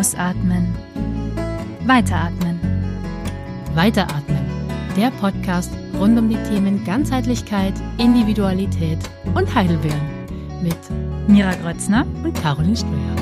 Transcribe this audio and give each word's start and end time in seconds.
Ausatmen. 0.00 0.74
Weiteratmen. 1.84 2.58
Weiteratmen. 3.74 4.38
Der 4.96 5.10
Podcast 5.10 5.70
rund 5.98 6.18
um 6.18 6.30
die 6.30 6.42
Themen 6.48 6.82
Ganzheitlichkeit, 6.86 7.74
Individualität 7.98 8.98
und 9.34 9.54
Heidelbeeren 9.54 10.00
mit 10.62 10.78
Mira 11.28 11.52
Grötzner 11.56 12.06
und 12.24 12.32
Caroline 12.32 12.78
Ströer. 12.78 13.16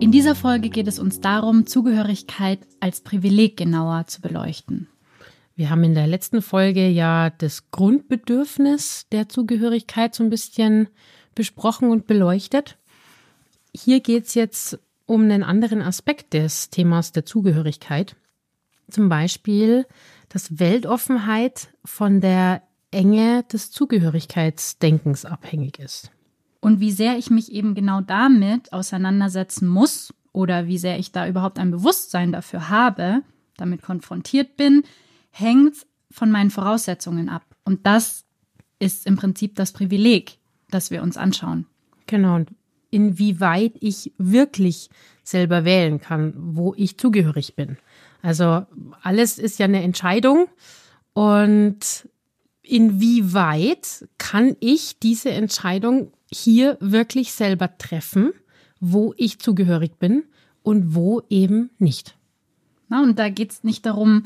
In 0.00 0.10
dieser 0.10 0.34
Folge 0.34 0.68
geht 0.68 0.88
es 0.88 0.98
uns 0.98 1.20
darum, 1.20 1.64
Zugehörigkeit 1.64 2.58
als 2.80 3.02
Privileg 3.02 3.56
genauer 3.56 4.08
zu 4.08 4.20
beleuchten. 4.20 4.88
Wir 5.54 5.70
haben 5.70 5.84
in 5.84 5.94
der 5.94 6.08
letzten 6.08 6.42
Folge 6.42 6.88
ja 6.88 7.30
das 7.30 7.70
Grundbedürfnis 7.70 9.06
der 9.12 9.28
Zugehörigkeit 9.28 10.12
so 10.12 10.24
ein 10.24 10.30
bisschen 10.30 10.88
besprochen 11.36 11.92
und 11.92 12.08
beleuchtet. 12.08 12.78
Hier 13.74 14.00
geht 14.00 14.26
es 14.26 14.34
jetzt 14.34 14.78
um 15.06 15.22
einen 15.22 15.42
anderen 15.42 15.82
Aspekt 15.82 16.32
des 16.32 16.70
Themas 16.70 17.12
der 17.12 17.26
Zugehörigkeit. 17.26 18.16
Zum 18.90 19.08
Beispiel, 19.08 19.86
dass 20.28 20.58
Weltoffenheit 20.58 21.68
von 21.84 22.20
der 22.20 22.62
Enge 22.90 23.42
des 23.44 23.70
Zugehörigkeitsdenkens 23.72 25.24
abhängig 25.24 25.78
ist 25.78 26.10
und 26.64 26.80
wie 26.80 26.92
sehr 26.92 27.18
ich 27.18 27.28
mich 27.28 27.52
eben 27.52 27.74
genau 27.74 28.00
damit 28.00 28.72
auseinandersetzen 28.72 29.68
muss 29.68 30.14
oder 30.32 30.66
wie 30.66 30.78
sehr 30.78 30.98
ich 30.98 31.12
da 31.12 31.28
überhaupt 31.28 31.58
ein 31.58 31.70
Bewusstsein 31.70 32.32
dafür 32.32 32.70
habe, 32.70 33.22
damit 33.58 33.82
konfrontiert 33.82 34.56
bin, 34.56 34.82
hängt 35.30 35.86
von 36.10 36.30
meinen 36.30 36.50
Voraussetzungen 36.50 37.28
ab. 37.28 37.44
Und 37.64 37.86
das 37.86 38.24
ist 38.78 39.06
im 39.06 39.16
Prinzip 39.16 39.56
das 39.56 39.72
Privileg, 39.72 40.38
das 40.70 40.90
wir 40.90 41.02
uns 41.02 41.18
anschauen. 41.18 41.66
Genau. 42.06 42.36
Und 42.36 42.48
inwieweit 42.94 43.72
ich 43.80 44.12
wirklich 44.18 44.88
selber 45.24 45.64
wählen 45.64 46.00
kann, 46.00 46.32
wo 46.36 46.74
ich 46.76 46.96
zugehörig 46.96 47.56
bin. 47.56 47.76
Also 48.22 48.64
alles 49.02 49.38
ist 49.38 49.58
ja 49.58 49.64
eine 49.64 49.82
Entscheidung 49.82 50.46
und 51.12 52.08
inwieweit 52.62 54.08
kann 54.16 54.56
ich 54.60 54.98
diese 55.00 55.30
Entscheidung 55.30 56.12
hier 56.30 56.78
wirklich 56.80 57.32
selber 57.32 57.76
treffen, 57.76 58.32
wo 58.80 59.12
ich 59.16 59.40
zugehörig 59.40 59.98
bin 59.98 60.22
und 60.62 60.94
wo 60.94 61.22
eben 61.28 61.70
nicht. 61.78 62.16
Na, 62.88 63.02
und 63.02 63.18
da 63.18 63.28
geht 63.28 63.50
es 63.50 63.64
nicht 63.64 63.84
darum, 63.84 64.24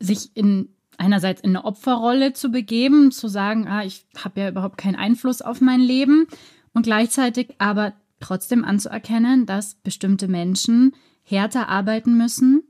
sich 0.00 0.30
in 0.34 0.70
einerseits 0.96 1.40
in 1.40 1.50
eine 1.50 1.64
Opferrolle 1.64 2.32
zu 2.34 2.50
begeben, 2.50 3.10
zu 3.10 3.28
sagen, 3.28 3.66
ah, 3.68 3.84
ich 3.84 4.04
habe 4.22 4.40
ja 4.40 4.48
überhaupt 4.48 4.76
keinen 4.76 4.96
Einfluss 4.96 5.40
auf 5.40 5.60
mein 5.60 5.80
Leben 5.80 6.26
und 6.72 6.82
gleichzeitig 6.82 7.54
aber 7.58 7.94
trotzdem 8.20 8.64
anzuerkennen, 8.64 9.46
dass 9.46 9.74
bestimmte 9.76 10.28
Menschen 10.28 10.92
härter 11.22 11.68
arbeiten 11.68 12.16
müssen, 12.16 12.62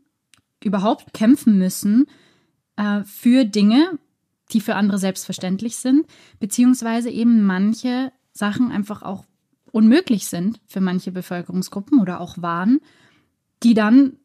überhaupt 0.63 1.13
kämpfen 1.13 1.59
müssen 1.59 2.07
äh, 2.77 3.03
für 3.05 3.45
Dinge, 3.45 3.99
die 4.53 4.61
für 4.61 4.75
andere 4.75 4.99
selbstverständlich 4.99 5.77
sind, 5.77 6.07
beziehungsweise 6.39 7.11
eben 7.11 7.45
manche 7.45 8.13
Sachen 8.33 8.71
einfach 8.71 9.03
auch 9.03 9.25
unmöglich 9.73 10.27
sind 10.27 10.61
für 10.67 10.81
manche 10.81 11.13
Bevölkerungsgruppen 11.13 12.01
oder 12.01 12.21
auch 12.21 12.41
waren, 12.43 12.81
die 13.63 13.75
dann 13.75 14.17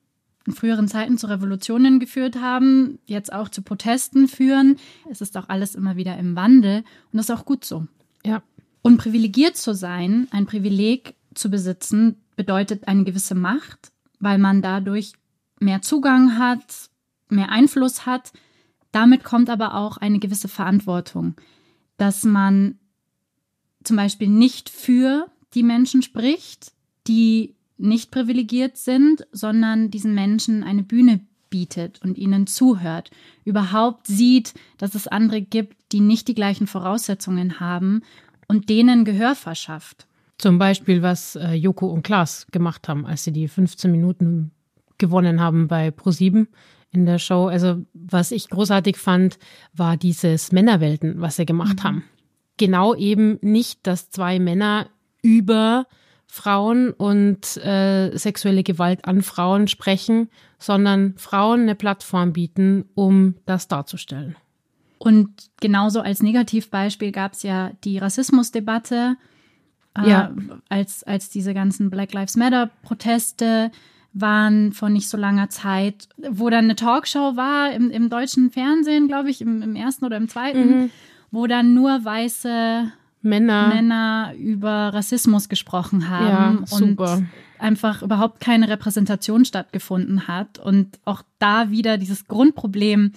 in 0.48 0.53
früheren 0.53 0.88
Zeiten 0.88 1.18
zu 1.18 1.28
Revolutionen 1.28 2.00
geführt 2.00 2.40
haben, 2.40 3.00
jetzt 3.06 3.34
auch 3.34 3.50
zu 3.50 3.62
Protesten 3.62 4.28
führen. 4.28 4.78
Es 5.09 5.22
ist 5.22 5.38
auch 5.38 5.50
alles 5.50 5.76
immer 5.76 5.96
wieder 5.96 6.18
im 6.18 6.36
Wandel 6.36 6.84
und 7.12 7.18
das 7.18 7.30
ist 7.30 7.36
auch 7.36 7.46
gut 7.46 7.66
so. 7.66 7.88
Ja. 8.23 8.44
Und 8.86 8.97
privilegiert 8.97 9.57
zu 9.57 9.73
sein, 9.73 10.28
ein 10.29 10.46
Privileg 10.46 11.16
zu 11.34 11.50
besitzen, 11.50 12.22
bedeutet 12.35 12.88
eine 12.88 13.03
gewisse 13.03 13.34
Macht, 13.34 13.91
weil 14.19 14.38
man 14.38 14.62
dadurch 14.62 15.13
mehr 15.59 15.81
Zugang 15.81 16.38
hat, 16.38 16.91
mehr 17.28 17.50
Einfluss 17.50 18.06
hat. 18.06 18.31
Damit 18.91 19.23
kommt 19.23 19.50
aber 19.50 19.73
auch 19.73 19.97
eine 19.97 20.19
gewisse 20.19 20.47
Verantwortung, 20.47 21.34
dass 21.97 22.25
man 22.25 22.78
zum 23.84 23.96
Beispiel 23.97 24.28
nicht 24.28 24.69
für 24.69 25.31
die 25.56 25.63
Menschen 25.63 26.03
spricht, 26.03 26.72
die 27.07 27.56
nicht 27.78 28.12
privilegiert 28.12 28.78
sind, 28.78 29.25
sondern 29.31 29.90
diesen 29.90 30.13
Menschen 30.13 30.63
eine 30.63 30.84
Bühne 30.84 31.22
bietet 31.50 32.03
und 32.03 32.19
ihnen 32.19 32.46
zuhört, 32.46 33.09
überhaupt 33.46 34.06
sieht, 34.06 34.53
dass 34.78 34.94
es 34.94 35.07
andere 35.07 35.41
gibt, 35.41 35.75
die 35.91 36.02
nicht 36.02 36.28
die 36.28 36.35
gleichen 36.35 36.67
Voraussetzungen 36.67 37.59
haben 37.59 38.03
und 38.47 38.69
denen 38.69 39.06
Gehör 39.06 39.35
verschafft. 39.35 40.07
Zum 40.38 40.57
Beispiel, 40.57 41.01
was 41.01 41.35
äh, 41.35 41.53
Joko 41.53 41.88
und 41.88 42.03
Klaas 42.03 42.47
gemacht 42.51 42.88
haben, 42.88 43.06
als 43.06 43.23
sie 43.23 43.31
die 43.31 43.47
15 43.47 43.91
Minuten 43.91 44.51
gewonnen 44.97 45.39
haben 45.39 45.67
bei 45.67 45.89
Pro7 45.89 46.47
in 46.91 47.05
der 47.05 47.19
Show. 47.19 47.47
Also, 47.47 47.85
was 47.94 48.31
ich 48.31 48.50
großartig 48.50 48.97
fand, 48.97 49.38
war 49.73 49.97
dieses 49.97 50.51
Männerwelten, 50.51 51.22
was 51.22 51.38
sie 51.38 51.45
gemacht 51.45 51.78
mhm. 51.79 51.84
haben 51.84 52.03
genau 52.57 52.95
eben 52.95 53.38
nicht, 53.41 53.85
dass 53.88 54.09
zwei 54.09 54.39
Männer 54.39 54.88
über 55.22 55.88
Frauen 56.28 56.91
und 56.91 57.57
äh, 57.57 58.16
sexuelle 58.17 58.63
Gewalt 58.63 59.05
an 59.05 59.22
Frauen 59.22 59.67
sprechen, 59.67 60.29
sondern 60.59 61.16
Frauen 61.17 61.61
eine 61.61 61.75
Plattform 61.75 62.34
bieten, 62.34 62.85
um 62.95 63.35
das 63.45 63.67
darzustellen. 63.67 64.35
Und 65.05 65.29
genauso 65.61 66.01
als 66.01 66.23
Negativbeispiel 66.23 67.11
gab 67.11 67.33
es 67.33 67.43
ja 67.43 67.71
die 67.83 67.99
Rassismusdebatte, 67.99 69.17
äh, 69.97 70.09
ja. 70.09 70.31
als, 70.67 71.03
als 71.03 71.29
diese 71.29 71.53
ganzen 71.53 71.89
Black 71.89 72.11
Lives 72.13 72.35
Matter-Proteste 72.35 73.71
waren 74.13 74.71
vor 74.73 74.89
nicht 74.89 75.07
so 75.09 75.17
langer 75.17 75.49
Zeit, 75.49 76.09
wo 76.29 76.49
dann 76.49 76.66
eine 76.66 76.75
Talkshow 76.75 77.35
war 77.35 77.71
im, 77.71 77.91
im 77.91 78.09
deutschen 78.09 78.49
Fernsehen, 78.49 79.07
glaube 79.07 79.29
ich, 79.29 79.41
im, 79.41 79.61
im 79.61 79.75
ersten 79.75 80.05
oder 80.05 80.17
im 80.17 80.27
zweiten. 80.27 80.79
Mhm 80.79 80.89
wo 81.35 81.47
dann 81.47 81.73
nur 81.73 82.03
weiße 82.03 82.91
Männer, 83.22 83.67
Männer 83.67 84.33
über 84.37 84.93
Rassismus 84.93 85.49
gesprochen 85.49 86.09
haben 86.09 86.66
ja, 86.66 86.77
und 86.77 87.25
einfach 87.59 88.01
überhaupt 88.01 88.39
keine 88.39 88.69
Repräsentation 88.69 89.43
stattgefunden 89.43 90.27
hat 90.27 90.59
und 90.59 90.99
auch 91.03 91.23
da 91.39 91.69
wieder 91.69 91.97
dieses 91.97 92.27
Grundproblem, 92.27 93.11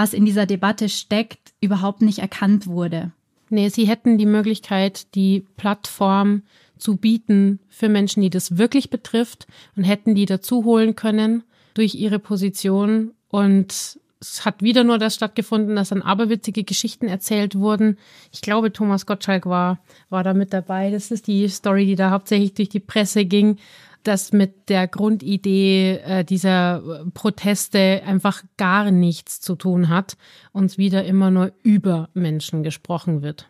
was 0.00 0.14
in 0.14 0.24
dieser 0.24 0.46
Debatte 0.46 0.88
steckt, 0.88 1.52
überhaupt 1.60 2.00
nicht 2.00 2.20
erkannt 2.20 2.66
wurde. 2.66 3.12
Nee, 3.50 3.68
sie 3.68 3.86
hätten 3.86 4.16
die 4.16 4.24
Möglichkeit, 4.24 5.14
die 5.14 5.44
Plattform 5.58 6.40
zu 6.78 6.96
bieten 6.96 7.58
für 7.68 7.90
Menschen, 7.90 8.22
die 8.22 8.30
das 8.30 8.56
wirklich 8.56 8.88
betrifft 8.88 9.46
und 9.76 9.84
hätten 9.84 10.14
die 10.14 10.24
dazu 10.24 10.64
holen 10.64 10.96
können 10.96 11.42
durch 11.74 11.96
ihre 11.96 12.18
Position 12.18 13.10
und 13.28 13.98
es 14.22 14.46
hat 14.46 14.62
wieder 14.62 14.84
nur 14.84 14.96
das 14.96 15.16
stattgefunden, 15.16 15.76
dass 15.76 15.90
dann 15.90 16.00
aberwitzige 16.00 16.64
Geschichten 16.64 17.06
erzählt 17.06 17.54
wurden. 17.54 17.98
Ich 18.32 18.40
glaube, 18.40 18.72
Thomas 18.72 19.04
Gottschalk 19.04 19.44
war, 19.44 19.80
war 20.08 20.24
da 20.24 20.32
mit 20.32 20.54
dabei. 20.54 20.90
Das 20.90 21.10
ist 21.10 21.26
die 21.26 21.46
Story, 21.48 21.84
die 21.84 21.96
da 21.96 22.10
hauptsächlich 22.10 22.54
durch 22.54 22.68
die 22.70 22.80
Presse 22.80 23.26
ging, 23.26 23.58
dass 24.02 24.32
mit 24.32 24.68
der 24.68 24.88
Grundidee 24.88 25.98
äh, 26.04 26.24
dieser 26.24 27.04
Proteste 27.14 28.02
einfach 28.06 28.42
gar 28.56 28.90
nichts 28.90 29.40
zu 29.40 29.56
tun 29.56 29.88
hat 29.88 30.16
und 30.52 30.78
wieder 30.78 31.04
immer 31.04 31.30
nur 31.30 31.52
über 31.62 32.08
Menschen 32.14 32.62
gesprochen 32.62 33.22
wird. 33.22 33.48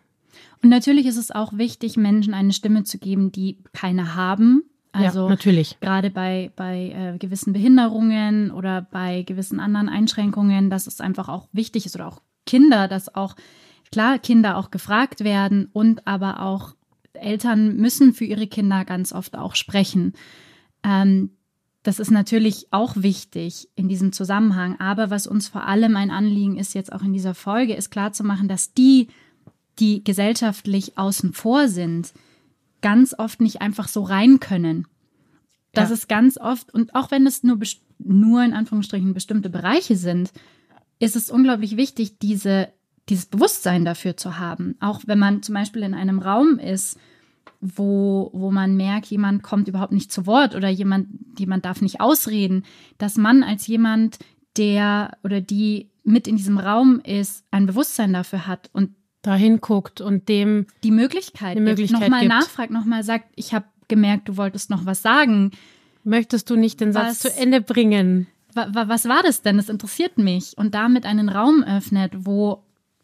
Und 0.63 0.69
natürlich 0.69 1.05
ist 1.05 1.17
es 1.17 1.31
auch 1.31 1.53
wichtig, 1.57 1.97
Menschen 1.97 2.33
eine 2.33 2.53
Stimme 2.53 2.83
zu 2.83 2.99
geben, 2.99 3.31
die 3.31 3.57
keine 3.73 4.15
haben 4.15 4.63
also 4.93 5.23
ja, 5.23 5.29
natürlich. 5.29 5.77
gerade 5.79 6.09
bei, 6.09 6.51
bei 6.55 6.89
äh, 6.89 7.17
gewissen 7.17 7.53
Behinderungen 7.53 8.51
oder 8.51 8.81
bei 8.81 9.23
gewissen 9.23 9.59
anderen 9.59 9.87
Einschränkungen, 9.87 10.69
dass 10.69 10.87
es 10.87 10.99
einfach 10.99 11.29
auch 11.29 11.47
wichtig 11.53 11.85
ist 11.85 11.95
oder 11.95 12.07
auch 12.07 12.21
Kinder, 12.45 12.87
dass 12.87 13.13
auch, 13.15 13.35
klar, 13.91 14.19
Kinder 14.19 14.57
auch 14.57 14.71
gefragt 14.71 15.23
werden 15.23 15.69
und 15.71 16.07
aber 16.07 16.41
auch 16.41 16.75
Eltern 17.13 17.77
müssen 17.77 18.13
für 18.13 18.25
ihre 18.25 18.47
Kinder 18.47 18.83
ganz 18.83 19.13
oft 19.13 19.37
auch 19.37 19.55
sprechen. 19.55 20.13
Ähm, 20.83 21.31
das 21.83 21.99
ist 21.99 22.11
natürlich 22.11 22.67
auch 22.71 22.95
wichtig 22.97 23.69
in 23.75 23.87
diesem 23.87 24.13
Zusammenhang. 24.13 24.79
Aber 24.79 25.09
was 25.09 25.25
uns 25.25 25.47
vor 25.47 25.65
allem 25.65 25.95
ein 25.95 26.11
Anliegen 26.11 26.57
ist, 26.57 26.75
jetzt 26.75 26.93
auch 26.93 27.01
in 27.01 27.13
dieser 27.13 27.33
Folge, 27.33 27.73
ist 27.73 27.89
klarzumachen, 27.89 28.47
dass 28.47 28.73
die, 28.73 29.07
die 29.79 30.03
gesellschaftlich 30.03 30.97
außen 30.97 31.33
vor 31.33 31.67
sind, 31.67 32.13
ganz 32.81 33.15
oft 33.17 33.41
nicht 33.41 33.61
einfach 33.61 33.87
so 33.87 34.03
rein 34.03 34.39
können. 34.39 34.87
Das 35.73 35.89
ja. 35.89 35.95
ist 35.95 36.09
ganz 36.09 36.37
oft, 36.37 36.73
und 36.73 36.93
auch 36.93 37.11
wenn 37.11 37.25
es 37.25 37.43
nur, 37.43 37.57
nur 37.97 38.43
in 38.43 38.53
Anführungsstrichen 38.53 39.13
bestimmte 39.13 39.49
Bereiche 39.49 39.95
sind, 39.95 40.31
ist 40.99 41.15
es 41.15 41.31
unglaublich 41.31 41.77
wichtig, 41.77 42.19
diese, 42.19 42.69
dieses 43.09 43.25
Bewusstsein 43.25 43.85
dafür 43.85 44.17
zu 44.17 44.37
haben. 44.37 44.75
Auch 44.79 45.01
wenn 45.07 45.17
man 45.17 45.41
zum 45.41 45.55
Beispiel 45.55 45.81
in 45.81 45.95
einem 45.95 46.19
Raum 46.19 46.59
ist, 46.59 46.97
wo, 47.61 48.31
wo 48.33 48.51
man 48.51 48.75
merkt, 48.75 49.05
jemand 49.07 49.43
kommt 49.43 49.67
überhaupt 49.67 49.93
nicht 49.93 50.11
zu 50.11 50.25
Wort 50.25 50.55
oder 50.55 50.67
jemand, 50.67 51.07
jemand 51.37 51.63
darf 51.65 51.81
nicht 51.81 52.01
ausreden, 52.01 52.65
dass 52.97 53.17
man 53.17 53.43
als 53.43 53.67
jemand, 53.67 54.19
der 54.57 55.17
oder 55.23 55.39
die 55.39 55.91
mit 56.03 56.27
in 56.27 56.35
diesem 56.35 56.57
Raum 56.57 56.99
ist, 56.99 57.45
ein 57.51 57.67
Bewusstsein 57.67 58.13
dafür 58.13 58.47
hat 58.47 58.69
und 58.73 58.95
dahin 59.21 59.61
guckt 59.61 60.01
und 60.01 60.27
dem 60.27 60.65
die 60.83 60.91
Möglichkeit, 60.91 61.55
die 61.55 61.61
Möglichkeit 61.61 62.01
nochmal 62.01 62.27
nachfragt, 62.27 62.71
nochmal 62.71 63.03
sagt, 63.03 63.31
ich 63.35 63.53
habe 63.53 63.65
gemerkt, 63.87 64.27
du 64.29 64.37
wolltest 64.37 64.69
noch 64.69 64.85
was 64.85 65.01
sagen. 65.01 65.51
Möchtest 66.03 66.49
du 66.49 66.55
nicht 66.55 66.81
den 66.81 66.93
Satz 66.93 67.05
was, 67.05 67.19
zu 67.19 67.39
Ende 67.39 67.61
bringen? 67.61 68.25
Wa, 68.53 68.67
wa, 68.73 68.87
was 68.87 69.07
war 69.07 69.21
das 69.21 69.43
denn? 69.43 69.57
Das 69.57 69.69
interessiert 69.69 70.17
mich. 70.17 70.57
Und 70.57 70.73
damit 70.73 71.05
einen 71.05 71.29
Raum 71.29 71.63
öffnet, 71.63 72.11
wo 72.25 72.63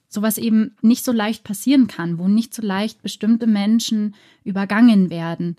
sowas 0.10 0.38
eben 0.38 0.76
nicht 0.82 1.04
so 1.04 1.12
leicht 1.12 1.44
passieren 1.44 1.88
kann, 1.88 2.18
wo 2.18 2.28
nicht 2.28 2.54
so 2.54 2.62
leicht 2.62 3.02
bestimmte 3.02 3.48
Menschen 3.48 4.16
übergangen 4.44 5.10
werden. 5.10 5.56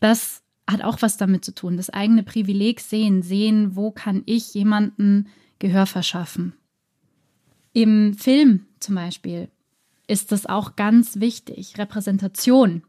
Das 0.00 0.42
hat 0.68 0.82
auch 0.82 1.02
was 1.02 1.16
damit 1.16 1.44
zu 1.44 1.54
tun. 1.54 1.76
Das 1.76 1.90
eigene 1.90 2.22
Privileg 2.22 2.80
sehen, 2.80 3.22
sehen, 3.22 3.76
wo 3.76 3.90
kann 3.90 4.22
ich 4.26 4.54
jemanden 4.54 5.28
Gehör 5.58 5.86
verschaffen. 5.86 6.54
Im 7.72 8.14
Film 8.14 8.66
zum 8.80 8.94
Beispiel 8.96 9.48
ist 10.08 10.32
das 10.32 10.46
auch 10.46 10.76
ganz 10.76 11.20
wichtig, 11.20 11.78
Repräsentation, 11.78 12.82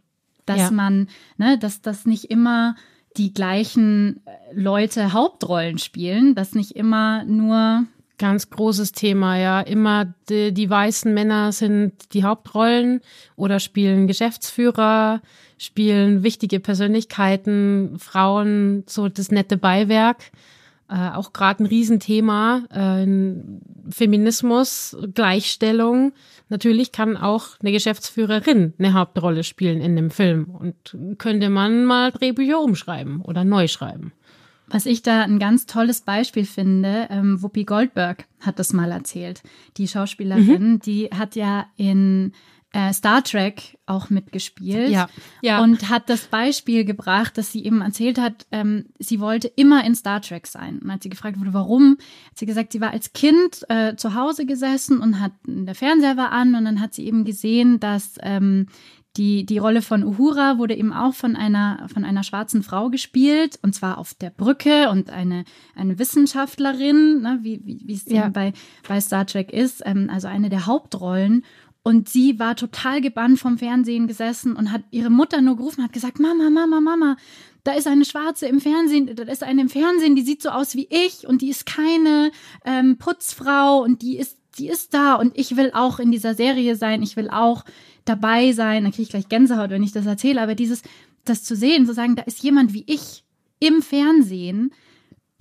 dass 0.45 0.59
ja. 0.59 0.71
man, 0.71 1.07
ne, 1.37 1.57
dass 1.57 1.81
das 1.81 2.05
nicht 2.05 2.25
immer 2.25 2.75
die 3.15 3.33
gleichen 3.33 4.21
äh, 4.25 4.31
Leute 4.53 5.13
Hauptrollen 5.13 5.77
spielen, 5.77 6.35
dass 6.35 6.55
nicht 6.55 6.71
immer 6.71 7.23
nur 7.25 7.85
Ganz 8.19 8.49
großes 8.49 8.91
Thema, 8.91 9.37
ja. 9.37 9.61
Immer 9.61 10.13
die, 10.29 10.53
die, 10.53 10.69
weißen 10.69 11.13
Männer 11.13 11.51
sind 11.51 12.13
die 12.13 12.23
Hauptrollen 12.23 13.01
oder 13.35 13.59
spielen 13.59 14.07
Geschäftsführer, 14.07 15.21
spielen 15.57 16.23
wichtige 16.23 16.59
Persönlichkeiten, 16.59 17.97
Frauen, 17.97 18.83
so 18.87 19.09
das 19.09 19.31
nette 19.31 19.57
Beiwerk. 19.57 20.31
Äh, 20.89 21.09
auch 21.15 21.33
gerade 21.33 21.63
ein 21.63 21.65
Riesenthema. 21.65 22.63
Äh, 22.69 23.07
Feminismus, 23.89 24.95
Gleichstellung. 25.13 26.13
Natürlich 26.49 26.91
kann 26.91 27.17
auch 27.17 27.59
eine 27.61 27.71
Geschäftsführerin 27.71 28.73
eine 28.77 28.93
Hauptrolle 28.93 29.43
spielen 29.43 29.81
in 29.81 29.95
dem 29.95 30.11
Film. 30.11 30.45
Und 30.45 31.17
könnte 31.17 31.49
man 31.49 31.85
mal 31.85 32.11
Drehbücher 32.11 32.59
umschreiben 32.59 33.21
oder 33.21 33.43
neu 33.43 33.67
schreiben. 33.67 34.13
Was 34.67 34.85
ich 34.85 35.01
da 35.03 35.21
ein 35.21 35.39
ganz 35.39 35.65
tolles 35.65 36.01
Beispiel 36.01 36.45
finde, 36.45 37.07
ähm, 37.09 37.41
Whoopi 37.41 37.63
Goldberg 37.63 38.25
hat 38.39 38.59
das 38.59 38.73
mal 38.73 38.91
erzählt. 38.91 39.43
Die 39.77 39.87
Schauspielerin, 39.87 40.73
mhm. 40.73 40.79
die 40.79 41.09
hat 41.11 41.35
ja 41.35 41.67
in 41.77 42.33
äh, 42.73 42.91
Star 42.91 43.23
Trek 43.23 43.77
auch 43.85 44.09
mitgespielt 44.09 44.89
ja, 44.89 45.07
ja. 45.41 45.61
und 45.61 45.89
hat 45.89 46.09
das 46.09 46.25
Beispiel 46.25 46.85
gebracht, 46.85 47.37
dass 47.37 47.51
sie 47.51 47.63
eben 47.63 47.81
erzählt 47.81 48.17
hat, 48.17 48.47
ähm, 48.51 48.87
sie 48.97 49.19
wollte 49.19 49.47
immer 49.47 49.85
in 49.85 49.93
Star 49.93 50.21
Trek 50.21 50.47
sein. 50.47 50.79
Und 50.79 50.89
als 50.89 51.03
sie 51.03 51.09
gefragt 51.09 51.39
wurde, 51.39 51.53
warum, 51.53 51.97
hat 52.29 52.39
sie 52.39 52.47
gesagt, 52.47 52.71
sie 52.71 52.81
war 52.81 52.89
als 52.89 53.13
Kind 53.13 53.63
äh, 53.69 53.95
zu 53.95 54.15
Hause 54.15 54.47
gesessen 54.47 54.99
und 54.99 55.19
hat 55.19 55.33
der 55.45 55.75
Fernseher 55.75 56.17
war 56.17 56.31
an 56.31 56.55
und 56.55 56.65
dann 56.65 56.81
hat 56.81 56.95
sie 56.95 57.05
eben 57.05 57.25
gesehen, 57.25 57.79
dass 57.79 58.15
ähm, 58.21 58.67
die, 59.17 59.45
die 59.45 59.59
Rolle 59.59 59.83
von 59.83 60.03
Uhura 60.03 60.57
wurde 60.57 60.75
eben 60.75 60.91
auch 60.91 61.13
von 61.13 61.35
einer, 61.35 61.87
von 61.93 62.03
einer 62.03 62.23
schwarzen 62.23 62.63
Frau 62.63 62.89
gespielt, 62.89 63.59
und 63.61 63.75
zwar 63.75 63.99
auf 63.99 64.15
der 64.15 64.31
Brücke 64.31 64.89
und 64.89 65.11
eine, 65.11 65.45
eine 65.75 65.99
Wissenschaftlerin, 65.99 67.21
ne, 67.21 67.39
wie, 67.41 67.61
wie, 67.63 67.81
wie 67.85 67.93
es 67.93 68.05
ja. 68.07 68.29
bei, 68.29 68.53
bei 68.87 68.99
Star 68.99 69.27
Trek 69.27 69.53
ist, 69.53 69.83
ähm, 69.85 70.09
also 70.11 70.27
eine 70.27 70.49
der 70.49 70.65
Hauptrollen. 70.65 71.45
Und 71.83 72.09
sie 72.09 72.39
war 72.39 72.55
total 72.55 73.01
gebannt 73.01 73.39
vom 73.39 73.57
Fernsehen 73.57 74.07
gesessen 74.07 74.55
und 74.55 74.71
hat 74.71 74.83
ihre 74.89 75.09
Mutter 75.09 75.41
nur 75.41 75.57
gerufen, 75.57 75.83
hat 75.83 75.93
gesagt, 75.93 76.17
Mama, 76.17 76.49
Mama, 76.49 76.79
Mama, 76.79 77.17
da 77.63 77.73
ist 77.73 77.87
eine 77.87 78.05
Schwarze 78.05 78.47
im 78.47 78.61
Fernsehen, 78.61 79.15
da 79.15 79.23
ist 79.23 79.43
eine 79.43 79.61
im 79.61 79.69
Fernsehen, 79.69 80.15
die 80.15 80.21
sieht 80.23 80.41
so 80.41 80.49
aus 80.49 80.75
wie 80.75 80.87
ich 80.89 81.27
und 81.27 81.41
die 81.41 81.49
ist 81.49 81.65
keine 81.65 82.31
ähm, 82.65 82.97
Putzfrau 82.97 83.83
und 83.83 84.01
die 84.01 84.17
ist, 84.17 84.37
die 84.57 84.69
ist 84.69 84.93
da 84.93 85.15
und 85.15 85.37
ich 85.37 85.55
will 85.55 85.71
auch 85.73 85.99
in 85.99 86.11
dieser 86.11 86.35
Serie 86.35 86.75
sein, 86.75 87.03
ich 87.03 87.15
will 87.15 87.29
auch 87.29 87.63
dabei 88.05 88.51
sein. 88.51 88.83
Da 88.83 88.89
kriege 88.89 89.03
ich 89.03 89.09
gleich 89.09 89.29
Gänsehaut, 89.29 89.69
wenn 89.69 89.83
ich 89.83 89.91
das 89.91 90.05
erzähle, 90.05 90.41
aber 90.41 90.55
dieses, 90.55 90.81
das 91.25 91.43
zu 91.43 91.55
sehen, 91.55 91.85
zu 91.85 91.93
sagen, 91.93 92.15
da 92.15 92.23
ist 92.23 92.43
jemand 92.43 92.73
wie 92.73 92.83
ich 92.87 93.23
im 93.59 93.81
Fernsehen, 93.81 94.73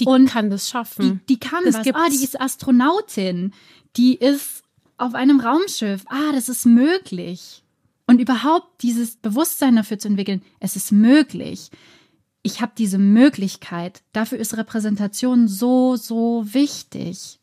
die 0.01 0.07
und 0.07 0.27
kann 0.27 0.51
das 0.51 0.69
schaffen. 0.69 1.21
Die, 1.29 1.35
die 1.35 1.41
kann 1.41 1.65
das. 1.65 1.77
Ah, 1.77 2.09
die 2.09 2.25
ist 2.25 2.41
Astronautin. 2.41 3.53
Die 3.97 4.17
ist 4.17 4.63
auf 5.03 5.15
einem 5.15 5.41
Raumschiff, 5.41 6.05
ah, 6.09 6.33
das 6.33 6.49
ist 6.49 6.65
möglich. 6.65 7.65
Und 8.07 8.21
überhaupt 8.21 8.83
dieses 8.83 9.17
Bewusstsein 9.17 9.77
dafür 9.77 9.99
zu 9.99 10.09
entwickeln, 10.09 10.43
es 10.61 10.77
ist 10.77 10.93
möglich. 10.93 11.71
Ich 12.43 12.61
habe 12.61 12.73
diese 12.77 12.99
Möglichkeit. 12.99 14.03
Dafür 14.13 14.39
ist 14.39 14.57
Repräsentation 14.57 15.49
so, 15.49 15.97
so 15.97 16.45
wichtig. 16.47 17.39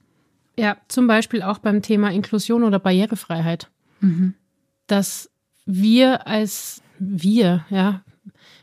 Ja, 0.57 0.77
zum 0.87 1.07
Beispiel 1.07 1.41
auch 1.41 1.57
beim 1.59 1.81
Thema 1.81 2.11
Inklusion 2.11 2.63
oder 2.63 2.79
Barrierefreiheit. 2.79 3.69
Mhm. 4.01 4.35
Dass 4.89 5.29
wir 5.65 6.27
als 6.27 6.81
wir, 6.99 7.65
ja, 7.69 8.01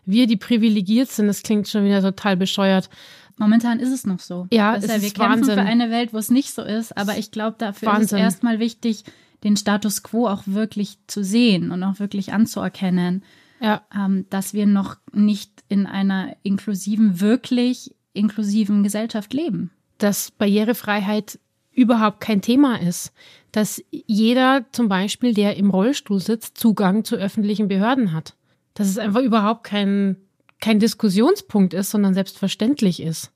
wir, 0.05 0.27
die 0.27 0.37
privilegiert 0.37 1.11
sind, 1.11 1.27
das 1.27 1.43
klingt 1.43 1.69
schon 1.69 1.85
wieder 1.85 2.03
total 2.03 2.37
bescheuert, 2.37 2.91
Momentan 3.39 3.81
ist 3.81 3.93
es 3.93 4.07
noch 4.07 4.21
so. 4.21 4.47
Ja, 4.51 4.77
es 4.77 4.87
ja, 4.87 5.01
wir 5.01 5.09
ist 5.09 5.15
kämpfen 5.15 5.41
Wahnsinn. 5.41 5.55
für 5.55 5.61
eine 5.61 5.91
Welt, 5.91 6.15
wo 6.15 6.19
es 6.19 6.31
nicht 6.31 6.55
so 6.55 6.63
ist, 6.63 6.97
aber 6.97 7.19
ich 7.19 7.31
glaube, 7.31 7.57
dafür 7.59 7.89
Wahnsinn. 7.89 8.05
ist 8.05 8.13
es 8.13 8.19
erstmal 8.19 8.59
wichtig, 8.59 9.05
den 9.45 9.57
Status 9.57 10.03
quo 10.03 10.27
auch 10.27 10.45
wirklich 10.47 10.99
zu 11.07 11.23
sehen 11.23 11.71
und 11.71 11.83
auch 11.83 12.01
wirklich 12.01 12.33
anzuerkennen, 12.33 13.23
ja. 13.61 13.83
ähm, 13.95 14.27
dass 14.31 14.55
wir 14.55 14.67
noch 14.67 14.97
nicht 15.13 15.65
in 15.69 15.87
einer 15.87 16.35
inklusiven, 16.43 17.21
wirklich 17.21 17.95
inklusiven 18.15 18.83
Gesellschaft 18.83 19.35
leben. 19.35 19.71
Dass 19.99 20.31
Barrierefreiheit 20.31 21.39
überhaupt 21.77 22.21
kein 22.21 22.43
Thema 22.43 22.81
ist. 22.81 23.13
Dass 23.53 23.83
jeder 23.91 24.65
zum 24.73 24.89
Beispiel, 24.89 25.33
der 25.33 25.57
im 25.57 25.71
Rollstuhl 25.71 26.21
sitzt, 26.21 26.59
Zugang 26.59 27.05
zu 27.05 27.17
öffentlichen 27.17 27.69
Behörden 27.69 28.13
hat. 28.13 28.35
Dass 28.75 28.89
es 28.89 28.99
einfach 28.99 29.23
überhaupt 29.23 29.65
kein 29.65 30.17
kein 30.61 30.79
Diskussionspunkt 30.79 31.75
ist, 31.75 31.91
sondern 31.91 32.15
selbstverständlich 32.15 33.03
ist. 33.03 33.33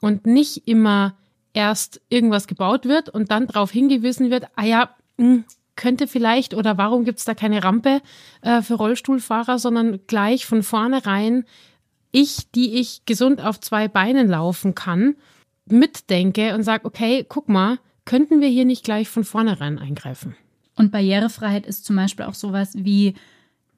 Und 0.00 0.26
nicht 0.26 0.68
immer 0.68 1.16
erst 1.52 2.00
irgendwas 2.08 2.46
gebaut 2.46 2.84
wird 2.84 3.08
und 3.08 3.30
dann 3.30 3.46
darauf 3.46 3.70
hingewiesen 3.70 4.30
wird, 4.30 4.46
ah 4.56 4.64
ja, 4.64 4.90
mh, 5.16 5.26
hm, 5.26 5.44
könnte 5.76 6.06
vielleicht 6.06 6.54
oder 6.54 6.78
warum 6.78 7.04
gibt 7.04 7.18
es 7.18 7.24
da 7.24 7.34
keine 7.34 7.64
Rampe 7.64 8.00
äh, 8.42 8.62
für 8.62 8.74
Rollstuhlfahrer, 8.74 9.58
sondern 9.58 10.00
gleich 10.06 10.46
von 10.46 10.62
vornherein 10.62 11.44
ich, 12.12 12.48
die 12.52 12.78
ich 12.78 13.04
gesund 13.06 13.40
auf 13.40 13.58
zwei 13.58 13.88
Beinen 13.88 14.28
laufen 14.28 14.76
kann, 14.76 15.16
mitdenke 15.66 16.54
und 16.54 16.62
sage, 16.62 16.84
okay, 16.84 17.24
guck 17.28 17.48
mal, 17.48 17.78
könnten 18.04 18.40
wir 18.40 18.48
hier 18.48 18.64
nicht 18.64 18.84
gleich 18.84 19.08
von 19.08 19.24
vornherein 19.24 19.78
eingreifen? 19.78 20.36
Und 20.76 20.92
Barrierefreiheit 20.92 21.66
ist 21.66 21.84
zum 21.84 21.96
Beispiel 21.96 22.26
auch 22.26 22.34
sowas 22.34 22.72
wie 22.74 23.14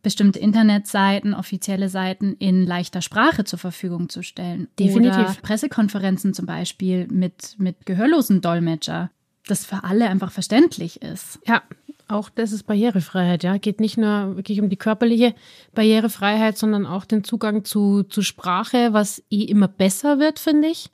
bestimmte 0.02 0.38
Internetseiten, 0.38 1.34
offizielle 1.34 1.88
Seiten 1.88 2.34
in 2.38 2.64
leichter 2.64 3.02
Sprache 3.02 3.44
zur 3.44 3.58
Verfügung 3.58 4.08
zu 4.08 4.22
stellen. 4.22 4.68
Definitiv. 4.78 5.18
Oder 5.18 5.36
Pressekonferenzen 5.42 6.32
zum 6.32 6.46
Beispiel 6.46 7.08
mit, 7.08 7.56
mit 7.58 7.86
gehörlosen 7.86 8.40
Dolmetscher, 8.40 9.10
das 9.46 9.66
für 9.66 9.82
alle 9.82 10.08
einfach 10.08 10.30
verständlich 10.30 11.02
ist. 11.02 11.40
Ja, 11.46 11.62
auch 12.08 12.30
das 12.30 12.52
ist 12.52 12.68
Barrierefreiheit, 12.68 13.42
ja. 13.42 13.56
Geht 13.56 13.80
nicht 13.80 13.98
nur 13.98 14.36
wirklich 14.36 14.60
um 14.60 14.68
die 14.68 14.76
körperliche 14.76 15.34
Barrierefreiheit, 15.74 16.56
sondern 16.56 16.86
auch 16.86 17.04
den 17.04 17.24
Zugang 17.24 17.64
zu, 17.64 18.04
zu 18.04 18.22
Sprache, 18.22 18.92
was 18.92 19.24
eh 19.28 19.42
immer 19.42 19.66
besser 19.66 20.20
wird, 20.20 20.38
finde 20.38 20.68
ich. 20.68 20.90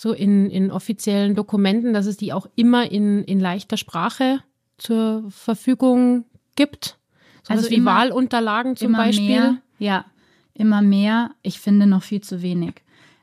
So 0.00 0.14
in, 0.14 0.48
in 0.48 0.70
offiziellen 0.70 1.34
Dokumenten, 1.34 1.92
dass 1.92 2.06
es 2.06 2.16
die 2.16 2.32
auch 2.32 2.46
immer 2.56 2.90
in, 2.90 3.22
in 3.24 3.38
leichter 3.38 3.76
Sprache 3.76 4.42
zur 4.78 5.24
Verfügung 5.28 6.24
gibt. 6.56 6.96
So 7.42 7.52
also 7.52 7.68
wie 7.68 7.74
immer, 7.74 7.96
Wahlunterlagen 7.96 8.76
zum 8.76 8.92
Beispiel. 8.92 9.28
Mehr, 9.28 9.56
ja, 9.78 10.06
immer 10.54 10.80
mehr. 10.80 11.32
Ich 11.42 11.60
finde 11.60 11.86
noch 11.86 12.02
viel 12.02 12.22
zu 12.22 12.40
wenig. 12.40 12.76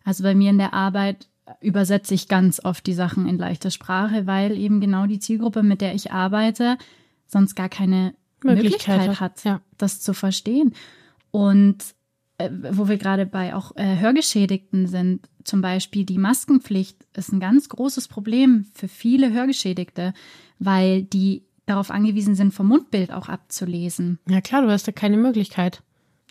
Also 0.03 0.21
bei 0.21 0.35
mir 0.35 0.51
in 0.51 0.59
der 0.59 0.75
Arbeit 0.75 1.27
übersetze 1.61 2.13
ich 2.13 2.27
ganz 2.27 2.63
oft 2.63 2.85
die 2.85 2.93
Sachen 2.93 3.27
in 3.27 3.39
leichter 3.39 3.71
Sprache, 3.71 4.27
weil 4.27 4.55
eben 4.55 4.79
genau 4.79 5.07
die 5.07 5.17
Zielgruppe, 5.17 5.63
mit 5.63 5.81
der 5.81 5.95
ich 5.95 6.11
arbeite, 6.11 6.77
sonst 7.25 7.55
gar 7.55 7.69
keine 7.69 8.13
Möglichkeit, 8.43 8.99
Möglichkeit 8.99 9.19
hat, 9.19 9.43
ja. 9.45 9.61
das 9.79 9.99
zu 9.99 10.13
verstehen. 10.13 10.75
Und 11.31 11.96
äh, 12.37 12.49
wo 12.71 12.87
wir 12.87 12.97
gerade 12.97 13.25
bei 13.25 13.55
auch 13.55 13.75
äh, 13.75 13.97
Hörgeschädigten 13.97 14.87
sind, 14.87 15.27
zum 15.43 15.61
Beispiel 15.61 16.05
die 16.05 16.17
Maskenpflicht 16.17 16.97
ist 17.15 17.31
ein 17.31 17.39
ganz 17.39 17.69
großes 17.69 18.07
Problem 18.07 18.65
für 18.73 18.87
viele 18.87 19.31
Hörgeschädigte, 19.31 20.13
weil 20.59 21.03
die 21.03 21.43
darauf 21.65 21.91
angewiesen 21.91 22.35
sind, 22.35 22.53
vom 22.53 22.67
Mundbild 22.67 23.11
auch 23.11 23.27
abzulesen. 23.27 24.19
Ja 24.29 24.41
klar, 24.41 24.61
du 24.61 24.69
hast 24.69 24.87
ja 24.87 24.93
keine 24.93 25.17
Möglichkeit, 25.17 25.81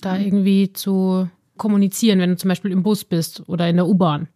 da 0.01 0.19
irgendwie 0.19 0.73
zu 0.73 1.29
kommunizieren, 1.57 2.19
wenn 2.19 2.31
du 2.31 2.37
zum 2.37 2.49
Beispiel 2.49 2.73
im 2.73 2.83
Bus 2.83 3.05
bist 3.05 3.49
oder 3.49 3.69
in 3.69 3.77
der 3.77 3.87
U-Bahn. 3.87 4.29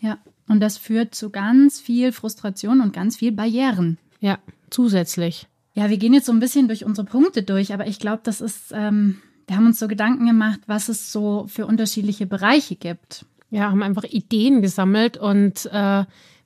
Ja, 0.00 0.18
und 0.48 0.60
das 0.60 0.76
führt 0.76 1.14
zu 1.14 1.30
ganz 1.30 1.80
viel 1.80 2.12
Frustration 2.12 2.80
und 2.80 2.92
ganz 2.92 3.16
viel 3.16 3.32
Barrieren. 3.32 3.98
Ja, 4.20 4.38
zusätzlich. 4.70 5.46
Ja, 5.74 5.90
wir 5.90 5.96
gehen 5.96 6.14
jetzt 6.14 6.26
so 6.26 6.32
ein 6.32 6.40
bisschen 6.40 6.68
durch 6.68 6.84
unsere 6.84 7.06
Punkte 7.06 7.42
durch, 7.42 7.72
aber 7.72 7.86
ich 7.86 7.98
glaube, 7.98 8.20
das 8.24 8.40
ist, 8.40 8.72
ähm, 8.72 9.20
wir 9.46 9.56
haben 9.56 9.66
uns 9.66 9.78
so 9.78 9.88
Gedanken 9.88 10.26
gemacht, 10.26 10.60
was 10.66 10.88
es 10.88 11.12
so 11.12 11.46
für 11.48 11.66
unterschiedliche 11.66 12.26
Bereiche 12.26 12.76
gibt. 12.76 13.26
Ja, 13.50 13.70
haben 13.70 13.82
einfach 13.82 14.04
Ideen 14.04 14.62
gesammelt 14.62 15.16
und 15.16 15.66
äh, 15.66 16.04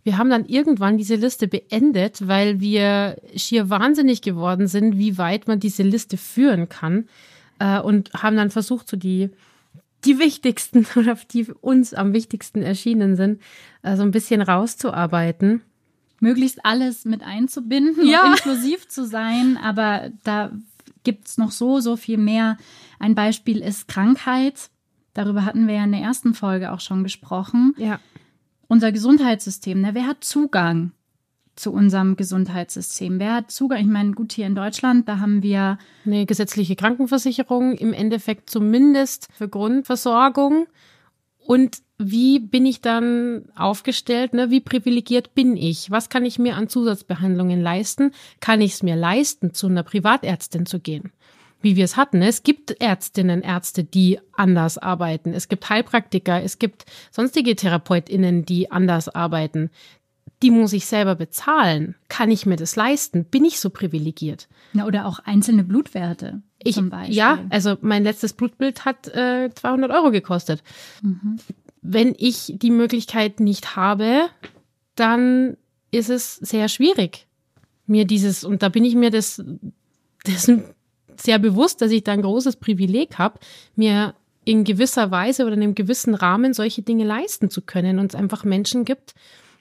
wir 0.08 0.18
haben 0.18 0.30
dann 0.30 0.46
irgendwann 0.46 0.98
diese 0.98 1.16
Liste 1.16 1.48
beendet, 1.48 2.26
weil 2.26 2.60
wir 2.60 3.16
schier 3.36 3.70
wahnsinnig 3.70 4.22
geworden 4.22 4.66
sind, 4.66 4.98
wie 4.98 5.18
weit 5.18 5.48
man 5.48 5.60
diese 5.60 5.82
Liste 5.82 6.16
führen 6.16 6.68
kann. 6.68 7.08
Äh, 7.58 7.80
und 7.80 8.12
haben 8.14 8.36
dann 8.36 8.50
versucht, 8.50 8.88
so 8.88 8.96
die, 8.96 9.30
die 10.04 10.18
wichtigsten 10.18 10.86
oder 10.96 11.16
die 11.30 11.46
uns 11.60 11.94
am 11.94 12.12
wichtigsten 12.12 12.62
erschienen 12.62 13.16
sind, 13.16 13.40
so 13.82 13.88
also 13.88 14.02
ein 14.02 14.10
bisschen 14.10 14.42
rauszuarbeiten. 14.42 15.62
Möglichst 16.20 16.64
alles 16.64 17.04
mit 17.04 17.22
einzubinden 17.22 18.06
ja. 18.06 18.32
inklusiv 18.32 18.88
zu 18.88 19.06
sein, 19.06 19.56
aber 19.56 20.10
da 20.24 20.50
gibt 21.04 21.28
es 21.28 21.38
noch 21.38 21.50
so, 21.50 21.80
so 21.80 21.96
viel 21.96 22.18
mehr. 22.18 22.56
Ein 22.98 23.14
Beispiel 23.14 23.58
ist 23.58 23.88
Krankheit. 23.88 24.70
Darüber 25.14 25.44
hatten 25.44 25.66
wir 25.66 25.74
ja 25.76 25.84
in 25.84 25.92
der 25.92 26.00
ersten 26.00 26.34
Folge 26.34 26.72
auch 26.72 26.80
schon 26.80 27.02
gesprochen. 27.02 27.74
Ja. 27.76 28.00
Unser 28.68 28.92
Gesundheitssystem, 28.92 29.80
ne, 29.80 29.94
wer 29.94 30.06
hat 30.06 30.24
Zugang 30.24 30.92
zu 31.56 31.72
unserem 31.72 32.16
Gesundheitssystem? 32.16 33.18
Wer 33.18 33.34
hat 33.34 33.50
Zugang? 33.50 33.80
Ich 33.80 33.86
meine, 33.86 34.12
gut, 34.12 34.32
hier 34.32 34.46
in 34.46 34.54
Deutschland, 34.54 35.08
da 35.08 35.18
haben 35.18 35.42
wir 35.42 35.78
eine 36.06 36.24
gesetzliche 36.24 36.76
Krankenversicherung, 36.76 37.72
im 37.72 37.92
Endeffekt 37.92 38.48
zumindest 38.48 39.28
für 39.32 39.48
Grundversorgung. 39.48 40.66
Und 41.46 41.78
wie 41.98 42.38
bin 42.38 42.64
ich 42.64 42.80
dann 42.80 43.46
aufgestellt? 43.56 44.32
Ne? 44.32 44.50
Wie 44.50 44.60
privilegiert 44.60 45.34
bin 45.34 45.56
ich? 45.56 45.90
Was 45.90 46.08
kann 46.08 46.24
ich 46.24 46.38
mir 46.38 46.56
an 46.56 46.68
Zusatzbehandlungen 46.68 47.60
leisten? 47.60 48.12
Kann 48.40 48.60
ich 48.60 48.74
es 48.74 48.82
mir 48.82 48.96
leisten, 48.96 49.52
zu 49.52 49.66
einer 49.66 49.82
Privatärztin 49.82 50.64
zu 50.64 50.78
gehen? 50.78 51.12
Wie 51.60 51.74
wir 51.74 51.84
es 51.84 51.96
hatten. 51.96 52.22
Es 52.22 52.44
gibt 52.44 52.80
Ärztinnen, 52.80 53.42
Ärzte, 53.42 53.82
die 53.82 54.20
anders 54.32 54.78
arbeiten. 54.78 55.32
Es 55.32 55.48
gibt 55.48 55.68
Heilpraktiker, 55.68 56.40
es 56.40 56.60
gibt 56.60 56.84
sonstige 57.10 57.56
TherapeutInnen, 57.56 58.44
die 58.44 58.70
anders 58.70 59.08
arbeiten 59.08 59.70
die 60.42 60.50
muss 60.50 60.72
ich 60.72 60.86
selber 60.86 61.14
bezahlen. 61.14 61.96
Kann 62.08 62.30
ich 62.30 62.46
mir 62.46 62.56
das 62.56 62.76
leisten? 62.76 63.24
Bin 63.24 63.44
ich 63.44 63.58
so 63.58 63.70
privilegiert? 63.70 64.48
Ja, 64.72 64.86
oder 64.86 65.06
auch 65.06 65.18
einzelne 65.20 65.64
Blutwerte 65.64 66.42
ich, 66.62 66.74
zum 66.74 66.90
Beispiel. 66.90 67.16
Ja, 67.16 67.40
also 67.50 67.76
mein 67.80 68.04
letztes 68.04 68.34
Blutbild 68.34 68.84
hat 68.84 69.08
äh, 69.08 69.50
200 69.52 69.90
Euro 69.90 70.10
gekostet. 70.10 70.62
Mhm. 71.02 71.38
Wenn 71.90 72.14
ich 72.18 72.52
die 72.56 72.70
Möglichkeit 72.70 73.40
nicht 73.40 73.76
habe, 73.76 74.28
dann 74.94 75.56
ist 75.90 76.10
es 76.10 76.36
sehr 76.36 76.68
schwierig, 76.68 77.26
mir 77.86 78.04
dieses, 78.04 78.44
und 78.44 78.62
da 78.62 78.68
bin 78.68 78.84
ich 78.84 78.94
mir 78.94 79.10
das, 79.10 79.42
das 80.24 80.52
sehr 81.16 81.38
bewusst, 81.38 81.80
dass 81.80 81.90
ich 81.90 82.04
da 82.04 82.12
ein 82.12 82.22
großes 82.22 82.56
Privileg 82.56 83.16
habe, 83.16 83.38
mir 83.74 84.14
in 84.44 84.64
gewisser 84.64 85.10
Weise 85.10 85.44
oder 85.44 85.54
in 85.54 85.62
einem 85.62 85.74
gewissen 85.74 86.14
Rahmen 86.14 86.54
solche 86.54 86.82
Dinge 86.82 87.04
leisten 87.04 87.50
zu 87.50 87.62
können 87.62 87.98
und 87.98 88.12
es 88.12 88.18
einfach 88.18 88.44
Menschen 88.44 88.84
gibt, 88.84 89.14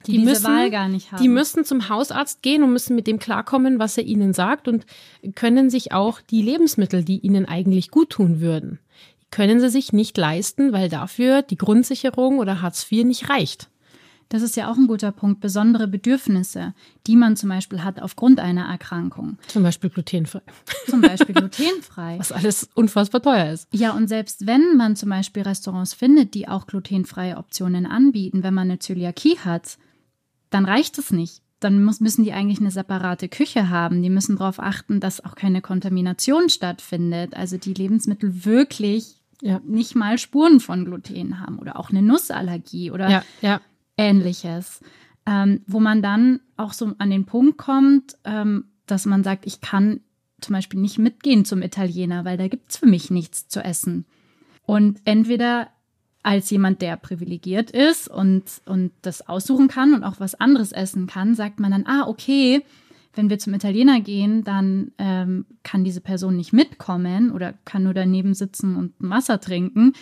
die, 0.06 0.14
die 0.14 0.20
müssen, 0.20 0.46
Wahl 0.46 0.70
gar 0.70 0.88
nicht 0.88 1.12
haben. 1.12 1.22
Die 1.22 1.28
müssen 1.28 1.66
zum 1.66 1.90
Hausarzt 1.90 2.42
gehen 2.42 2.64
und 2.64 2.72
müssen 2.72 2.96
mit 2.96 3.08
dem 3.08 3.20
klarkommen, 3.20 3.80
was 3.80 3.98
er 3.98 4.06
ihnen 4.06 4.34
sagt 4.34 4.68
und 4.68 4.86
können 5.36 5.70
sich 5.70 5.92
auch 5.92 6.22
die 6.22 6.42
Lebensmittel, 6.42 7.04
die 7.04 7.20
ihnen 7.20 7.46
eigentlich 7.46 7.92
gut 7.92 8.12
tun 8.12 8.40
würden, 8.40 8.80
können 9.32 9.60
sie 9.60 9.70
sich 9.70 9.94
nicht 9.94 10.18
leisten, 10.18 10.72
weil 10.74 10.90
dafür 10.90 11.42
die 11.42 11.58
Grundsicherung 11.58 12.40
oder 12.40 12.62
Hartz 12.62 12.90
IV 12.92 13.06
nicht 13.06 13.30
reicht. 13.30 13.70
Das 14.30 14.42
ist 14.42 14.58
ja 14.58 14.70
auch 14.70 14.76
ein 14.76 14.88
guter 14.88 15.12
Punkt. 15.12 15.40
Besondere 15.40 15.88
Bedürfnisse, 15.88 16.74
die 17.06 17.16
man 17.16 17.38
zum 17.38 17.50
Beispiel 17.50 17.84
hat 17.84 18.02
aufgrund 18.02 18.40
einer 18.40 18.66
Erkrankung. 18.66 19.38
Zum 19.48 19.64
Beispiel 19.64 19.90
glutenfrei. 19.90 20.42
Zum 20.90 21.02
Beispiel 21.02 21.34
glutenfrei. 21.34 22.16
Was 22.20 22.34
alles 22.34 22.70
unfassbar 22.74 23.22
teuer 23.22 23.52
ist. 23.54 23.68
Ja, 23.72 23.92
und 23.92 24.08
selbst 24.08 24.46
wenn 24.46 24.76
man 24.76 24.96
zum 24.98 25.10
Beispiel 25.10 25.44
Restaurants 25.44 25.94
findet, 25.94 26.34
die 26.34 26.48
auch 26.48 26.68
glutenfreie 26.68 27.38
Optionen 27.38 27.86
anbieten, 27.86 28.44
wenn 28.44 28.54
man 28.54 28.70
eine 28.70 28.80
Zöliakie 28.80 29.40
hat, 29.40 29.78
dann 30.50 30.66
reicht 30.66 30.98
es 30.98 31.12
nicht. 31.12 31.42
Dann 31.60 31.84
muss, 31.84 32.02
müssen 32.02 32.24
die 32.24 32.34
eigentlich 32.34 32.60
eine 32.60 32.70
separate 32.70 33.30
Küche 33.30 33.70
haben. 33.70 34.04
Die 34.04 34.10
müssen 34.10 34.38
darauf 34.38 34.60
achten, 34.60 35.00
dass 35.00 35.24
auch 35.24 35.36
keine 35.36 35.62
Kontamination 35.62 36.50
stattfindet. 36.50 37.36
Also 37.36 37.58
die 37.58 37.74
Lebensmittel 37.74 38.46
wirklich 38.46 39.17
ja. 39.42 39.62
nicht 39.66 39.96
mal 39.96 40.18
Spuren 40.18 40.60
von 40.60 40.86
Gluten 40.86 41.40
haben 41.40 41.60
oder 41.60 41.80
auch 41.80 41.90
eine 41.90 42.02
Nussallergie 42.02 42.92
oder 42.92 43.10
ja, 43.10 43.24
ja. 43.42 43.62
ähnliches. 43.98 44.82
Ähm, 45.26 45.62
wo 45.68 45.80
man 45.80 46.02
dann 46.02 46.40
auch 46.56 46.72
so 46.72 46.94
an 47.00 47.10
den 47.10 47.26
Punkt 47.26 47.58
kommt, 47.58 48.18
ähm, 48.24 48.66
dass 48.86 49.06
man 49.06 49.24
sagt, 49.24 49.46
ich 49.46 49.60
kann 49.60 50.00
zum 50.40 50.54
Beispiel 50.54 50.80
nicht 50.80 51.00
mitgehen 51.00 51.44
zum 51.44 51.62
Italiener, 51.62 52.24
weil 52.24 52.38
da 52.38 52.48
gibt 52.48 52.72
es 52.72 52.78
für 52.78 52.86
mich 52.86 53.12
nichts 53.12 53.48
zu 53.48 53.62
essen. 53.62 54.06
Und 54.66 55.02
entweder 55.06 55.70
als 56.24 56.50
jemand, 56.50 56.82
der 56.82 56.98
privilegiert 56.98 57.72
ist 57.72 58.08
und, 58.10 58.44
und 58.66 58.92
das 59.02 59.28
aussuchen 59.28 59.68
kann 59.68 59.94
und 59.94 60.04
auch 60.04 60.20
was 60.20 60.36
anderes 60.36 60.72
essen 60.72 61.08
kann, 61.08 61.36
sagt 61.36 61.60
man 61.60 61.72
dann, 61.72 61.86
ah, 61.88 62.06
okay, 62.08 62.64
wenn 63.18 63.30
wir 63.30 63.40
zum 63.40 63.54
Italiener 63.54 64.00
gehen, 64.00 64.44
dann 64.44 64.92
ähm, 64.98 65.46
kann 65.64 65.84
diese 65.84 66.02
Person 66.02 66.38
nicht 66.38 66.54
mitkommen 66.54 67.32
oder 67.32 67.54
kann 67.66 67.84
nur 67.84 67.94
daneben 67.94 68.34
sitzen 68.34 68.76
und 68.76 68.94
Wasser 69.00 69.42
trinken. 69.42 69.94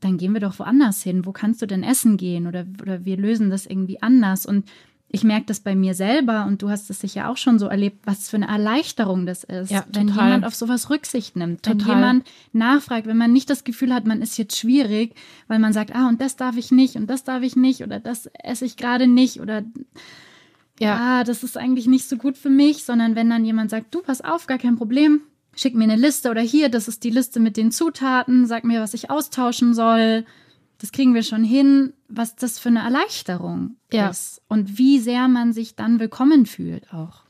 Dann 0.00 0.16
gehen 0.18 0.32
wir 0.32 0.40
doch 0.40 0.58
woanders 0.58 1.02
hin. 1.02 1.26
Wo 1.26 1.32
kannst 1.32 1.60
du 1.60 1.66
denn 1.66 1.82
essen 1.82 2.16
gehen? 2.16 2.46
Oder, 2.46 2.66
oder 2.80 3.04
wir 3.04 3.16
lösen 3.16 3.50
das 3.50 3.66
irgendwie 3.66 4.00
anders. 4.00 4.46
Und 4.46 4.70
ich 5.10 5.24
merke 5.24 5.46
das 5.46 5.60
bei 5.60 5.74
mir 5.74 5.94
selber 5.94 6.44
und 6.46 6.60
du 6.60 6.68
hast 6.68 6.90
es 6.90 7.00
sicher 7.00 7.30
auch 7.30 7.38
schon 7.38 7.58
so 7.58 7.66
erlebt, 7.66 8.06
was 8.06 8.28
für 8.28 8.36
eine 8.36 8.48
Erleichterung 8.48 9.24
das 9.24 9.42
ist, 9.42 9.70
ja, 9.70 9.84
wenn 9.92 10.08
jemand 10.08 10.44
auf 10.44 10.54
sowas 10.54 10.90
Rücksicht 10.90 11.34
nimmt, 11.34 11.62
total. 11.62 11.78
wenn 11.80 11.86
jemand 11.88 12.30
nachfragt, 12.52 13.06
wenn 13.06 13.16
man 13.16 13.32
nicht 13.32 13.48
das 13.48 13.64
Gefühl 13.64 13.94
hat, 13.94 14.06
man 14.06 14.20
ist 14.20 14.36
jetzt 14.36 14.58
schwierig, 14.58 15.14
weil 15.46 15.60
man 15.60 15.72
sagt, 15.72 15.94
ah, 15.94 16.08
und 16.08 16.20
das 16.20 16.36
darf 16.36 16.58
ich 16.58 16.72
nicht 16.72 16.96
und 16.96 17.08
das 17.08 17.24
darf 17.24 17.42
ich 17.42 17.56
nicht 17.56 17.82
oder 17.82 18.00
das 18.00 18.26
esse 18.34 18.66
ich 18.66 18.76
gerade 18.76 19.06
nicht 19.06 19.40
oder 19.40 19.62
ja, 20.80 20.96
ah, 20.96 21.24
das 21.24 21.42
ist 21.42 21.56
eigentlich 21.56 21.86
nicht 21.86 22.08
so 22.08 22.16
gut 22.16 22.36
für 22.36 22.50
mich, 22.50 22.84
sondern 22.84 23.14
wenn 23.14 23.30
dann 23.30 23.44
jemand 23.44 23.70
sagt, 23.70 23.94
du, 23.94 24.02
pass 24.02 24.20
auf, 24.20 24.46
gar 24.46 24.58
kein 24.58 24.76
Problem, 24.76 25.22
schick 25.54 25.74
mir 25.74 25.84
eine 25.84 25.96
Liste 25.96 26.30
oder 26.30 26.40
hier, 26.40 26.68
das 26.68 26.88
ist 26.88 27.04
die 27.04 27.10
Liste 27.10 27.40
mit 27.40 27.56
den 27.56 27.72
Zutaten, 27.72 28.46
sag 28.46 28.64
mir, 28.64 28.80
was 28.80 28.94
ich 28.94 29.10
austauschen 29.10 29.74
soll 29.74 30.24
das 30.78 30.92
kriegen 30.92 31.14
wir 31.14 31.22
schon 31.22 31.44
hin, 31.44 31.92
was 32.08 32.36
das 32.36 32.58
für 32.58 32.68
eine 32.68 32.80
Erleichterung 32.80 33.76
ja. 33.92 34.08
ist 34.08 34.40
und 34.48 34.78
wie 34.78 35.00
sehr 35.00 35.28
man 35.28 35.52
sich 35.52 35.74
dann 35.74 36.00
willkommen 36.00 36.46
fühlt 36.46 36.92
auch. 36.94 37.24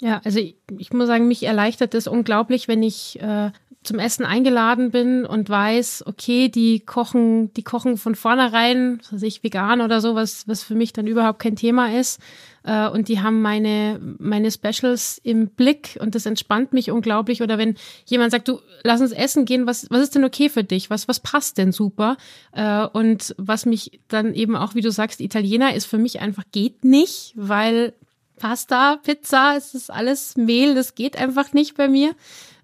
Ja, 0.00 0.20
also 0.24 0.38
ich, 0.38 0.56
ich 0.76 0.92
muss 0.92 1.06
sagen, 1.06 1.26
mich 1.26 1.44
erleichtert 1.44 1.94
es 1.94 2.06
unglaublich, 2.06 2.68
wenn 2.68 2.82
ich 2.82 3.20
äh, 3.20 3.50
zum 3.88 3.98
Essen 3.98 4.24
eingeladen 4.24 4.90
bin 4.90 5.24
und 5.24 5.48
weiß, 5.48 6.04
okay, 6.06 6.48
die 6.48 6.80
kochen, 6.80 7.52
die 7.54 7.64
kochen 7.64 7.96
von 7.96 8.14
vornherein, 8.14 8.98
was 9.00 9.14
weiß 9.14 9.22
ich, 9.22 9.42
vegan 9.42 9.80
oder 9.80 10.00
so, 10.00 10.14
was, 10.14 10.46
was 10.46 10.62
für 10.62 10.74
mich 10.74 10.92
dann 10.92 11.06
überhaupt 11.06 11.40
kein 11.40 11.56
Thema 11.56 11.98
ist. 11.98 12.20
Äh, 12.64 12.88
und 12.88 13.08
die 13.08 13.20
haben 13.20 13.40
meine, 13.40 13.98
meine 14.18 14.50
Specials 14.50 15.18
im 15.24 15.48
Blick 15.48 15.98
und 16.00 16.14
das 16.14 16.26
entspannt 16.26 16.74
mich 16.74 16.90
unglaublich. 16.90 17.42
Oder 17.42 17.56
wenn 17.56 17.76
jemand 18.04 18.30
sagt, 18.30 18.46
du, 18.46 18.60
lass 18.84 19.00
uns 19.00 19.12
essen 19.12 19.46
gehen, 19.46 19.66
was, 19.66 19.90
was 19.90 20.02
ist 20.02 20.14
denn 20.14 20.24
okay 20.24 20.50
für 20.50 20.64
dich? 20.64 20.90
Was, 20.90 21.08
was 21.08 21.18
passt 21.18 21.56
denn 21.56 21.72
super? 21.72 22.18
Äh, 22.52 22.86
und 22.86 23.34
was 23.38 23.64
mich 23.64 24.00
dann 24.08 24.34
eben 24.34 24.54
auch, 24.54 24.74
wie 24.74 24.82
du 24.82 24.92
sagst, 24.92 25.20
Italiener 25.20 25.74
ist 25.74 25.86
für 25.86 25.98
mich 25.98 26.20
einfach 26.20 26.44
geht 26.52 26.84
nicht, 26.84 27.32
weil 27.36 27.94
Pasta, 28.38 29.00
Pizza, 29.02 29.54
es 29.56 29.74
ist 29.74 29.90
alles 29.90 30.36
Mehl, 30.36 30.74
das 30.74 30.94
geht 30.94 31.18
einfach 31.18 31.52
nicht 31.54 31.76
bei 31.76 31.88
mir 31.88 32.14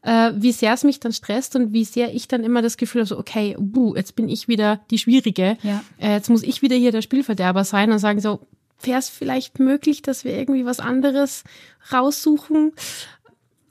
äh, 0.05 0.33
wie 0.37 0.53
sehr 0.53 0.75
es 0.75 0.85
mich 0.85 1.01
dann 1.01 1.13
stresst 1.13 1.57
und 1.57 1.73
wie 1.73 1.85
sehr 1.85 2.15
ich 2.15 2.29
dann 2.29 2.45
immer 2.45 2.63
das 2.63 2.77
Gefühl 2.77 3.01
habe, 3.01 3.09
so, 3.09 3.19
okay, 3.19 3.57
buh, 3.59 3.97
jetzt 3.97 4.15
bin 4.15 4.29
ich 4.29 4.49
wieder 4.49 4.81
die 4.91 4.99
Schwierige. 4.99 5.57
Ja. 5.63 5.83
Äh, 5.99 6.13
jetzt 6.13 6.31
muss 6.31 6.43
ich 6.43 6.63
wieder 6.63 6.77
hier 6.77 6.93
der 6.93 7.03
Spielverderber 7.03 7.65
sein 7.65 7.91
und 7.91 7.99
sagen 7.99 8.21
so, 8.21 8.41
wäre 8.83 8.99
es 8.99 9.09
vielleicht 9.09 9.59
möglich, 9.59 10.03
dass 10.03 10.25
wir 10.25 10.37
irgendwie 10.37 10.67
was 10.67 10.79
anderes 10.79 11.45
raussuchen? 11.93 12.73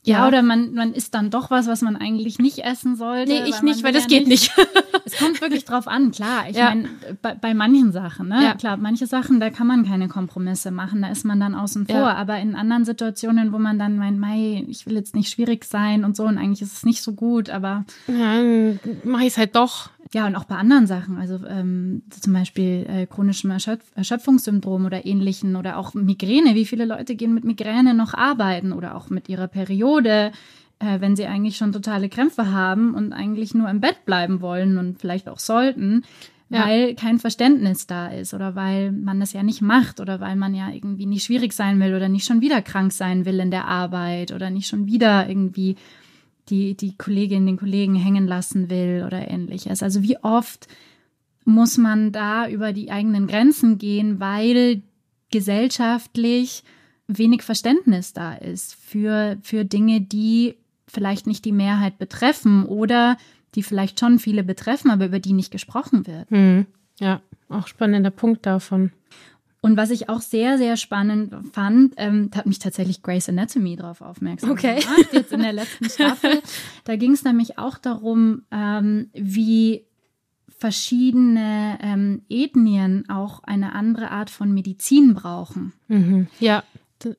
Ja, 0.06 0.20
ja, 0.20 0.28
oder 0.28 0.42
man, 0.42 0.74
man 0.74 0.94
isst 0.94 1.16
dann 1.16 1.30
doch 1.30 1.50
was, 1.50 1.68
was 1.68 1.82
man 1.82 1.96
eigentlich 1.96 2.38
nicht 2.38 2.60
essen 2.60 2.98
sollte. 2.98 3.32
Nee, 3.32 3.44
ich 3.48 3.56
weil 3.56 3.64
nicht, 3.64 3.84
weil 3.84 3.94
das 3.94 4.04
ja 4.04 4.20
geht 4.20 4.28
nicht. 4.28 4.52
es 5.06 5.18
kommt 5.18 5.40
wirklich 5.40 5.64
drauf 5.64 5.88
an, 5.88 6.12
klar. 6.12 6.44
Ich 6.50 6.58
ja. 6.58 6.70
meine, 6.70 6.90
bei, 7.22 7.36
bei 7.36 7.54
manchen 7.54 7.94
Sachen, 7.94 8.28
ne? 8.28 8.44
Ja. 8.44 8.56
Klar, 8.56 8.76
manche 8.76 9.08
Sachen, 9.08 9.40
da 9.40 9.50
kann 9.50 9.66
man 9.66 9.86
keine 9.86 10.10
Kompromisse 10.10 10.72
machen, 10.72 11.02
da 11.02 11.08
ist 11.08 11.24
man 11.24 11.40
dann 11.40 11.56
außen 11.56 11.88
vor. 11.88 12.10
Aber 12.10 12.38
in 12.40 12.56
anderen 12.56 12.84
Situationen, 12.84 13.54
wo 13.54 13.60
man 13.60 13.80
dann 13.80 13.98
meint, 13.98 14.20
mei, 14.20 14.66
ich 14.68 14.86
will 14.86 14.96
jetzt 14.96 15.16
nicht 15.16 15.30
schwierig 15.30 15.64
sein 15.64 16.04
und 16.04 16.18
so, 16.18 16.24
und 16.24 16.38
eigentlich 16.38 16.62
ist 16.62 16.74
es 16.74 16.86
nicht 16.86 17.02
so 17.02 17.14
gut, 17.14 17.50
aber. 17.50 17.86
Ja, 18.08 18.42
mach 19.06 19.22
ich 19.22 19.28
es 19.28 19.38
halt 19.38 19.56
doch. 19.56 19.90
Ja, 20.13 20.27
und 20.27 20.36
auch 20.36 20.43
bei 20.43 20.55
anderen 20.55 20.86
Sachen, 20.86 21.17
also 21.17 21.39
ähm, 21.48 22.03
zum 22.10 22.34
Beispiel 22.34 22.86
äh, 22.88 23.08
chronischem 23.08 23.50
Erschöpf 23.50 23.84
Erschöpfungssyndrom 23.96 24.86
oder 24.86 25.08
ähnlichen 25.08 25.55
oder 25.55 25.77
auch 25.77 25.96
Migräne. 25.96 26.53
Wie 26.53 26.65
viele 26.65 26.86
Leute 26.86 27.15
gehen 27.15 27.34
mit 27.34 27.43
Migräne 27.43 27.96
noch 27.96 28.13
arbeiten 28.13 28.74
oder 28.74 28.96
auch 28.96 29.10
mit 29.10 29.27
ihrer 29.27 29.48
Periode, 29.48 30.32
äh, 30.77 31.01
wenn 31.01 31.15
sie 31.15 31.25
eigentlich 31.25 31.58
schon 31.58 31.72
totale 31.72 32.10
Krämpfe 32.10 32.51
haben 32.51 32.93
und 32.93 33.12
eigentlich 33.12 33.55
nur 33.55 33.67
im 33.72 33.79
Bett 33.79 34.05
bleiben 34.05 34.41
wollen 34.41 34.77
und 34.77 35.00
vielleicht 35.00 35.27
auch 35.27 35.39
sollten, 35.39 36.03
ja. 36.50 36.67
weil 36.67 36.93
kein 36.93 37.17
Verständnis 37.17 37.88
da 37.88 38.10
ist 38.10 38.36
oder 38.36 38.53
weil 38.53 38.91
man 38.91 39.20
das 39.20 39.34
ja 39.34 39.41
nicht 39.41 39.63
macht 39.63 40.00
oder 40.00 40.20
weil 40.20 40.36
man 40.36 40.53
ja 40.53 40.70
irgendwie 40.70 41.08
nicht 41.08 41.24
schwierig 41.24 41.53
sein 41.53 41.79
will 41.79 41.96
oder 41.96 42.08
nicht 42.08 42.25
schon 42.25 42.41
wieder 42.41 42.62
krank 42.62 42.91
sein 42.91 43.25
will 43.25 43.39
in 43.39 43.50
der 43.50 43.67
Arbeit 43.67 44.32
oder 44.32 44.51
nicht 44.51 44.67
schon 44.67 44.86
wieder 44.86 45.27
irgendwie 45.27 45.75
die, 46.50 46.76
die 46.76 46.98
Kollegin, 46.98 47.46
den 47.46 47.58
Kollegen 47.58 47.96
hängen 47.96 48.28
lassen 48.28 48.70
will 48.70 49.04
oder 49.06 49.28
ähnliches. 49.30 49.84
Also 49.84 50.04
wie 50.04 50.18
oft 50.18 50.68
muss 51.46 51.78
man 51.78 52.12
da 52.12 52.48
über 52.48 52.74
die 52.74 52.92
eigenen 52.92 53.28
Grenzen 53.28 53.78
gehen, 53.78 54.20
weil 54.20 54.82
gesellschaftlich 55.32 56.64
wenig 57.08 57.42
Verständnis 57.42 58.14
da 58.14 58.34
ist 58.34 58.76
für, 58.76 59.38
für 59.42 59.66
Dinge, 59.66 60.02
die 60.02 60.56
vielleicht 60.88 61.28
nicht 61.28 61.44
die 61.46 61.52
Mehrheit 61.52 61.98
betreffen 61.98 62.66
oder 62.66 63.18
die 63.56 63.64
vielleicht 63.64 64.00
schon 64.00 64.20
viele 64.20 64.44
betreffen, 64.44 64.92
aber 64.92 65.06
über 65.06 65.20
die 65.20 65.34
nicht 65.34 65.52
gesprochen 65.52 66.08
wird. 66.08 66.30
Hm. 66.30 66.66
Ja, 67.00 67.22
auch 67.50 67.68
spannender 67.68 68.12
Punkt 68.12 68.46
davon. 68.46 68.92
Und 69.63 69.77
was 69.77 69.91
ich 69.91 70.10
auch 70.10 70.20
sehr, 70.20 70.58
sehr 70.58 70.75
spannend 70.75 71.34
fand, 71.53 71.93
ähm, 71.96 72.29
da 72.29 72.39
hat 72.39 72.48
mich 72.48 72.60
tatsächlich 72.60 73.01
Grace 73.01 73.29
Anatomy 73.29 73.77
drauf 73.77 74.01
aufmerksam 74.01 74.51
okay. 74.51 74.82
gemacht, 74.82 75.13
jetzt 75.13 75.32
in 75.32 75.39
der 75.39 75.53
letzten 75.53 75.86
Staffel. 75.89 76.41
da 76.84 76.98
ging 76.98 77.13
es 77.13 77.24
nämlich 77.24 77.58
auch 77.58 77.77
darum, 77.77 78.41
ähm, 78.51 79.10
wie 79.13 79.86
verschiedene 80.50 81.79
ähm, 81.82 82.24
Ethnien 82.27 83.10
auch 83.10 83.41
eine 83.43 83.74
andere 83.74 84.12
Art 84.12 84.29
von 84.29 84.53
Medizin 84.53 85.13
brauchen. 85.13 85.72
Mhm. 85.88 86.27
Ja, 86.41 86.65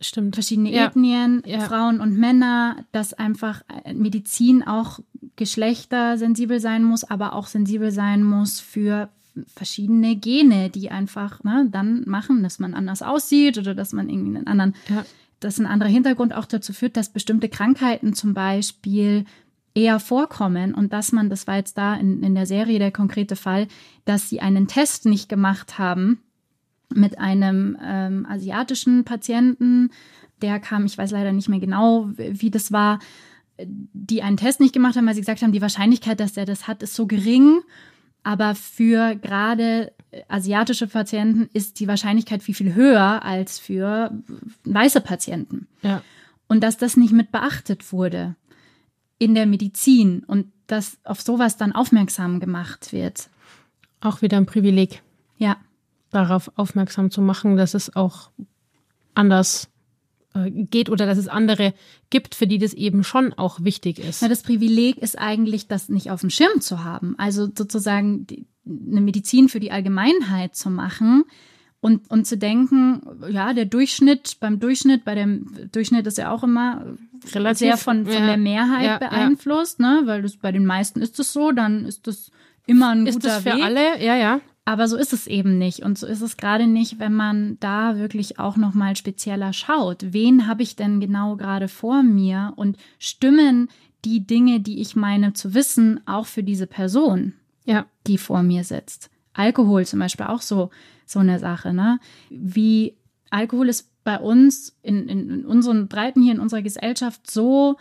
stimmt. 0.03 0.35
Verschiedene 0.35 0.71
ja. 0.71 0.85
Ethnien, 0.85 1.43
ja. 1.47 1.61
Frauen 1.61 1.99
und 1.99 2.15
Männer, 2.15 2.85
dass 2.93 3.15
einfach 3.15 3.63
äh, 3.85 3.95
Medizin 3.95 4.63
auch 4.63 4.99
geschlechtersensibel 5.37 6.61
sein 6.61 6.85
muss, 6.85 7.05
aber 7.05 7.33
auch 7.33 7.47
sensibel 7.47 7.91
sein 7.91 8.23
muss 8.23 8.61
für 8.61 9.09
verschiedene 9.47 10.17
Gene, 10.17 10.71
die 10.71 10.91
einfach 10.91 11.43
ne, 11.45 11.69
dann 11.71 12.05
machen, 12.07 12.43
dass 12.43 12.59
man 12.59 12.75
anders 12.75 13.03
aussieht 13.03 13.59
oder 13.59 13.75
dass 13.75 13.93
man 13.93 14.09
irgendwie 14.09 14.37
einen 14.37 14.47
anderen, 14.47 14.75
ja. 14.89 15.05
dass 15.41 15.59
ein 15.59 15.67
anderer 15.67 15.91
Hintergrund 15.91 16.35
auch 16.35 16.47
dazu 16.47 16.73
führt, 16.73 16.97
dass 16.97 17.09
bestimmte 17.09 17.49
Krankheiten 17.49 18.15
zum 18.15 18.35
Beispiel 18.35 19.25
eher 19.75 19.99
vorkommen 19.99 20.73
und 20.73 20.93
dass 20.93 21.11
man, 21.13 21.31
das 21.31 21.47
war 21.47 21.57
jetzt 21.57 21.77
da 21.77 21.97
in, 21.97 22.23
in 22.23 22.35
der 22.35 22.47
Serie 22.47 22.79
der 22.79 22.93
konkrete 22.93 23.35
Fall, 23.35 23.67
dass 24.05 24.29
sie 24.29 24.41
einen 24.41 24.69
Test 24.69 25.05
nicht 25.05 25.29
gemacht 25.29 25.79
haben 25.79 26.21
mit 26.95 27.19
einem 27.19 27.77
ähm, 27.83 28.25
asiatischen 28.29 29.05
Patienten, 29.05 29.91
der 30.43 30.61
kam, 30.61 30.87
ich 30.87 30.97
weiß 30.97 31.11
leider 31.11 31.33
nicht 31.33 31.49
mehr 31.49 31.59
genau, 31.59 32.09
wie 32.17 32.51
das 32.51 32.71
war, 32.71 33.01
die 33.59 34.23
einen 34.23 34.37
Test 34.37 34.61
nicht 34.61 34.73
gemacht 34.73 34.97
haben, 34.97 35.07
weil 35.07 35.15
sie 35.15 35.21
gesagt 35.21 35.43
haben, 35.43 35.53
die 35.53 35.63
Wahrscheinlichkeit, 35.63 36.21
dass 36.21 36.37
er 36.37 36.45
das 36.45 36.69
hat, 36.69 36.83
ist 36.83 36.95
so 36.95 37.07
gering 37.07 37.61
aber 38.25 38.55
für 38.55 39.15
gerade 39.17 39.93
asiatische 40.29 40.87
Patienten 40.87 41.49
ist 41.53 41.79
die 41.79 41.87
Wahrscheinlichkeit 41.87 42.43
viel, 42.43 42.55
viel 42.55 42.75
höher 42.75 43.23
als 43.23 43.59
für 43.59 44.11
weiße 44.65 45.03
Patienten. 45.03 45.69
Ja. 45.83 46.03
Und 46.49 46.63
dass 46.63 46.79
das 46.79 46.97
nicht 46.97 47.13
mit 47.13 47.31
beachtet 47.31 47.93
wurde 47.93 48.35
in 49.19 49.35
der 49.35 49.47
Medizin 49.47 50.25
und 50.25 50.51
dass 50.67 50.99
auf 51.05 51.21
sowas 51.21 51.57
dann 51.57 51.73
aufmerksam 51.73 52.41
gemacht 52.41 52.93
wird. 52.93 53.29
Auch 54.01 54.23
wieder 54.23 54.39
ein 54.39 54.47
Privileg. 54.47 55.03
Ja. 55.37 55.57
Darauf 56.11 56.51
aufmerksam 56.57 57.11
zu 57.11 57.21
machen, 57.21 57.57
dass 57.57 57.75
es 57.75 57.95
auch 57.95 58.31
anders 59.15 59.65
äh, 59.65 59.74
geht 60.35 60.91
oder 60.91 61.07
dass 61.07 61.19
es 61.19 61.29
andere 61.29 61.75
gibt, 62.11 62.35
für 62.35 62.47
die 62.47 62.59
das 62.59 62.75
eben 62.75 63.05
schon 63.05 63.33
auch 63.33 63.63
wichtig 63.63 63.99
ist. 63.99 64.23
Ja, 64.23 64.29
das 64.29 64.43
Privileg 64.43 64.99
ist 64.99 65.19
eigentlich, 65.19 65.69
das 65.69 65.89
nicht 65.89 66.11
auf 66.11 66.21
dem 66.21 66.31
Schirm 66.31 66.61
zu 66.61 66.83
haben. 66.83 67.15
Also 67.19 67.47
sozusagen 67.47 68.27
die, 68.27 68.47
eine 68.67 69.01
Medizin 69.01 69.49
für 69.49 69.61
die 69.61 69.71
Allgemeinheit 69.71 70.57
zu 70.57 70.71
machen 70.71 71.25
und, 71.81 72.11
und 72.11 72.27
zu 72.27 72.37
denken, 72.37 73.03
ja, 73.31 73.53
der 73.53 73.67
Durchschnitt, 73.67 74.39
beim 74.41 74.59
Durchschnitt, 74.59 75.05
bei 75.05 75.15
dem 75.15 75.69
Durchschnitt 75.71 76.07
ist 76.07 76.19
ja 76.19 76.33
auch 76.33 76.43
immer 76.43 76.97
Relativ, 77.33 77.59
sehr 77.59 77.77
von, 77.77 78.05
von 78.05 78.15
ja, 78.15 78.27
der 78.27 78.37
Mehrheit 78.37 78.87
ja, 78.87 78.99
beeinflusst, 78.99 79.81
ne? 79.81 80.03
Weil 80.05 80.23
das 80.23 80.37
bei 80.37 80.51
den 80.51 80.67
meisten 80.67 81.01
ist 81.01 81.21
es 81.21 81.33
so, 81.33 81.53
dann 81.53 81.85
ist 81.85 82.07
das 82.07 82.31
immer 82.67 82.91
ein 82.91 83.07
ist 83.07 83.17
guter 83.17 83.29
das 83.29 83.43
für 83.43 83.55
Weg. 83.55 83.63
alle, 83.63 84.03
ja, 84.03 84.17
ja. 84.17 84.41
Aber 84.67 84.89
so 84.89 84.97
ist 84.97 85.13
es 85.13 85.27
eben 85.27 85.59
nicht. 85.59 85.81
Und 85.81 85.99
so 85.99 86.07
ist 86.07 86.23
es 86.23 86.37
gerade 86.37 86.67
nicht, 86.67 86.99
wenn 86.99 87.13
man 87.13 87.59
da 87.61 87.99
wirklich 87.99 88.39
auch 88.39 88.57
nochmal 88.57 88.97
spezieller 88.97 89.53
schaut. 89.53 90.13
Wen 90.13 90.47
habe 90.47 90.63
ich 90.63 90.75
denn 90.75 91.01
genau 91.01 91.37
gerade 91.37 91.69
vor 91.69 92.03
mir? 92.03 92.55
Und 92.57 92.79
stimmen 92.99 93.69
die 94.05 94.27
Dinge, 94.27 94.61
die 94.61 94.81
ich 94.81 94.97
meine 94.97 95.35
zu 95.35 95.55
wissen, 95.55 96.01
auch 96.07 96.27
für 96.27 96.43
diese 96.43 96.67
Person, 96.67 97.35
ja. 97.65 97.85
die 98.07 98.17
vor 98.17 98.43
mir 98.43 98.65
sitzt? 98.65 99.11
Alkohol 99.35 99.85
zum 99.85 99.99
Beispiel 99.99 100.27
auch 100.27 100.41
so, 100.41 100.71
so 101.05 101.19
eine 101.19 101.39
Sache, 101.39 101.75
ne? 101.75 101.99
Wie 102.31 102.95
Alkohol 103.31 103.69
ist 103.69 103.91
bei 104.05 104.19
uns 104.19 104.77
in, 104.83 105.09
in, 105.09 105.31
in 105.31 105.45
unseren 105.45 105.89
Breiten 105.89 106.23
hier 106.23 106.33
in 106.33 106.41
unserer 106.41 106.63
Gesellschaft 106.63 107.31
so 107.31 107.77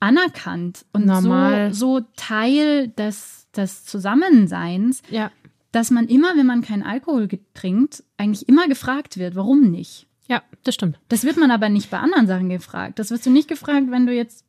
anerkannt 0.00 0.84
und 0.92 1.06
Normal. 1.06 1.72
So, 1.72 2.00
so 2.00 2.06
Teil 2.16 2.88
des, 2.88 3.46
des 3.54 3.84
Zusammenseins. 3.84 5.02
Ja 5.10 5.30
dass 5.72 5.90
man 5.90 6.08
immer, 6.08 6.36
wenn 6.36 6.46
man 6.46 6.62
keinen 6.62 6.82
Alkohol 6.82 7.28
trinkt, 7.54 8.02
eigentlich 8.16 8.48
immer 8.48 8.68
gefragt 8.68 9.18
wird, 9.18 9.34
warum 9.36 9.70
nicht. 9.70 10.06
Ja, 10.28 10.42
das 10.62 10.74
stimmt. 10.74 10.98
Das 11.08 11.24
wird 11.24 11.36
man 11.36 11.50
aber 11.50 11.68
nicht 11.68 11.90
bei 11.90 11.98
anderen 11.98 12.26
Sachen 12.26 12.48
gefragt. 12.48 12.98
Das 12.98 13.10
wirst 13.10 13.26
du 13.26 13.30
nicht 13.30 13.48
gefragt, 13.48 13.86
wenn 13.90 14.06
du 14.06 14.14
jetzt, 14.14 14.44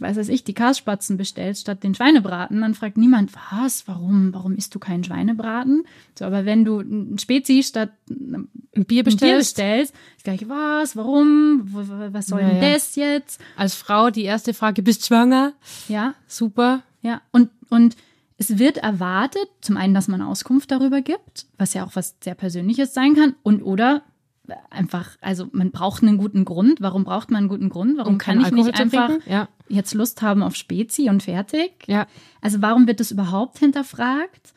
weiß 0.00 0.16
weiß 0.16 0.28
ich, 0.28 0.42
die 0.42 0.54
Kasspatzen 0.54 1.16
bestellst 1.16 1.62
statt 1.62 1.84
den 1.84 1.94
Schweinebraten. 1.94 2.60
Dann 2.60 2.74
fragt 2.74 2.96
niemand, 2.96 3.32
was, 3.52 3.86
warum, 3.86 4.34
warum 4.34 4.56
isst 4.56 4.74
du 4.74 4.80
keinen 4.80 5.04
Schweinebraten? 5.04 5.84
So, 6.18 6.24
aber 6.24 6.46
wenn 6.46 6.64
du 6.64 6.80
ein 6.80 7.18
Spezi 7.18 7.62
statt 7.62 7.90
ein 8.08 8.48
Bier 8.86 9.04
bestellst, 9.04 9.20
Bier 9.20 9.38
bestellst 9.38 9.94
ist 10.16 10.24
gleich, 10.24 10.48
was, 10.48 10.96
warum, 10.96 11.62
was 12.12 12.26
soll 12.26 12.40
denn 12.40 12.60
ja. 12.60 12.72
das 12.72 12.96
jetzt? 12.96 13.40
Als 13.56 13.74
Frau 13.74 14.10
die 14.10 14.24
erste 14.24 14.52
Frage, 14.52 14.82
bist 14.82 15.06
schwanger? 15.06 15.52
Ja. 15.88 16.14
Super. 16.26 16.82
Ja, 17.02 17.22
und, 17.30 17.50
und 17.68 17.96
es 18.40 18.58
wird 18.58 18.78
erwartet, 18.78 19.48
zum 19.60 19.76
einen, 19.76 19.92
dass 19.92 20.08
man 20.08 20.22
Auskunft 20.22 20.70
darüber 20.70 21.02
gibt, 21.02 21.46
was 21.58 21.74
ja 21.74 21.84
auch 21.84 21.94
was 21.94 22.16
sehr 22.24 22.34
Persönliches 22.34 22.94
sein 22.94 23.14
kann, 23.14 23.34
und 23.42 23.62
oder 23.62 24.02
einfach, 24.70 25.10
also 25.20 25.48
man 25.52 25.70
braucht 25.70 26.02
einen 26.02 26.16
guten 26.16 26.46
Grund. 26.46 26.80
Warum 26.80 27.04
braucht 27.04 27.30
man 27.30 27.40
einen 27.40 27.48
guten 27.48 27.68
Grund? 27.68 27.98
Warum 27.98 28.14
um 28.14 28.18
kann 28.18 28.40
ich 28.40 28.46
Alkohol 28.46 28.64
nicht 28.64 28.80
einfach 28.80 29.10
ja. 29.26 29.48
jetzt 29.68 29.92
Lust 29.92 30.22
haben 30.22 30.42
auf 30.42 30.56
Spezi 30.56 31.10
und 31.10 31.22
fertig? 31.22 31.72
Ja. 31.86 32.06
Also 32.40 32.62
warum 32.62 32.86
wird 32.86 32.98
das 32.98 33.10
überhaupt 33.10 33.58
hinterfragt? 33.58 34.54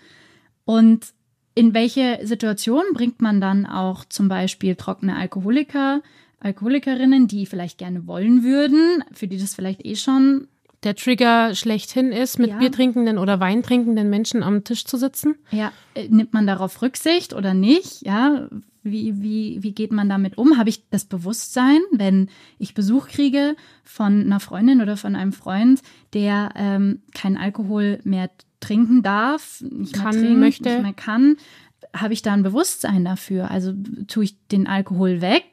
Und 0.63 1.08
in 1.54 1.74
welche 1.74 2.22
Situation 2.24 2.84
bringt 2.93 3.22
man 3.22 3.41
dann 3.41 3.65
auch 3.65 4.06
zum 4.06 4.30
Beispiel 4.30 4.76
trockene 4.76 5.17
Alkoholiker, 5.17 6.02
Alkoholikerinnen, 6.39 7.28
die 7.28 7.46
vielleicht 7.46 7.78
gerne 7.78 8.08
wollen 8.08 8.43
würden, 8.43 9.04
für 9.12 9.28
die 9.28 9.38
das 9.38 9.56
vielleicht 9.56 9.86
eh 9.86 9.96
schon 9.96 10.48
der 10.84 10.96
Trigger 10.96 11.56
schlechthin 11.56 12.12
ist, 12.12 12.39
mit 12.39 12.52
ja. 12.52 12.58
biertrinkenden 12.58 13.17
oder 13.17 13.39
weintrinkenden 13.39 14.10
Menschen 14.10 14.43
am 14.43 14.63
Tisch 14.63 14.86
zu 14.86 14.98
sitzen? 14.98 15.36
Ja, 15.52 15.72
äh, 15.96 16.08
nimmt 16.10 16.34
man 16.34 16.48
darauf 16.48 16.82
Rücksicht 16.82 17.34
oder 17.34 17.54
nicht? 17.54 18.06
Ja, 18.06 18.48
wie, 18.84 19.22
wie, 19.22 19.63
wie 19.63 19.72
geht 19.72 19.91
man 19.91 20.10
damit 20.10 20.38
um? 20.38 20.58
Habe 20.58 20.69
ich 20.69 20.89
das 20.89 21.06
Bewusstsein, 21.06 21.80
wenn 21.91 22.30
ich 22.60 22.74
Besuch 22.74 23.08
kriege 23.08 23.56
von 23.84 24.22
einer 24.22 24.41
Freundin 24.41 24.82
oder 24.82 24.98
von 24.98 25.15
einem 25.15 25.32
Freund, 25.32 25.82
der 26.13 26.50
ähm, 26.56 27.02
keinen 27.13 27.38
Alkohol 27.38 28.00
mehr 28.04 28.30
trinken 28.60 29.02
darf, 29.02 29.62
nicht 29.62 29.93
kann, 29.93 30.15
mehr 30.15 30.24
trinkt, 30.24 30.39
möchte. 30.39 30.69
nicht 30.69 30.82
mehr 30.82 30.93
kann, 30.93 31.38
habe 31.96 32.13
ich 32.13 32.22
da 32.22 32.34
ein 32.34 32.43
Bewusstsein 32.43 33.06
dafür? 33.06 33.52
Also 33.52 33.74
tue 34.08 34.26
ich 34.26 34.48
den 34.48 34.67
Alkohol 34.67 35.22
weg? 35.22 35.43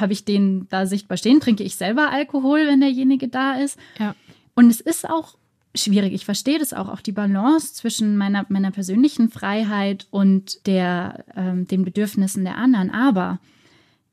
Habe 0.00 0.12
ich 0.12 0.24
den 0.24 0.66
da 0.70 0.86
sichtbar 0.86 1.16
stehen? 1.16 1.40
Trinke 1.40 1.62
ich 1.62 1.76
selber 1.76 2.10
Alkohol, 2.10 2.66
wenn 2.66 2.80
derjenige 2.80 3.28
da 3.28 3.54
ist? 3.54 3.78
Ja. 3.98 4.14
Und 4.54 4.70
es 4.70 4.80
ist 4.80 5.08
auch 5.08 5.36
schwierig. 5.74 6.12
Ich 6.12 6.24
verstehe 6.24 6.58
das 6.58 6.72
auch, 6.72 6.88
auch 6.88 7.00
die 7.00 7.12
Balance 7.12 7.74
zwischen 7.74 8.16
meiner, 8.16 8.46
meiner 8.48 8.70
persönlichen 8.70 9.28
Freiheit 9.28 10.06
und 10.10 10.66
der, 10.66 11.24
ähm, 11.34 11.66
den 11.66 11.84
Bedürfnissen 11.84 12.44
der 12.44 12.56
anderen. 12.56 12.90
Aber 12.90 13.40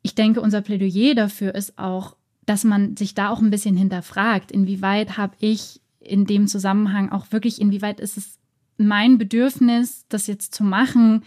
ich 0.02 0.16
denke, 0.16 0.42
unser 0.42 0.62
Plädoyer 0.62 1.14
dafür 1.14 1.54
ist 1.54 1.78
auch, 1.78 2.16
dass 2.46 2.64
man 2.64 2.98
sich 2.98 3.14
da 3.14 3.30
auch 3.30 3.40
ein 3.40 3.52
bisschen 3.52 3.78
hinterfragt, 3.78 4.52
inwieweit 4.52 5.18
habe 5.18 5.36
ich 5.40 5.80
in 6.00 6.26
dem 6.26 6.48
Zusammenhang 6.48 7.12
auch 7.12 7.32
wirklich, 7.32 7.62
inwieweit 7.62 8.00
ist 8.00 8.18
es 8.18 8.40
mein 8.78 9.20
Bedürfnis, 9.20 10.06
das 10.10 10.26
jetzt 10.26 10.56
zu 10.56 10.64
machen, 10.64 11.24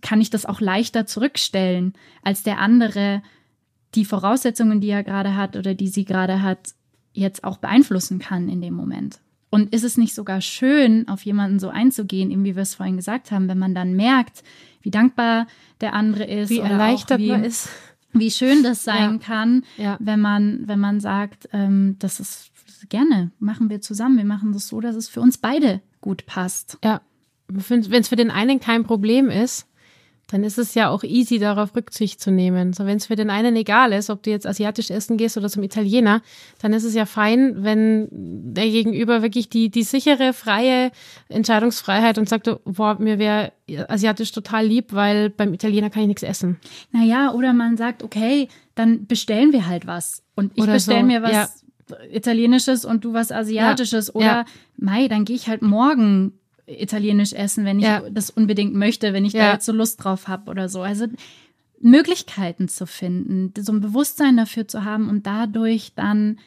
kann 0.00 0.20
ich 0.20 0.30
das 0.30 0.46
auch 0.46 0.60
leichter 0.60 1.06
zurückstellen 1.06 1.92
als 2.22 2.42
der 2.42 2.58
andere 2.58 3.22
die 3.94 4.04
Voraussetzungen, 4.04 4.80
die 4.80 4.88
er 4.88 5.02
gerade 5.02 5.34
hat 5.34 5.56
oder 5.56 5.74
die 5.74 5.88
sie 5.88 6.04
gerade 6.04 6.42
hat, 6.42 6.74
jetzt 7.12 7.44
auch 7.44 7.58
beeinflussen 7.58 8.18
kann 8.18 8.48
in 8.48 8.60
dem 8.60 8.74
Moment. 8.74 9.20
Und 9.50 9.74
ist 9.74 9.82
es 9.82 9.96
nicht 9.96 10.14
sogar 10.14 10.40
schön, 10.40 11.08
auf 11.08 11.24
jemanden 11.24 11.58
so 11.58 11.68
einzugehen, 11.68 12.30
eben 12.30 12.44
wie 12.44 12.54
wir 12.54 12.62
es 12.62 12.76
vorhin 12.76 12.96
gesagt 12.96 13.32
haben, 13.32 13.48
wenn 13.48 13.58
man 13.58 13.74
dann 13.74 13.94
merkt, 13.94 14.44
wie 14.82 14.90
dankbar 14.90 15.46
der 15.80 15.94
andere 15.94 16.24
ist, 16.24 16.50
wie 16.50 16.60
erleichtert 16.60 17.20
wie, 17.20 17.28
man 17.28 17.44
ist, 17.44 17.68
wie 18.12 18.30
schön 18.30 18.62
das 18.62 18.84
sein 18.84 19.14
ja. 19.14 19.18
kann, 19.18 19.64
ja. 19.76 19.96
wenn 20.00 20.20
man 20.20 20.62
wenn 20.66 20.78
man 20.78 21.00
sagt, 21.00 21.48
ähm, 21.52 21.96
das 21.98 22.20
ist 22.20 22.52
gerne 22.88 23.32
machen 23.38 23.70
wir 23.70 23.80
zusammen, 23.80 24.16
wir 24.16 24.24
machen 24.24 24.52
das 24.52 24.68
so, 24.68 24.80
dass 24.80 24.94
es 24.94 25.08
für 25.08 25.20
uns 25.20 25.38
beide 25.38 25.80
gut 26.00 26.26
passt. 26.26 26.78
Ja, 26.84 27.00
wenn 27.48 27.80
es 27.80 28.08
für 28.08 28.16
den 28.16 28.30
einen 28.30 28.60
kein 28.60 28.84
Problem 28.84 29.28
ist, 29.28 29.66
dann 30.30 30.44
ist 30.44 30.58
es 30.58 30.74
ja 30.74 30.88
auch 30.88 31.02
easy, 31.02 31.38
darauf 31.38 31.74
Rücksicht 31.74 32.20
zu 32.20 32.30
nehmen. 32.30 32.72
So, 32.72 32.86
wenn 32.86 32.98
es 32.98 33.06
für 33.06 33.16
den 33.16 33.30
einen 33.30 33.56
egal 33.56 33.92
ist, 33.92 34.10
ob 34.10 34.22
du 34.22 34.30
jetzt 34.30 34.46
asiatisch 34.46 34.90
essen 34.90 35.16
gehst 35.16 35.36
oder 35.36 35.48
zum 35.48 35.64
Italiener, 35.64 36.22
dann 36.60 36.72
ist 36.72 36.84
es 36.84 36.94
ja 36.94 37.04
fein, 37.04 37.64
wenn 37.64 38.08
der 38.10 38.66
Gegenüber 38.66 39.22
wirklich 39.22 39.48
die, 39.48 39.70
die 39.70 39.82
sichere, 39.82 40.32
freie 40.32 40.92
Entscheidungsfreiheit 41.28 42.16
und 42.16 42.28
sagt, 42.28 42.48
boah, 42.64 42.96
mir 43.00 43.18
wäre 43.18 43.52
asiatisch 43.88 44.30
total 44.30 44.66
lieb, 44.66 44.92
weil 44.92 45.30
beim 45.30 45.52
Italiener 45.52 45.90
kann 45.90 46.02
ich 46.02 46.08
nichts 46.08 46.22
essen. 46.22 46.58
Naja, 46.92 47.32
oder 47.32 47.52
man 47.52 47.76
sagt, 47.76 48.04
okay, 48.04 48.48
dann 48.76 49.06
bestellen 49.06 49.52
wir 49.52 49.66
halt 49.66 49.86
was. 49.86 50.22
Und 50.36 50.52
ich 50.54 50.64
bestelle 50.64 51.00
so. 51.00 51.06
mir 51.06 51.22
was. 51.22 51.32
Ja 51.32 51.48
italienisches 52.12 52.84
und 52.84 53.04
du 53.04 53.14
was 53.14 53.32
asiatisches 53.32 54.08
ja. 54.08 54.14
oder 54.14 54.26
ja. 54.26 54.44
Mai, 54.76 55.08
dann 55.08 55.24
gehe 55.24 55.34
ich 55.34 55.48
halt 55.48 55.60
morgen 55.60 56.39
italienisch 56.78 57.32
essen, 57.32 57.64
wenn 57.64 57.78
ich 57.78 57.84
ja. 57.84 58.02
das 58.10 58.30
unbedingt 58.30 58.74
möchte, 58.74 59.12
wenn 59.12 59.24
ich 59.24 59.32
da 59.32 59.52
jetzt 59.52 59.66
so 59.66 59.72
Lust 59.72 60.02
drauf 60.02 60.28
habe 60.28 60.50
oder 60.50 60.68
so. 60.68 60.82
Also 60.82 61.06
Möglichkeiten 61.80 62.68
zu 62.68 62.86
finden, 62.86 63.52
so 63.58 63.72
ein 63.72 63.80
Bewusstsein 63.80 64.36
dafür 64.36 64.68
zu 64.68 64.84
haben 64.84 65.08
und 65.08 65.26
dadurch 65.26 65.92
dann 65.94 66.38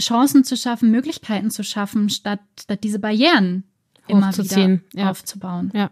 Chancen 0.00 0.44
zu 0.44 0.56
schaffen, 0.56 0.90
Möglichkeiten 0.90 1.50
zu 1.50 1.62
schaffen, 1.62 2.10
statt, 2.10 2.40
statt 2.58 2.80
diese 2.82 2.98
Barrieren 2.98 3.64
immer 4.08 4.36
wieder 4.36 4.80
ja. 4.92 5.10
aufzubauen. 5.10 5.70
Ja. 5.74 5.90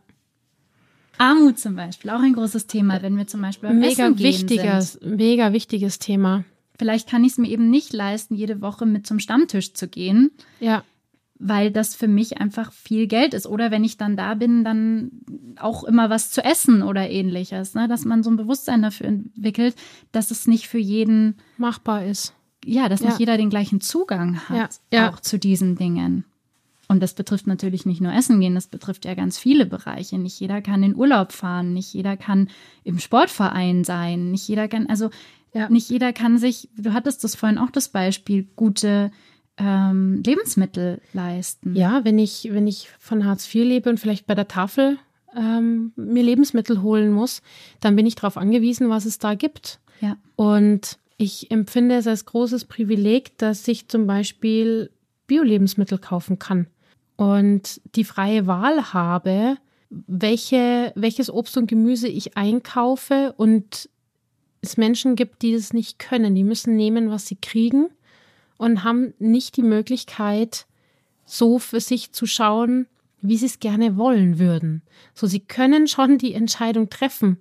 Armut 1.18 1.58
zum 1.58 1.76
Beispiel, 1.76 2.10
auch 2.10 2.20
ein 2.20 2.32
großes 2.32 2.66
Thema, 2.66 3.00
wenn 3.02 3.16
wir 3.16 3.26
zum 3.26 3.42
Beispiel 3.42 3.68
beim 3.68 3.78
mega 3.78 4.06
Essen 4.06 4.18
wichtiges, 4.18 4.94
sind. 4.94 5.16
mega 5.16 5.52
wichtiges 5.52 5.98
Thema. 6.00 6.44
Vielleicht 6.78 7.08
kann 7.08 7.22
ich 7.22 7.32
es 7.32 7.38
mir 7.38 7.48
eben 7.48 7.70
nicht 7.70 7.92
leisten, 7.92 8.34
jede 8.34 8.60
Woche 8.60 8.86
mit 8.86 9.06
zum 9.06 9.20
Stammtisch 9.20 9.74
zu 9.74 9.86
gehen. 9.86 10.32
Ja. 10.58 10.82
Weil 11.44 11.72
das 11.72 11.96
für 11.96 12.06
mich 12.06 12.38
einfach 12.38 12.70
viel 12.70 13.08
Geld 13.08 13.34
ist. 13.34 13.46
Oder 13.46 13.70
wenn 13.70 13.82
ich 13.82 13.96
dann 13.96 14.16
da 14.16 14.34
bin, 14.34 14.62
dann 14.62 15.10
auch 15.58 15.82
immer 15.82 16.08
was 16.08 16.30
zu 16.30 16.44
essen 16.44 16.82
oder 16.82 17.10
ähnliches. 17.10 17.74
Ne? 17.74 17.88
Dass 17.88 18.04
man 18.04 18.22
so 18.22 18.30
ein 18.30 18.36
Bewusstsein 18.36 18.82
dafür 18.82 19.06
entwickelt, 19.06 19.74
dass 20.12 20.30
es 20.30 20.46
nicht 20.46 20.68
für 20.68 20.78
jeden 20.78 21.36
machbar 21.58 22.04
ist 22.04 22.34
ja, 22.64 22.88
dass 22.88 23.02
nicht 23.02 23.18
jeder 23.18 23.36
den 23.36 23.50
gleichen 23.50 23.80
Zugang 23.80 24.48
hat, 24.48 24.80
ja, 24.92 25.10
auch 25.10 25.20
zu 25.20 25.38
diesen 25.38 25.76
Dingen. 25.76 26.24
Und 26.88 27.00
das 27.02 27.14
betrifft 27.14 27.46
natürlich 27.46 27.86
nicht 27.86 28.00
nur 28.00 28.12
Essen 28.12 28.40
gehen, 28.40 28.54
das 28.54 28.66
betrifft 28.66 29.04
ja 29.04 29.14
ganz 29.14 29.38
viele 29.38 29.66
Bereiche. 29.66 30.18
Nicht 30.18 30.38
jeder 30.38 30.60
kann 30.60 30.82
in 30.82 30.94
Urlaub 30.94 31.32
fahren, 31.32 31.72
nicht 31.72 31.94
jeder 31.94 32.16
kann 32.16 32.48
im 32.84 32.98
Sportverein 32.98 33.84
sein, 33.84 34.30
nicht 34.30 34.46
jeder 34.46 34.68
kann, 34.68 34.86
also 34.88 35.10
ja. 35.54 35.68
nicht 35.68 35.88
jeder 35.88 36.12
kann 36.12 36.38
sich, 36.38 36.68
du 36.76 36.92
hattest 36.92 37.24
das 37.24 37.34
vorhin 37.34 37.58
auch 37.58 37.70
das 37.70 37.88
Beispiel, 37.88 38.46
gute 38.56 39.10
ähm, 39.58 40.22
Lebensmittel 40.24 41.00
leisten. 41.12 41.74
Ja, 41.76 42.04
wenn 42.04 42.18
ich, 42.18 42.48
wenn 42.52 42.66
ich 42.66 42.88
von 42.98 43.24
Hartz 43.24 43.52
IV 43.52 43.64
lebe 43.64 43.90
und 43.90 44.00
vielleicht 44.00 44.26
bei 44.26 44.34
der 44.34 44.48
Tafel 44.48 44.98
ähm, 45.36 45.92
mir 45.96 46.22
Lebensmittel 46.22 46.82
holen 46.82 47.12
muss, 47.12 47.42
dann 47.80 47.96
bin 47.96 48.06
ich 48.06 48.14
darauf 48.14 48.36
angewiesen, 48.36 48.88
was 48.88 49.04
es 49.04 49.18
da 49.18 49.34
gibt. 49.34 49.80
Ja. 50.00 50.16
Und 50.36 50.98
ich 51.16 51.50
empfinde 51.50 51.96
es 51.96 52.06
als 52.06 52.24
großes 52.24 52.64
Privileg, 52.64 53.36
dass 53.38 53.66
ich 53.68 53.88
zum 53.88 54.06
Beispiel 54.06 54.90
Bio-Lebensmittel 55.26 55.98
kaufen 55.98 56.38
kann 56.38 56.66
und 57.16 57.80
die 57.94 58.04
freie 58.04 58.46
Wahl 58.46 58.92
habe, 58.92 59.56
welche, 59.90 60.92
welches 60.94 61.30
Obst 61.30 61.56
und 61.56 61.66
Gemüse 61.68 62.08
ich 62.08 62.36
einkaufe 62.36 63.34
und 63.36 63.88
es 64.62 64.76
Menschen 64.76 65.16
gibt, 65.16 65.42
die 65.42 65.52
das 65.52 65.72
nicht 65.72 65.98
können. 65.98 66.34
Die 66.34 66.44
müssen 66.44 66.76
nehmen, 66.76 67.10
was 67.10 67.26
sie 67.26 67.36
kriegen 67.36 67.90
und 68.62 68.84
haben 68.84 69.12
nicht 69.18 69.56
die 69.56 69.62
Möglichkeit, 69.62 70.66
so 71.24 71.58
für 71.58 71.80
sich 71.80 72.12
zu 72.12 72.26
schauen, 72.26 72.86
wie 73.20 73.36
sie 73.36 73.46
es 73.46 73.58
gerne 73.58 73.96
wollen 73.96 74.38
würden. 74.38 74.82
So, 75.14 75.26
sie 75.26 75.40
können 75.40 75.88
schon 75.88 76.16
die 76.16 76.32
Entscheidung 76.32 76.88
treffen. 76.88 77.38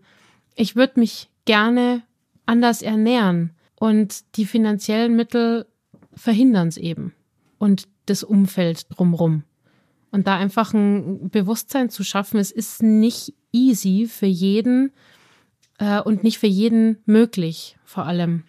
Ich 0.56 0.76
würde 0.76 1.00
mich 1.00 1.30
gerne 1.46 2.02
anders 2.48 2.82
ernähren. 2.82 3.52
Und 3.76 4.36
die 4.36 4.46
finanziellen 4.46 5.16
Mittel 5.16 5.68
verhindern 6.16 6.70
es 6.70 6.78
eben. 6.78 7.14
Und 7.60 7.88
das 8.08 8.24
Umfeld 8.24 8.88
drumrum. 8.90 9.44
Und 10.10 10.26
da 10.26 10.38
einfach 10.38 10.74
ein 10.74 11.30
Bewusstsein 11.30 11.92
zu 11.92 12.04
schaffen, 12.04 12.40
es 12.40 12.52
ist 12.52 12.82
nicht 12.82 13.36
easy 13.52 14.08
für 14.10 14.26
jeden 14.26 14.92
äh, 15.78 16.02
und 16.02 16.24
nicht 16.24 16.40
für 16.40 16.48
jeden 16.48 16.98
möglich, 17.06 17.78
vor 17.86 18.08
allem. 18.08 18.44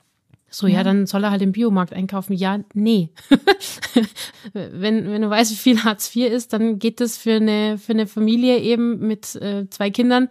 So, 0.54 0.66
ja. 0.66 0.84
dann 0.84 1.06
soll 1.06 1.24
er 1.24 1.30
halt 1.30 1.42
im 1.42 1.52
Biomarkt 1.52 1.94
einkaufen. 1.94 2.34
Ja, 2.34 2.60
nee. 2.74 3.08
wenn, 4.52 5.10
wenn 5.10 5.22
du 5.22 5.30
weißt, 5.30 5.50
wie 5.50 5.56
viel 5.56 5.82
Hartz 5.82 6.14
IV 6.14 6.30
ist, 6.30 6.52
dann 6.52 6.78
geht 6.78 7.00
das 7.00 7.16
für 7.16 7.36
eine, 7.36 7.78
für 7.78 7.92
eine 7.92 8.06
Familie 8.06 8.58
eben 8.58 8.98
mit 9.06 9.34
äh, 9.36 9.68
zwei 9.70 9.90
Kindern 9.90 10.28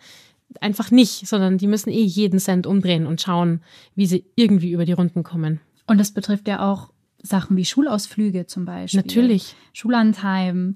einfach 0.59 0.91
nicht, 0.91 1.27
sondern 1.27 1.57
die 1.57 1.67
müssen 1.67 1.89
eh 1.89 2.03
jeden 2.03 2.39
Cent 2.39 2.67
umdrehen 2.67 3.07
und 3.07 3.21
schauen, 3.21 3.61
wie 3.95 4.05
sie 4.05 4.25
irgendwie 4.35 4.71
über 4.71 4.85
die 4.85 4.91
Runden 4.91 5.23
kommen. 5.23 5.59
Und 5.87 5.97
das 5.97 6.11
betrifft 6.11 6.47
ja 6.47 6.71
auch 6.71 6.91
Sachen 7.23 7.57
wie 7.57 7.65
Schulausflüge 7.65 8.45
zum 8.45 8.65
Beispiel. 8.65 9.01
Natürlich. 9.01 9.55
Schullandheim. 9.73 10.75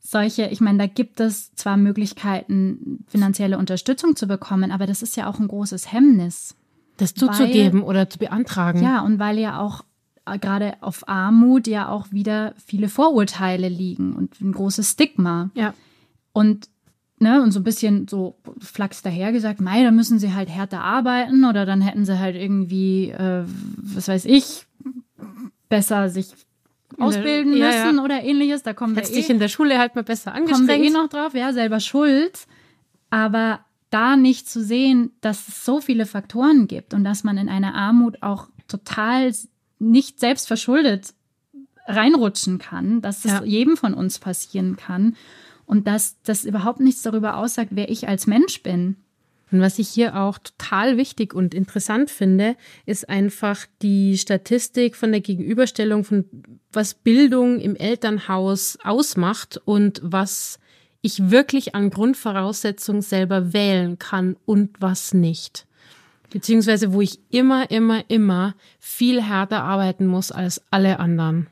Solche, 0.00 0.46
ich 0.46 0.60
meine, 0.60 0.78
da 0.78 0.86
gibt 0.86 1.20
es 1.20 1.54
zwar 1.54 1.76
Möglichkeiten, 1.76 3.04
finanzielle 3.06 3.56
Unterstützung 3.56 4.16
zu 4.16 4.26
bekommen, 4.26 4.72
aber 4.72 4.86
das 4.86 5.00
ist 5.00 5.16
ja 5.16 5.30
auch 5.30 5.38
ein 5.38 5.48
großes 5.48 5.92
Hemmnis. 5.92 6.56
Das 7.02 7.14
zuzugeben 7.14 7.82
weil, 7.82 7.88
oder 7.88 8.08
zu 8.08 8.18
beantragen. 8.18 8.82
Ja, 8.82 9.00
und 9.00 9.18
weil 9.18 9.38
ja 9.38 9.60
auch 9.60 9.84
äh, 10.24 10.38
gerade 10.38 10.74
auf 10.80 11.08
Armut 11.08 11.66
ja 11.66 11.88
auch 11.88 12.10
wieder 12.10 12.54
viele 12.64 12.88
Vorurteile 12.88 13.68
liegen 13.68 14.14
und 14.14 14.40
ein 14.40 14.52
großes 14.52 14.92
Stigma. 14.92 15.50
Ja. 15.54 15.74
Und 16.32 16.68
Ne, 17.18 17.40
und 17.40 17.52
so 17.52 17.60
ein 17.60 17.62
bisschen 17.62 18.08
so 18.08 18.34
flachs 18.58 19.02
daher 19.02 19.30
gesagt, 19.30 19.60
mei, 19.60 19.84
da 19.84 19.92
müssen 19.92 20.18
sie 20.18 20.34
halt 20.34 20.48
härter 20.48 20.80
arbeiten 20.80 21.44
oder 21.44 21.64
dann 21.64 21.80
hätten 21.80 22.04
sie 22.04 22.18
halt 22.18 22.34
irgendwie, 22.34 23.10
äh, 23.10 23.44
was 23.76 24.08
weiß 24.08 24.24
ich, 24.24 24.66
besser 25.68 26.08
sich 26.08 26.34
ausbilden 26.98 27.54
der, 27.54 27.68
müssen 27.68 27.98
ja. 27.98 28.02
oder 28.02 28.24
ähnliches. 28.24 28.64
Da 28.64 28.74
kommen 28.74 28.96
Hättest 28.96 29.12
wir 29.12 29.18
eh, 29.18 29.22
dich 29.22 29.30
in 29.30 29.38
der 29.38 29.46
Schule 29.46 29.78
halt 29.78 29.94
mal 29.94 30.02
besser 30.02 30.34
angestrengt. 30.34 30.68
Kommen 30.68 30.82
wir 30.82 30.88
eh 30.88 30.90
noch 30.90 31.08
drauf, 31.08 31.34
ja, 31.34 31.52
selber 31.52 31.78
schuld. 31.78 32.46
Aber 33.10 33.60
da 33.92 34.16
nicht 34.16 34.48
zu 34.48 34.62
sehen, 34.62 35.12
dass 35.20 35.48
es 35.48 35.64
so 35.64 35.80
viele 35.80 36.06
Faktoren 36.06 36.66
gibt 36.66 36.94
und 36.94 37.04
dass 37.04 37.24
man 37.24 37.38
in 37.38 37.48
eine 37.48 37.74
Armut 37.74 38.22
auch 38.22 38.48
total 38.66 39.32
nicht 39.78 40.18
selbst 40.18 40.46
verschuldet 40.46 41.14
reinrutschen 41.86 42.58
kann, 42.58 43.02
dass 43.02 43.24
es 43.24 43.32
ja. 43.32 43.44
jedem 43.44 43.76
von 43.76 43.94
uns 43.94 44.18
passieren 44.18 44.76
kann 44.76 45.16
und 45.66 45.86
dass 45.86 46.16
das 46.22 46.44
überhaupt 46.44 46.80
nichts 46.80 47.02
darüber 47.02 47.36
aussagt, 47.36 47.70
wer 47.72 47.90
ich 47.90 48.08
als 48.08 48.26
Mensch 48.26 48.62
bin. 48.62 48.96
Und 49.50 49.60
was 49.60 49.78
ich 49.78 49.88
hier 49.88 50.16
auch 50.16 50.38
total 50.38 50.96
wichtig 50.96 51.34
und 51.34 51.52
interessant 51.52 52.10
finde, 52.10 52.56
ist 52.86 53.10
einfach 53.10 53.66
die 53.82 54.16
Statistik 54.16 54.96
von 54.96 55.12
der 55.12 55.20
Gegenüberstellung 55.20 56.04
von 56.04 56.24
was 56.72 56.94
Bildung 56.94 57.60
im 57.60 57.76
Elternhaus 57.76 58.78
ausmacht 58.82 59.60
und 59.64 60.00
was 60.02 60.58
ich 61.02 61.30
wirklich 61.30 61.74
an 61.74 61.90
Grundvoraussetzungen 61.90 63.02
selber 63.02 63.52
wählen 63.52 63.98
kann 63.98 64.36
und 64.46 64.70
was 64.80 65.12
nicht. 65.12 65.66
Beziehungsweise 66.30 66.94
wo 66.94 67.02
ich 67.02 67.18
immer, 67.30 67.70
immer, 67.70 68.08
immer 68.08 68.54
viel 68.78 69.20
härter 69.20 69.62
arbeiten 69.64 70.06
muss 70.06 70.32
als 70.32 70.62
alle 70.70 70.98
anderen. 70.98 71.48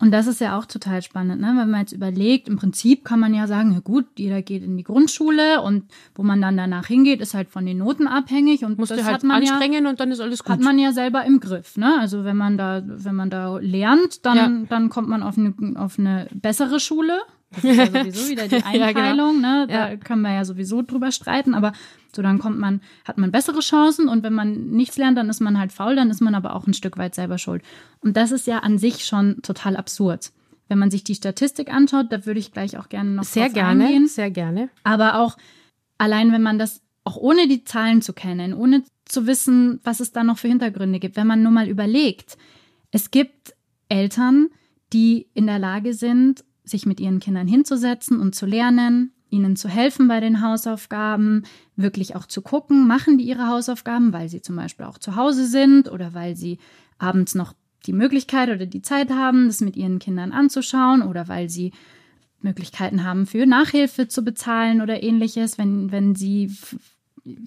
Und 0.00 0.12
das 0.12 0.28
ist 0.28 0.40
ja 0.40 0.56
auch 0.56 0.64
total 0.64 1.02
spannend, 1.02 1.40
ne? 1.40 1.48
wenn 1.56 1.70
man 1.70 1.80
jetzt 1.80 1.92
überlegt, 1.92 2.46
im 2.46 2.56
Prinzip 2.56 3.04
kann 3.04 3.18
man 3.18 3.34
ja 3.34 3.48
sagen, 3.48 3.72
ja 3.72 3.80
gut, 3.80 4.06
jeder 4.16 4.42
geht 4.42 4.62
in 4.62 4.76
die 4.76 4.84
Grundschule 4.84 5.60
und 5.60 5.86
wo 6.14 6.22
man 6.22 6.40
dann 6.40 6.56
danach 6.56 6.86
hingeht, 6.86 7.20
ist 7.20 7.34
halt 7.34 7.48
von 7.48 7.66
den 7.66 7.78
Noten 7.78 8.06
abhängig 8.06 8.64
und 8.64 8.78
Musst 8.78 8.92
das 8.92 9.02
halt 9.02 9.14
hat 9.14 9.24
man 9.24 9.38
anstrengen 9.38 9.84
ja, 9.84 9.90
und 9.90 9.98
dann 9.98 10.12
ist 10.12 10.20
alles 10.20 10.44
gut. 10.44 10.52
Hat 10.52 10.60
man 10.60 10.78
ja 10.78 10.92
selber 10.92 11.24
im 11.24 11.40
Griff, 11.40 11.76
ne? 11.76 11.98
Also 11.98 12.22
wenn 12.22 12.36
man 12.36 12.56
da, 12.56 12.82
wenn 12.86 13.16
man 13.16 13.28
da 13.28 13.58
lernt, 13.58 14.24
dann, 14.24 14.36
ja. 14.36 14.66
dann 14.68 14.88
kommt 14.88 15.08
man 15.08 15.24
auf 15.24 15.36
eine, 15.36 15.54
auf 15.74 15.98
eine 15.98 16.28
bessere 16.32 16.78
Schule. 16.78 17.18
Das 17.50 17.64
ist 17.64 17.76
ja 17.76 17.86
sowieso 18.02 18.28
wieder 18.30 18.48
die 18.48 18.56
Einteilung, 18.56 19.42
ja, 19.42 19.64
genau. 19.64 19.66
ne? 19.66 19.66
Da 19.68 19.96
können 19.96 20.22
wir 20.22 20.32
ja 20.32 20.44
sowieso 20.44 20.82
drüber 20.82 21.12
streiten, 21.12 21.54
aber 21.54 21.72
so, 22.14 22.22
dann 22.22 22.38
kommt 22.38 22.58
man, 22.58 22.80
hat 23.04 23.18
man 23.18 23.30
bessere 23.30 23.60
Chancen 23.60 24.08
und 24.08 24.22
wenn 24.22 24.34
man 24.34 24.70
nichts 24.70 24.96
lernt, 24.96 25.18
dann 25.18 25.28
ist 25.28 25.40
man 25.40 25.58
halt 25.58 25.72
faul, 25.72 25.96
dann 25.96 26.10
ist 26.10 26.20
man 26.20 26.34
aber 26.34 26.54
auch 26.54 26.66
ein 26.66 26.74
Stück 26.74 26.98
weit 26.98 27.14
selber 27.14 27.38
schuld. 27.38 27.62
Und 28.00 28.16
das 28.16 28.32
ist 28.32 28.46
ja 28.46 28.58
an 28.60 28.78
sich 28.78 29.04
schon 29.04 29.40
total 29.42 29.76
absurd. 29.76 30.32
Wenn 30.68 30.78
man 30.78 30.90
sich 30.90 31.04
die 31.04 31.14
Statistik 31.14 31.72
anschaut, 31.72 32.06
da 32.10 32.26
würde 32.26 32.40
ich 32.40 32.52
gleich 32.52 32.76
auch 32.76 32.88
gerne 32.90 33.10
noch 33.10 33.24
sehr 33.24 33.48
gerne, 33.48 33.86
eingehen. 33.86 34.06
sehr 34.06 34.30
gerne. 34.30 34.68
Aber 34.84 35.18
auch 35.18 35.38
allein, 35.96 36.32
wenn 36.32 36.42
man 36.42 36.58
das 36.58 36.82
auch 37.04 37.16
ohne 37.16 37.48
die 37.48 37.64
Zahlen 37.64 38.02
zu 38.02 38.12
kennen, 38.12 38.52
ohne 38.52 38.82
zu 39.06 39.26
wissen, 39.26 39.80
was 39.82 40.00
es 40.00 40.12
da 40.12 40.24
noch 40.24 40.36
für 40.36 40.48
Hintergründe 40.48 40.98
gibt, 40.98 41.16
wenn 41.16 41.26
man 41.26 41.42
nur 41.42 41.52
mal 41.52 41.68
überlegt, 41.68 42.36
es 42.90 43.10
gibt 43.10 43.54
Eltern, 43.88 44.48
die 44.92 45.28
in 45.32 45.46
der 45.46 45.58
Lage 45.58 45.94
sind, 45.94 46.44
sich 46.68 46.86
mit 46.86 47.00
ihren 47.00 47.20
Kindern 47.20 47.46
hinzusetzen 47.46 48.20
und 48.20 48.34
zu 48.34 48.46
lernen, 48.46 49.12
ihnen 49.30 49.56
zu 49.56 49.68
helfen 49.68 50.08
bei 50.08 50.20
den 50.20 50.40
Hausaufgaben, 50.40 51.44
wirklich 51.76 52.16
auch 52.16 52.26
zu 52.26 52.42
gucken, 52.42 52.86
machen 52.86 53.18
die 53.18 53.24
ihre 53.24 53.48
Hausaufgaben, 53.48 54.12
weil 54.12 54.28
sie 54.28 54.40
zum 54.40 54.56
Beispiel 54.56 54.86
auch 54.86 54.98
zu 54.98 55.16
Hause 55.16 55.46
sind 55.46 55.90
oder 55.90 56.14
weil 56.14 56.36
sie 56.36 56.58
abends 56.98 57.34
noch 57.34 57.54
die 57.86 57.92
Möglichkeit 57.92 58.48
oder 58.48 58.66
die 58.66 58.82
Zeit 58.82 59.10
haben, 59.10 59.46
das 59.46 59.60
mit 59.60 59.76
ihren 59.76 59.98
Kindern 59.98 60.32
anzuschauen 60.32 61.02
oder 61.02 61.28
weil 61.28 61.48
sie 61.48 61.72
Möglichkeiten 62.40 63.04
haben, 63.04 63.26
für 63.26 63.46
Nachhilfe 63.46 64.08
zu 64.08 64.22
bezahlen 64.22 64.80
oder 64.80 65.02
ähnliches, 65.02 65.58
wenn, 65.58 65.90
wenn 65.90 66.14
sie 66.14 66.52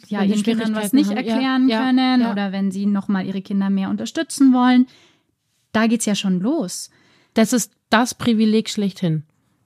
ja, 0.08 0.24
ihren 0.24 0.44
Kindern 0.44 0.76
was 0.76 0.94
nicht 0.94 1.12
erklären 1.12 1.70
ja, 1.70 1.86
können 1.86 2.22
ja. 2.22 2.32
oder 2.32 2.52
wenn 2.52 2.72
sie 2.72 2.86
nochmal 2.86 3.26
ihre 3.26 3.42
Kinder 3.42 3.70
mehr 3.70 3.90
unterstützen 3.90 4.54
wollen. 4.54 4.88
Da 5.72 5.88
geht's 5.88 6.06
ja 6.06 6.16
schon 6.16 6.40
los. 6.40 6.90
Das 7.34 7.54
ist 7.54 7.74
das 7.92 8.16
Privileg 8.16 8.70
schlechthin. 8.70 9.24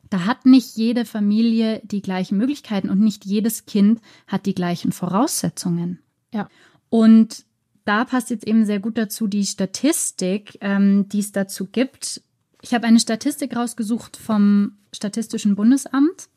Da 0.09 0.25
hat 0.25 0.45
nicht 0.45 0.75
jede 0.75 1.05
Familie 1.05 1.81
die 1.83 2.01
gleichen 2.01 2.38
Möglichkeiten 2.38 2.89
und 2.89 2.99
nicht 2.99 3.25
jedes 3.25 3.65
Kind 3.65 4.01
hat 4.27 4.45
die 4.45 4.55
gleichen 4.55 4.91
Voraussetzungen. 4.91 5.99
Ja. 6.33 6.49
Und 6.89 7.45
da 7.85 8.03
passt 8.05 8.29
jetzt 8.29 8.47
eben 8.47 8.65
sehr 8.65 8.79
gut 8.79 8.97
dazu 8.97 9.27
die 9.27 9.45
Statistik, 9.45 10.57
ähm, 10.61 11.07
die 11.09 11.19
es 11.19 11.31
dazu 11.31 11.67
gibt. 11.67 12.21
Ich 12.61 12.73
habe 12.73 12.88
eine 12.88 12.99
Statistik 12.99 13.55
rausgesucht 13.55 14.17
vom 14.17 14.73
Statistischen 14.93 15.55
Bundesamt, 15.55 16.29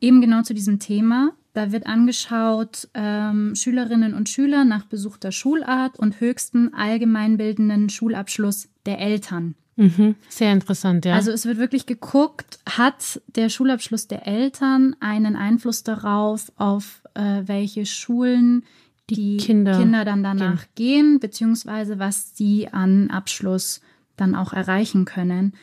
eben 0.00 0.20
genau 0.20 0.42
zu 0.42 0.54
diesem 0.54 0.78
Thema. 0.78 1.32
Da 1.52 1.72
wird 1.72 1.86
angeschaut 1.86 2.88
ähm, 2.94 3.54
Schülerinnen 3.54 4.14
und 4.14 4.28
Schüler 4.28 4.64
nach 4.64 4.84
besuchter 4.86 5.32
Schulart 5.32 5.98
und 5.98 6.20
höchsten 6.20 6.74
allgemeinbildenden 6.74 7.88
Schulabschluss 7.88 8.68
der 8.86 8.98
Eltern. 8.98 9.54
Mhm. 9.76 10.14
Sehr 10.28 10.52
interessant, 10.52 11.04
ja. 11.04 11.14
Also 11.14 11.32
es 11.32 11.46
wird 11.46 11.58
wirklich 11.58 11.86
geguckt, 11.86 12.58
hat 12.68 13.20
der 13.34 13.48
Schulabschluss 13.48 14.06
der 14.06 14.26
Eltern 14.26 14.94
einen 15.00 15.36
Einfluss 15.36 15.82
darauf, 15.82 16.52
auf 16.56 17.02
äh, 17.14 17.42
welche 17.46 17.86
Schulen 17.86 18.64
die, 19.10 19.36
Kinder, 19.36 19.78
Kinder, 19.78 20.04
dann 20.04 20.22
danach 20.22 20.66
gehen. 20.74 21.16
gehen, 21.16 21.20
beziehungsweise 21.20 21.98
was 21.98 22.36
sie 22.36 22.68
an 22.68 23.10
Abschluss 23.10 23.80
dann 24.16 24.34
auch 24.34 24.52
erreichen 24.52 25.04
können. 25.04 25.54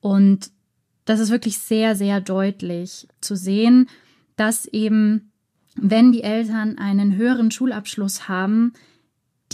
Und 0.00 0.50
das 1.04 1.20
ist 1.20 1.30
wirklich 1.30 1.58
sehr, 1.58 1.96
sehr 1.96 2.20
deutlich 2.20 3.08
zu 3.20 3.36
sehen, 3.36 3.88
dass 4.36 4.66
eben, 4.66 5.32
wenn 5.74 6.12
die 6.12 6.22
Eltern 6.22 6.78
einen 6.78 7.16
höheren 7.16 7.50
Schulabschluss 7.50 8.28
haben, 8.28 8.74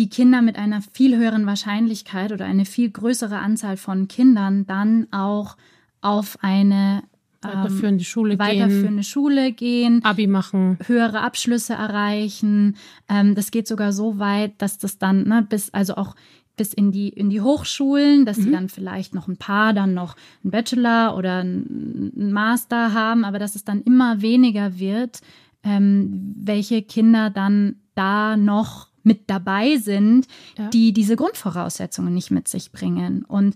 die 0.00 0.08
Kinder 0.08 0.40
mit 0.40 0.56
einer 0.56 0.80
viel 0.80 1.18
höheren 1.18 1.44
Wahrscheinlichkeit 1.44 2.32
oder 2.32 2.46
eine 2.46 2.64
viel 2.64 2.90
größere 2.90 3.38
Anzahl 3.38 3.76
von 3.76 4.08
Kindern 4.08 4.66
dann 4.66 5.06
auch 5.10 5.58
auf 6.00 6.38
eine 6.40 7.02
weiterführende 7.42 8.04
Schule 8.04 8.38
weiterführende 8.38 9.02
gehen, 9.02 9.04
Schule 9.04 9.52
gehen, 9.52 10.04
Abi 10.04 10.26
machen, 10.26 10.78
höhere 10.86 11.20
Abschlüsse 11.20 11.74
erreichen. 11.74 12.76
Ähm, 13.10 13.34
das 13.34 13.50
geht 13.50 13.68
sogar 13.68 13.92
so 13.92 14.18
weit, 14.18 14.54
dass 14.56 14.78
das 14.78 14.96
dann 14.96 15.24
ne, 15.24 15.46
bis 15.46 15.68
also 15.74 15.96
auch 15.96 16.16
bis 16.56 16.72
in 16.72 16.92
die 16.92 17.10
in 17.10 17.28
die 17.28 17.42
Hochschulen, 17.42 18.24
dass 18.24 18.38
mhm. 18.38 18.44
die 18.44 18.50
dann 18.52 18.68
vielleicht 18.70 19.14
noch 19.14 19.28
ein 19.28 19.36
paar 19.36 19.74
dann 19.74 19.92
noch 19.92 20.16
einen 20.42 20.50
Bachelor 20.50 21.14
oder 21.14 21.40
einen 21.40 22.32
Master 22.32 22.94
haben, 22.94 23.26
aber 23.26 23.38
dass 23.38 23.54
es 23.54 23.64
dann 23.64 23.82
immer 23.82 24.22
weniger 24.22 24.78
wird, 24.78 25.20
ähm, 25.62 26.34
welche 26.36 26.80
Kinder 26.80 27.28
dann 27.28 27.76
da 27.94 28.38
noch 28.38 28.89
mit 29.10 29.30
dabei 29.30 29.76
sind, 29.76 30.26
ja. 30.58 30.68
die 30.68 30.92
diese 30.92 31.16
Grundvoraussetzungen 31.16 32.14
nicht 32.14 32.30
mit 32.30 32.48
sich 32.48 32.72
bringen 32.72 33.24
und 33.24 33.54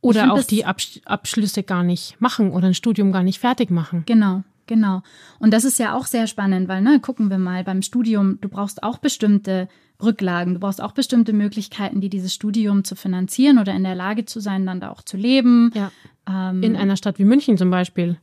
oder 0.00 0.32
auch 0.32 0.42
die 0.42 0.64
Absch 0.64 1.00
Abschlüsse 1.04 1.62
gar 1.62 1.82
nicht 1.82 2.20
machen 2.20 2.50
oder 2.50 2.68
ein 2.68 2.74
Studium 2.74 3.12
gar 3.12 3.22
nicht 3.22 3.40
fertig 3.40 3.70
machen. 3.70 4.04
Genau, 4.06 4.44
genau. 4.66 5.02
Und 5.38 5.52
das 5.52 5.64
ist 5.64 5.78
ja 5.78 5.94
auch 5.94 6.06
sehr 6.06 6.26
spannend, 6.26 6.68
weil, 6.68 6.80
ne, 6.82 7.00
gucken 7.00 7.28
wir 7.28 7.38
mal, 7.38 7.64
beim 7.64 7.82
Studium, 7.82 8.38
du 8.40 8.48
brauchst 8.48 8.82
auch 8.82 8.98
bestimmte 8.98 9.68
Rücklagen, 10.02 10.54
du 10.54 10.60
brauchst 10.60 10.82
auch 10.82 10.92
bestimmte 10.92 11.32
Möglichkeiten, 11.32 12.00
die 12.00 12.10
dieses 12.10 12.34
Studium 12.34 12.84
zu 12.84 12.94
finanzieren 12.94 13.58
oder 13.58 13.74
in 13.74 13.82
der 13.82 13.94
Lage 13.94 14.26
zu 14.26 14.40
sein, 14.40 14.66
dann 14.66 14.80
da 14.80 14.90
auch 14.90 15.02
zu 15.02 15.16
leben. 15.16 15.72
Ja. 15.74 15.90
Ähm, 16.28 16.62
in 16.62 16.76
einer 16.76 16.96
Stadt 16.96 17.18
wie 17.18 17.24
München 17.24 17.56
zum 17.56 17.70
Beispiel. 17.70 18.18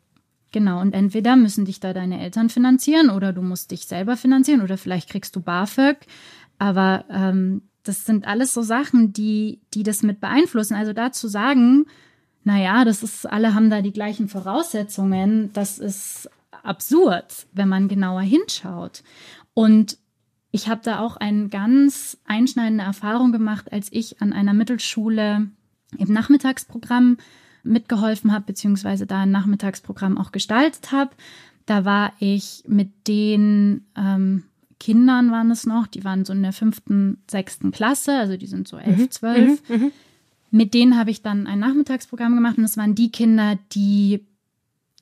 Genau, 0.54 0.80
und 0.80 0.94
entweder 0.94 1.36
müssen 1.36 1.66
dich 1.66 1.80
da 1.80 1.94
deine 1.94 2.22
Eltern 2.22 2.48
finanzieren 2.48 3.10
oder 3.10 3.34
du 3.34 3.42
musst 3.42 3.72
dich 3.72 3.88
selber 3.88 4.16
finanzieren 4.16 4.62
oder 4.62 4.78
vielleicht 4.78 5.10
kriegst 5.10 5.36
du 5.36 5.42
BAföG. 5.42 5.98
Aber 6.60 7.06
ähm, 7.10 7.64
das 7.84 8.06
sind 8.06 8.26
alles 8.28 8.54
so 8.54 8.62
Sachen, 8.62 9.14
die, 9.14 9.62
die 9.74 9.84
das 9.84 10.04
mit 10.04 10.20
beeinflussen. 10.20 10.76
Also 10.76 10.94
da 10.94 11.12
zu 11.12 11.28
sagen, 11.28 11.86
naja, 12.44 12.86
das 12.86 13.04
ist, 13.04 13.26
alle 13.26 13.54
haben 13.54 13.70
da 13.70 13.82
die 13.82 13.94
gleichen 13.94 14.28
Voraussetzungen, 14.28 15.52
das 15.54 15.80
ist 15.80 16.30
absurd, 16.64 17.48
wenn 17.54 17.70
man 17.70 17.88
genauer 17.88 18.22
hinschaut. 18.22 19.04
Und 19.54 19.98
ich 20.52 20.68
habe 20.68 20.82
da 20.84 21.00
auch 21.00 21.18
eine 21.18 21.50
ganz 21.50 22.18
einschneidende 22.26 22.84
Erfahrung 22.84 23.32
gemacht, 23.32 23.72
als 23.72 23.88
ich 23.92 24.22
an 24.22 24.34
einer 24.34 24.54
Mittelschule 24.54 25.48
im 25.98 26.14
Nachmittagsprogramm 26.14 27.18
mitgeholfen 27.64 28.32
habe, 28.32 28.46
beziehungsweise 28.46 29.08
da 29.08 29.22
ein 29.22 29.32
Nachmittagsprogramm 29.32 30.18
auch 30.18 30.32
gestaltet 30.32 30.92
habe. 30.92 31.12
Da 31.66 31.86
war 31.86 32.14
ich 32.20 32.64
mit 32.68 33.08
den 33.08 33.86
ähm, 33.96 34.44
Kindern 34.84 35.32
waren 35.32 35.50
es 35.50 35.66
noch, 35.66 35.88
die 35.88 36.04
waren 36.04 36.26
so 36.26 36.34
in 36.34 36.44
der 36.44 36.52
fünften, 36.52 37.24
sechsten 37.32 37.72
Klasse, 37.72 38.18
also 38.18 38.36
die 38.36 38.48
sind 38.48 38.68
so 38.68 38.76
elf, 38.76 38.98
mhm. 38.98 39.12
zwölf. 39.12 39.70
Mhm. 39.70 39.76
Mhm. 39.76 39.92
Mit 40.52 40.74
denen 40.74 40.98
habe 40.98 41.10
ich 41.10 41.22
dann 41.22 41.48
ein 41.48 41.60
Nachmittagsprogramm 41.60 42.36
gemacht 42.36 42.58
und 42.58 42.66
es 42.66 42.76
waren 42.76 42.94
die 42.94 43.10
Kinder, 43.10 43.58
die 43.72 44.26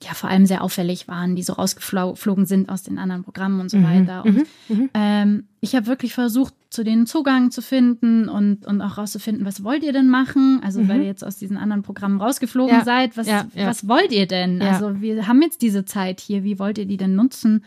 ja 0.00 0.14
vor 0.14 0.30
allem 0.30 0.46
sehr 0.46 0.62
auffällig 0.62 1.08
waren, 1.08 1.34
die 1.34 1.42
so 1.42 1.54
rausgeflogen 1.54 2.46
sind 2.46 2.68
aus 2.68 2.84
den 2.84 2.96
anderen 2.96 3.24
Programmen 3.24 3.60
und 3.60 3.72
so 3.72 3.78
mhm. 3.78 3.84
weiter. 3.84 4.24
Und 4.24 4.36
mhm. 4.36 4.44
Mhm. 4.68 4.90
ähm, 4.94 5.44
ich 5.58 5.74
habe 5.74 5.88
wirklich 5.88 6.14
versucht, 6.14 6.54
zu 6.70 6.84
denen 6.84 7.06
Zugang 7.06 7.50
zu 7.50 7.60
finden 7.60 8.28
und, 8.28 8.64
und 8.64 8.80
auch 8.82 8.98
rauszufinden, 8.98 9.44
was 9.44 9.64
wollt 9.64 9.82
ihr 9.82 9.92
denn 9.92 10.08
machen? 10.08 10.60
Also, 10.62 10.86
weil 10.86 11.00
ihr 11.00 11.06
jetzt 11.06 11.24
aus 11.24 11.38
diesen 11.38 11.56
anderen 11.56 11.82
Programmen 11.82 12.20
rausgeflogen 12.20 12.76
ja. 12.76 12.84
seid, 12.84 13.16
was, 13.16 13.26
ja, 13.26 13.46
ja. 13.56 13.66
was 13.66 13.88
wollt 13.88 14.12
ihr 14.12 14.28
denn? 14.28 14.62
Also, 14.62 15.00
wir 15.00 15.26
haben 15.26 15.42
jetzt 15.42 15.60
diese 15.60 15.84
Zeit 15.84 16.20
hier, 16.20 16.44
wie 16.44 16.60
wollt 16.60 16.78
ihr 16.78 16.86
die 16.86 16.98
denn 16.98 17.16
nutzen? 17.16 17.64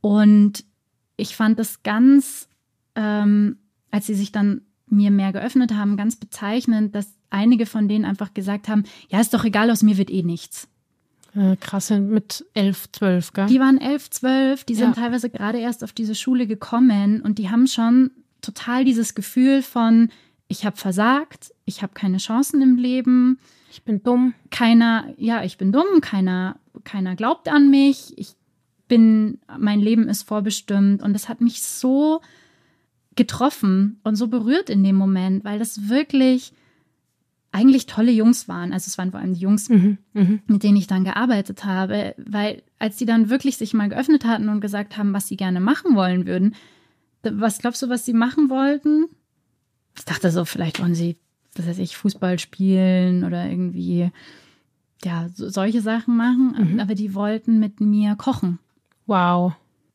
Und 0.00 0.64
ich 1.16 1.36
fand 1.36 1.58
es 1.58 1.82
ganz, 1.82 2.48
ähm, 2.94 3.58
als 3.90 4.06
sie 4.06 4.14
sich 4.14 4.32
dann 4.32 4.62
mir 4.88 5.10
mehr 5.10 5.32
geöffnet 5.32 5.74
haben, 5.74 5.96
ganz 5.96 6.16
bezeichnend, 6.16 6.94
dass 6.94 7.14
einige 7.30 7.66
von 7.66 7.88
denen 7.88 8.04
einfach 8.04 8.34
gesagt 8.34 8.68
haben, 8.68 8.84
ja, 9.08 9.20
ist 9.20 9.34
doch 9.34 9.44
egal, 9.44 9.70
aus 9.70 9.82
mir 9.82 9.96
wird 9.96 10.10
eh 10.10 10.22
nichts. 10.22 10.68
Äh, 11.34 11.56
krass, 11.56 11.90
mit 11.90 12.46
elf, 12.54 12.90
zwölf, 12.92 13.32
gell? 13.32 13.46
Die 13.46 13.60
waren 13.60 13.78
elf, 13.78 14.08
zwölf, 14.10 14.64
die 14.64 14.74
sind 14.74 14.96
ja. 14.96 15.02
teilweise 15.02 15.28
gerade 15.28 15.58
erst 15.58 15.84
auf 15.84 15.92
diese 15.92 16.14
Schule 16.14 16.46
gekommen 16.46 17.20
und 17.20 17.38
die 17.38 17.50
haben 17.50 17.66
schon 17.66 18.10
total 18.40 18.84
dieses 18.84 19.14
Gefühl 19.14 19.62
von, 19.62 20.10
ich 20.48 20.64
habe 20.64 20.76
versagt, 20.76 21.52
ich 21.64 21.82
habe 21.82 21.92
keine 21.94 22.18
Chancen 22.18 22.62
im 22.62 22.76
Leben. 22.76 23.38
Ich 23.70 23.82
bin 23.82 24.02
dumm. 24.02 24.34
Keiner, 24.50 25.12
ja, 25.18 25.42
ich 25.42 25.58
bin 25.58 25.72
dumm, 25.72 26.00
keiner, 26.00 26.56
keiner 26.84 27.16
glaubt 27.16 27.48
an 27.48 27.68
mich, 27.68 28.16
ich 28.16 28.36
bin, 28.88 29.38
mein 29.58 29.80
Leben 29.80 30.08
ist 30.08 30.22
vorbestimmt. 30.22 31.02
Und 31.02 31.12
das 31.12 31.28
hat 31.28 31.40
mich 31.40 31.62
so 31.62 32.20
getroffen 33.16 34.00
und 34.04 34.16
so 34.16 34.28
berührt 34.28 34.70
in 34.70 34.84
dem 34.84 34.96
Moment, 34.96 35.44
weil 35.44 35.58
das 35.58 35.88
wirklich 35.88 36.52
eigentlich 37.56 37.86
tolle 37.86 38.12
Jungs 38.12 38.48
waren. 38.48 38.72
Also 38.72 38.88
es 38.88 38.98
waren 38.98 39.12
vor 39.12 39.20
allem 39.20 39.32
die 39.32 39.40
Jungs, 39.40 39.70
mhm, 39.70 39.96
mh. 40.12 40.38
mit 40.46 40.62
denen 40.62 40.76
ich 40.76 40.86
dann 40.86 41.04
gearbeitet 41.04 41.64
habe, 41.64 42.14
weil 42.18 42.62
als 42.78 42.96
die 42.96 43.06
dann 43.06 43.30
wirklich 43.30 43.56
sich 43.56 43.72
mal 43.72 43.88
geöffnet 43.88 44.26
hatten 44.26 44.50
und 44.50 44.60
gesagt 44.60 44.98
haben, 44.98 45.14
was 45.14 45.26
sie 45.26 45.38
gerne 45.38 45.60
machen 45.60 45.96
wollen 45.96 46.26
würden, 46.26 46.54
was 47.22 47.58
glaubst 47.58 47.82
du, 47.82 47.88
was 47.88 48.04
sie 48.04 48.12
machen 48.12 48.50
wollten? 48.50 49.06
Ich 49.96 50.04
dachte 50.04 50.30
so, 50.30 50.44
vielleicht 50.44 50.80
wollen 50.80 50.94
sie, 50.94 51.16
was 51.54 51.66
weiß 51.66 51.78
ich, 51.78 51.96
Fußball 51.96 52.38
spielen 52.38 53.24
oder 53.24 53.48
irgendwie, 53.48 54.10
ja, 55.02 55.28
so, 55.34 55.48
solche 55.48 55.80
Sachen 55.80 56.16
machen. 56.16 56.72
Mhm. 56.74 56.80
Aber 56.80 56.94
die 56.94 57.14
wollten 57.14 57.58
mit 57.58 57.80
mir 57.80 58.16
kochen. 58.16 58.58
Wow. 59.06 59.54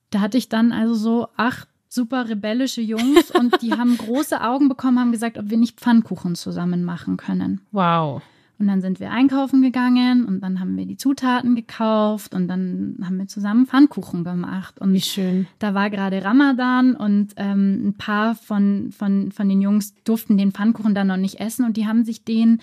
Da 0.09 0.19
hatte 0.19 0.37
ich 0.37 0.49
dann 0.49 0.71
also 0.71 0.93
so 0.93 1.27
acht 1.37 1.67
super 1.87 2.29
rebellische 2.29 2.81
Jungs 2.81 3.31
und 3.31 3.61
die 3.61 3.73
haben 3.77 3.97
große 3.97 4.41
Augen 4.41 4.69
bekommen, 4.69 4.99
haben 4.99 5.11
gesagt, 5.11 5.37
ob 5.37 5.49
wir 5.49 5.57
nicht 5.57 5.79
Pfannkuchen 5.79 6.35
zusammen 6.35 6.83
machen 6.83 7.17
können. 7.17 7.61
Wow. 7.71 8.21
Und 8.61 8.67
dann 8.67 8.81
sind 8.81 8.99
wir 8.99 9.09
einkaufen 9.09 9.63
gegangen 9.63 10.25
und 10.25 10.41
dann 10.41 10.59
haben 10.59 10.77
wir 10.77 10.85
die 10.85 10.95
Zutaten 10.95 11.55
gekauft 11.55 12.35
und 12.35 12.47
dann 12.47 12.95
haben 13.03 13.17
wir 13.17 13.27
zusammen 13.27 13.65
Pfannkuchen 13.65 14.23
gemacht. 14.23 14.79
Und 14.79 14.93
Wie 14.93 15.01
schön. 15.01 15.47
Da 15.57 15.73
war 15.73 15.89
gerade 15.89 16.23
Ramadan 16.23 16.95
und 16.95 17.33
ähm, 17.37 17.87
ein 17.87 17.93
paar 17.95 18.35
von, 18.35 18.91
von, 18.91 19.31
von 19.31 19.49
den 19.49 19.61
Jungs 19.61 19.95
durften 20.03 20.37
den 20.37 20.51
Pfannkuchen 20.51 20.93
dann 20.93 21.07
noch 21.07 21.17
nicht 21.17 21.39
essen 21.39 21.65
und 21.65 21.75
die 21.75 21.87
haben 21.87 22.05
sich 22.05 22.23
den 22.23 22.61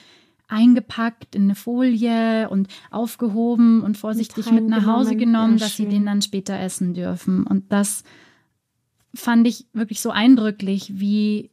eingepackt 0.48 1.34
in 1.34 1.44
eine 1.44 1.54
Folie 1.54 2.48
und 2.48 2.68
aufgehoben 2.90 3.82
und 3.82 3.96
vorsichtig 3.96 4.50
mit, 4.50 4.66
nach 4.66 4.86
Hause 4.86 5.14
genommen, 5.14 5.58
ja, 5.58 5.66
dass 5.66 5.76
sie 5.76 5.86
den 5.86 6.06
dann 6.06 6.22
später 6.22 6.58
essen 6.58 6.94
dürfen. 6.94 7.46
Und 7.46 7.70
das 7.70 8.02
fand 9.14 9.46
ich 9.46 9.66
wirklich 9.72 10.00
so 10.00 10.10
eindrücklich, 10.10 10.98
wie 10.98 11.50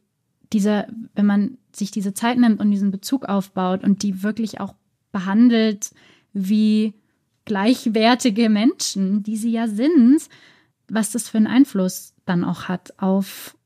dieser, 0.52 0.86
wenn 1.14 1.26
man 1.26 1.58
sich 1.74 1.90
diese 1.90 2.14
Zeit 2.14 2.38
nimmt 2.38 2.60
und 2.60 2.70
diesen 2.70 2.90
Bezug 2.90 3.26
aufbaut 3.26 3.84
und 3.84 4.02
die 4.02 4.22
wirklich 4.22 4.60
auch 4.60 4.74
behandelt 5.12 5.90
wie 6.32 6.94
gleichwertige 7.44 8.48
Menschen, 8.48 9.22
die 9.22 9.36
sie 9.36 9.50
ja 9.50 9.68
sind, 9.68 10.22
was 10.88 11.10
das 11.12 11.28
für 11.28 11.38
einen 11.38 11.46
Einfluss 11.46 12.14
dann 12.24 12.44
auch 12.44 12.64
hat 12.64 12.94
auf 12.98 13.56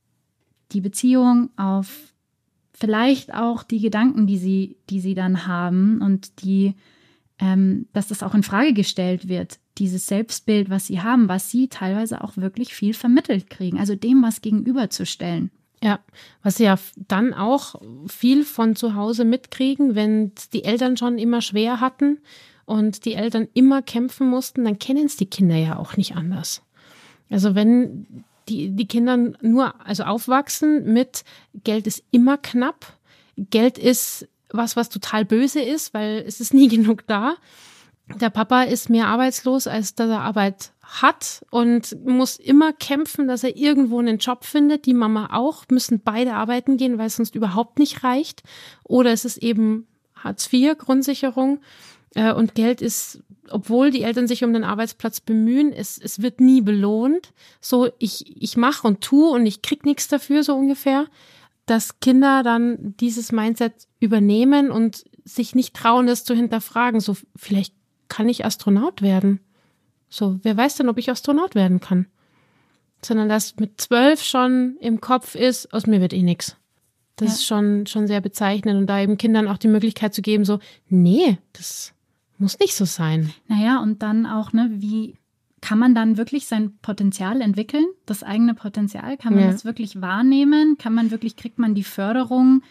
die 0.73 0.81
Beziehung, 0.81 1.51
auf 1.57 2.14
vielleicht 2.81 3.35
auch 3.35 3.62
die 3.62 3.81
Gedanken, 3.81 4.27
die 4.27 4.38
sie, 4.38 4.77
die 4.88 5.01
sie 5.01 5.14
dann 5.14 5.47
haben 5.47 6.01
und 6.01 6.43
die, 6.43 6.75
ähm, 7.38 7.87
dass 7.93 8.09
das 8.09 8.23
auch 8.23 8.35
in 8.35 8.43
Frage 8.43 8.73
gestellt 8.73 9.29
wird, 9.29 9.59
dieses 9.79 10.07
Selbstbild, 10.07 10.71
was 10.71 10.87
sie 10.87 11.01
haben, 11.01 11.29
was 11.29 11.51
sie 11.51 11.69
teilweise 11.69 12.25
auch 12.25 12.37
wirklich 12.37 12.75
viel 12.75 12.95
vermittelt 12.95 13.51
kriegen, 13.51 13.79
also 13.79 13.95
dem 13.95 14.23
was 14.23 14.40
gegenüberzustellen. 14.40 15.51
Ja, 15.83 16.01
was 16.43 16.57
sie 16.57 16.64
ja 16.64 16.79
dann 17.09 17.33
auch 17.33 17.81
viel 18.07 18.45
von 18.45 18.77
zu 18.77 18.95
Hause 18.95 19.25
mitkriegen, 19.25 19.95
wenn 19.95 20.33
die 20.53 20.64
Eltern 20.64 20.99
schon 20.99 21.16
immer 21.16 21.40
schwer 21.40 21.81
hatten 21.81 22.19
und 22.66 23.07
die 23.07 23.14
Eltern 23.14 23.49
immer 23.55 23.81
kämpfen 23.81 24.29
mussten, 24.29 24.64
dann 24.64 24.79
kennen 24.79 25.07
es 25.07 25.16
die 25.16 25.27
Kinder 25.27 25.57
ja 25.57 25.79
auch 25.79 25.97
nicht 25.97 26.16
anders. 26.16 26.62
Also 27.31 27.55
wenn 27.55 28.25
die, 28.50 28.70
die 28.70 28.86
Kinder 28.86 29.16
nur, 29.16 29.74
also 29.86 30.02
aufwachsen 30.02 30.92
mit 30.92 31.24
Geld 31.64 31.86
ist 31.86 32.02
immer 32.10 32.36
knapp. 32.36 32.98
Geld 33.36 33.78
ist 33.78 34.28
was, 34.52 34.76
was 34.76 34.88
total 34.88 35.24
böse 35.24 35.60
ist, 35.60 35.94
weil 35.94 36.24
es 36.26 36.40
ist 36.40 36.52
nie 36.52 36.68
genug 36.76 37.06
da. 37.06 37.36
Der 38.20 38.30
Papa 38.30 38.64
ist 38.64 38.90
mehr 38.90 39.06
arbeitslos, 39.06 39.68
als 39.68 39.94
dass 39.94 40.10
er 40.10 40.20
Arbeit 40.20 40.72
hat 40.82 41.46
und 41.50 42.04
muss 42.04 42.36
immer 42.36 42.72
kämpfen, 42.72 43.28
dass 43.28 43.44
er 43.44 43.56
irgendwo 43.56 44.00
einen 44.00 44.18
Job 44.18 44.44
findet. 44.44 44.86
Die 44.86 44.94
Mama 44.94 45.28
auch, 45.32 45.64
müssen 45.70 46.00
beide 46.00 46.34
arbeiten 46.34 46.76
gehen, 46.76 46.98
weil 46.98 47.06
es 47.06 47.16
sonst 47.16 47.36
überhaupt 47.36 47.78
nicht 47.78 48.02
reicht. 48.02 48.42
Oder 48.82 49.12
es 49.12 49.24
ist 49.24 49.36
eben 49.36 49.86
Hartz 50.16 50.52
IV, 50.52 50.76
Grundsicherung. 50.76 51.60
Äh, 52.14 52.33
und 52.33 52.55
Geld 52.55 52.81
ist, 52.81 53.23
obwohl 53.49 53.90
die 53.90 54.03
Eltern 54.03 54.27
sich 54.27 54.44
um 54.44 54.53
den 54.53 54.64
Arbeitsplatz 54.64 55.20
bemühen, 55.20 55.73
es, 55.73 55.99
es 55.99 56.23
wird 56.23 56.40
nie 56.40 56.61
belohnt. 56.61 57.33
So, 57.61 57.90
ich, 57.99 58.42
ich 58.42 58.57
mache 58.57 58.87
und 58.87 59.01
tue 59.01 59.31
und 59.31 59.46
ich 59.46 59.62
krieg 59.62 59.85
nichts 59.85 60.09
dafür, 60.09 60.42
so 60.42 60.55
ungefähr. 60.55 61.07
Dass 61.66 62.01
Kinder 62.01 62.42
dann 62.42 62.96
dieses 62.99 63.33
Mindset 63.33 63.73
übernehmen 64.01 64.70
und 64.70 65.05
sich 65.25 65.55
nicht 65.55 65.75
trauen, 65.75 66.07
das 66.07 66.25
zu 66.25 66.35
hinterfragen. 66.35 67.01
So, 67.01 67.16
vielleicht 67.37 67.75
kann 68.09 68.29
ich 68.29 68.44
Astronaut 68.44 69.03
werden. 69.03 69.40
So, 70.09 70.40
wer 70.42 70.57
weiß 70.57 70.77
denn, 70.77 70.88
ob 70.88 70.99
ich 70.99 71.11
Astronaut 71.11 71.55
werden 71.55 71.81
kann? 71.81 72.07
Sondern 73.05 73.29
dass 73.29 73.57
mit 73.57 73.81
zwölf 73.81 74.23
schon 74.23 74.77
im 74.81 75.01
Kopf 75.01 75.37
ist, 75.37 75.73
aus 75.73 75.87
mir 75.87 76.01
wird 76.01 76.12
eh 76.12 76.23
nix. 76.23 76.57
Das 77.16 77.29
ja. 77.29 77.35
ist 77.35 77.46
schon, 77.46 77.87
schon 77.87 78.07
sehr 78.07 78.20
bezeichnend 78.20 78.79
und 78.79 78.87
da 78.87 79.01
eben 79.01 79.18
Kindern 79.18 79.46
auch 79.46 79.59
die 79.59 79.68
Möglichkeit 79.68 80.12
zu 80.12 80.23
geben, 80.23 80.44
so, 80.44 80.59
nee, 80.88 81.38
das 81.53 81.92
muss 82.40 82.59
nicht 82.59 82.74
so 82.74 82.85
sein. 82.85 83.33
Naja, 83.48 83.81
und 83.81 84.03
dann 84.03 84.26
auch, 84.26 84.53
ne, 84.53 84.70
wie 84.72 85.16
kann 85.61 85.79
man 85.79 85.94
dann 85.94 86.16
wirklich 86.16 86.46
sein 86.46 86.79
Potenzial 86.81 87.40
entwickeln? 87.40 87.85
Das 88.07 88.22
eigene 88.22 88.55
Potenzial? 88.55 89.16
Kann 89.16 89.35
man 89.35 89.44
ja. 89.44 89.53
das 89.53 89.64
wirklich 89.64 90.00
wahrnehmen? 90.00 90.79
Kann 90.79 90.94
man 90.94 91.11
wirklich, 91.11 91.37
kriegt 91.37 91.59
man 91.59 91.74
die 91.74 91.85
Förderung, 91.85 92.62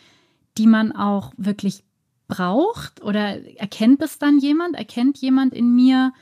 die 0.57 0.67
man 0.67 0.91
auch 0.91 1.33
wirklich 1.37 1.83
braucht? 2.27 3.03
Oder 3.03 3.45
erkennt 3.57 4.01
es 4.01 4.17
dann 4.17 4.39
jemand? 4.39 4.75
Erkennt 4.75 5.17
jemand 5.19 5.53
in 5.53 5.75
mir, 5.75 6.13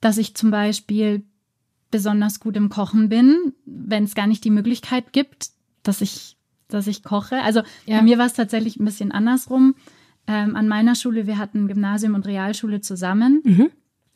dass 0.00 0.18
ich 0.18 0.34
zum 0.34 0.50
Beispiel 0.50 1.24
besonders 1.90 2.40
gut 2.40 2.56
im 2.56 2.68
Kochen 2.68 3.08
bin, 3.08 3.54
wenn 3.64 4.04
es 4.04 4.14
gar 4.14 4.26
nicht 4.26 4.44
die 4.44 4.50
Möglichkeit 4.50 5.12
gibt, 5.12 5.50
dass 5.82 6.00
ich, 6.00 6.36
dass 6.68 6.86
ich 6.86 7.02
koche? 7.02 7.40
Also 7.42 7.62
ja. 7.86 7.98
bei 7.98 8.02
mir 8.02 8.18
war 8.18 8.26
es 8.26 8.34
tatsächlich 8.34 8.78
ein 8.78 8.84
bisschen 8.84 9.12
andersrum 9.12 9.74
ähm, 10.26 10.56
an 10.56 10.68
meiner 10.68 10.94
Schule, 10.94 11.26
wir 11.26 11.38
hatten 11.38 11.68
Gymnasium 11.68 12.14
und 12.14 12.26
Realschule 12.26 12.80
zusammen. 12.80 13.42
Mhm. 13.44 13.70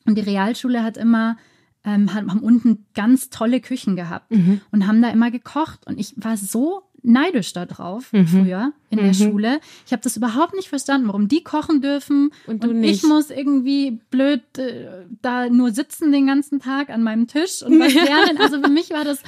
Und 0.06 0.16
die 0.16 0.22
Realschule 0.22 0.82
hat 0.82 0.96
immer, 0.96 1.36
ähm, 1.84 2.14
haben 2.14 2.40
unten 2.40 2.86
ganz 2.94 3.30
tolle 3.30 3.60
Küchen 3.60 3.96
gehabt 3.96 4.30
mhm. 4.30 4.60
und 4.72 4.86
haben 4.86 5.02
da 5.02 5.10
immer 5.10 5.30
gekocht. 5.30 5.86
Und 5.86 5.98
ich 5.98 6.14
war 6.16 6.36
so 6.36 6.82
neidisch 7.02 7.52
darauf 7.52 8.12
mhm. 8.12 8.26
früher 8.26 8.72
in 8.90 8.98
der 8.98 9.08
mhm. 9.08 9.14
Schule. 9.14 9.60
Ich 9.86 9.92
habe 9.92 10.02
das 10.02 10.16
überhaupt 10.16 10.54
nicht 10.54 10.68
verstanden, 10.68 11.08
warum 11.08 11.28
die 11.28 11.42
kochen 11.42 11.80
dürfen 11.80 12.30
und, 12.46 12.66
und 12.66 12.82
ich 12.82 13.02
muss 13.02 13.30
irgendwie 13.30 14.00
blöd 14.10 14.42
äh, 14.58 15.06
da 15.22 15.48
nur 15.48 15.72
sitzen 15.72 16.10
den 16.10 16.26
ganzen 16.26 16.58
Tag 16.58 16.90
an 16.90 17.02
meinem 17.02 17.26
Tisch 17.26 17.62
und 17.62 17.78
was 17.78 17.94
lernen. 17.94 18.38
Also 18.40 18.60
für 18.60 18.70
mich 18.70 18.90
war 18.90 19.04
das 19.04 19.22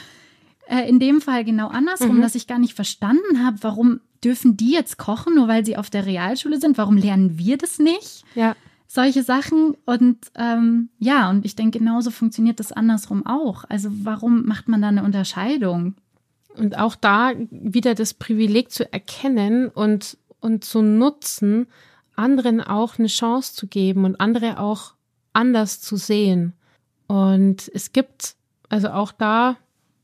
äh, 0.66 0.88
in 0.88 0.98
dem 0.98 1.20
Fall 1.20 1.44
genau 1.44 1.68
andersrum, 1.68 2.16
mhm. 2.16 2.22
dass 2.22 2.34
ich 2.34 2.46
gar 2.46 2.58
nicht 2.58 2.74
verstanden 2.74 3.44
habe, 3.44 3.58
warum 3.60 4.00
dürfen 4.24 4.56
die 4.56 4.72
jetzt 4.72 4.98
kochen, 4.98 5.34
nur 5.34 5.48
weil 5.48 5.64
sie 5.64 5.76
auf 5.76 5.90
der 5.90 6.06
Realschule 6.06 6.60
sind? 6.60 6.78
Warum 6.78 6.96
lernen 6.96 7.38
wir 7.38 7.56
das 7.56 7.78
nicht? 7.78 8.24
Ja. 8.34 8.54
Solche 8.86 9.22
Sachen. 9.22 9.76
Und 9.86 10.18
ähm, 10.34 10.90
ja, 10.98 11.30
und 11.30 11.44
ich 11.44 11.56
denke, 11.56 11.78
genauso 11.78 12.10
funktioniert 12.10 12.60
das 12.60 12.72
andersrum 12.72 13.24
auch. 13.26 13.64
Also 13.68 13.90
warum 13.92 14.46
macht 14.46 14.68
man 14.68 14.82
da 14.82 14.88
eine 14.88 15.04
Unterscheidung? 15.04 15.94
Und 16.56 16.76
auch 16.76 16.96
da 16.96 17.32
wieder 17.50 17.94
das 17.94 18.14
Privileg 18.14 18.70
zu 18.70 18.92
erkennen 18.92 19.68
und, 19.68 20.18
und 20.40 20.64
zu 20.64 20.82
nutzen, 20.82 21.68
anderen 22.16 22.60
auch 22.60 22.98
eine 22.98 23.08
Chance 23.08 23.54
zu 23.54 23.66
geben 23.66 24.04
und 24.04 24.20
andere 24.20 24.58
auch 24.58 24.94
anders 25.32 25.80
zu 25.80 25.96
sehen. 25.96 26.52
Und 27.06 27.70
es 27.72 27.92
gibt 27.92 28.34
also 28.68 28.90
auch 28.90 29.12
da 29.12 29.56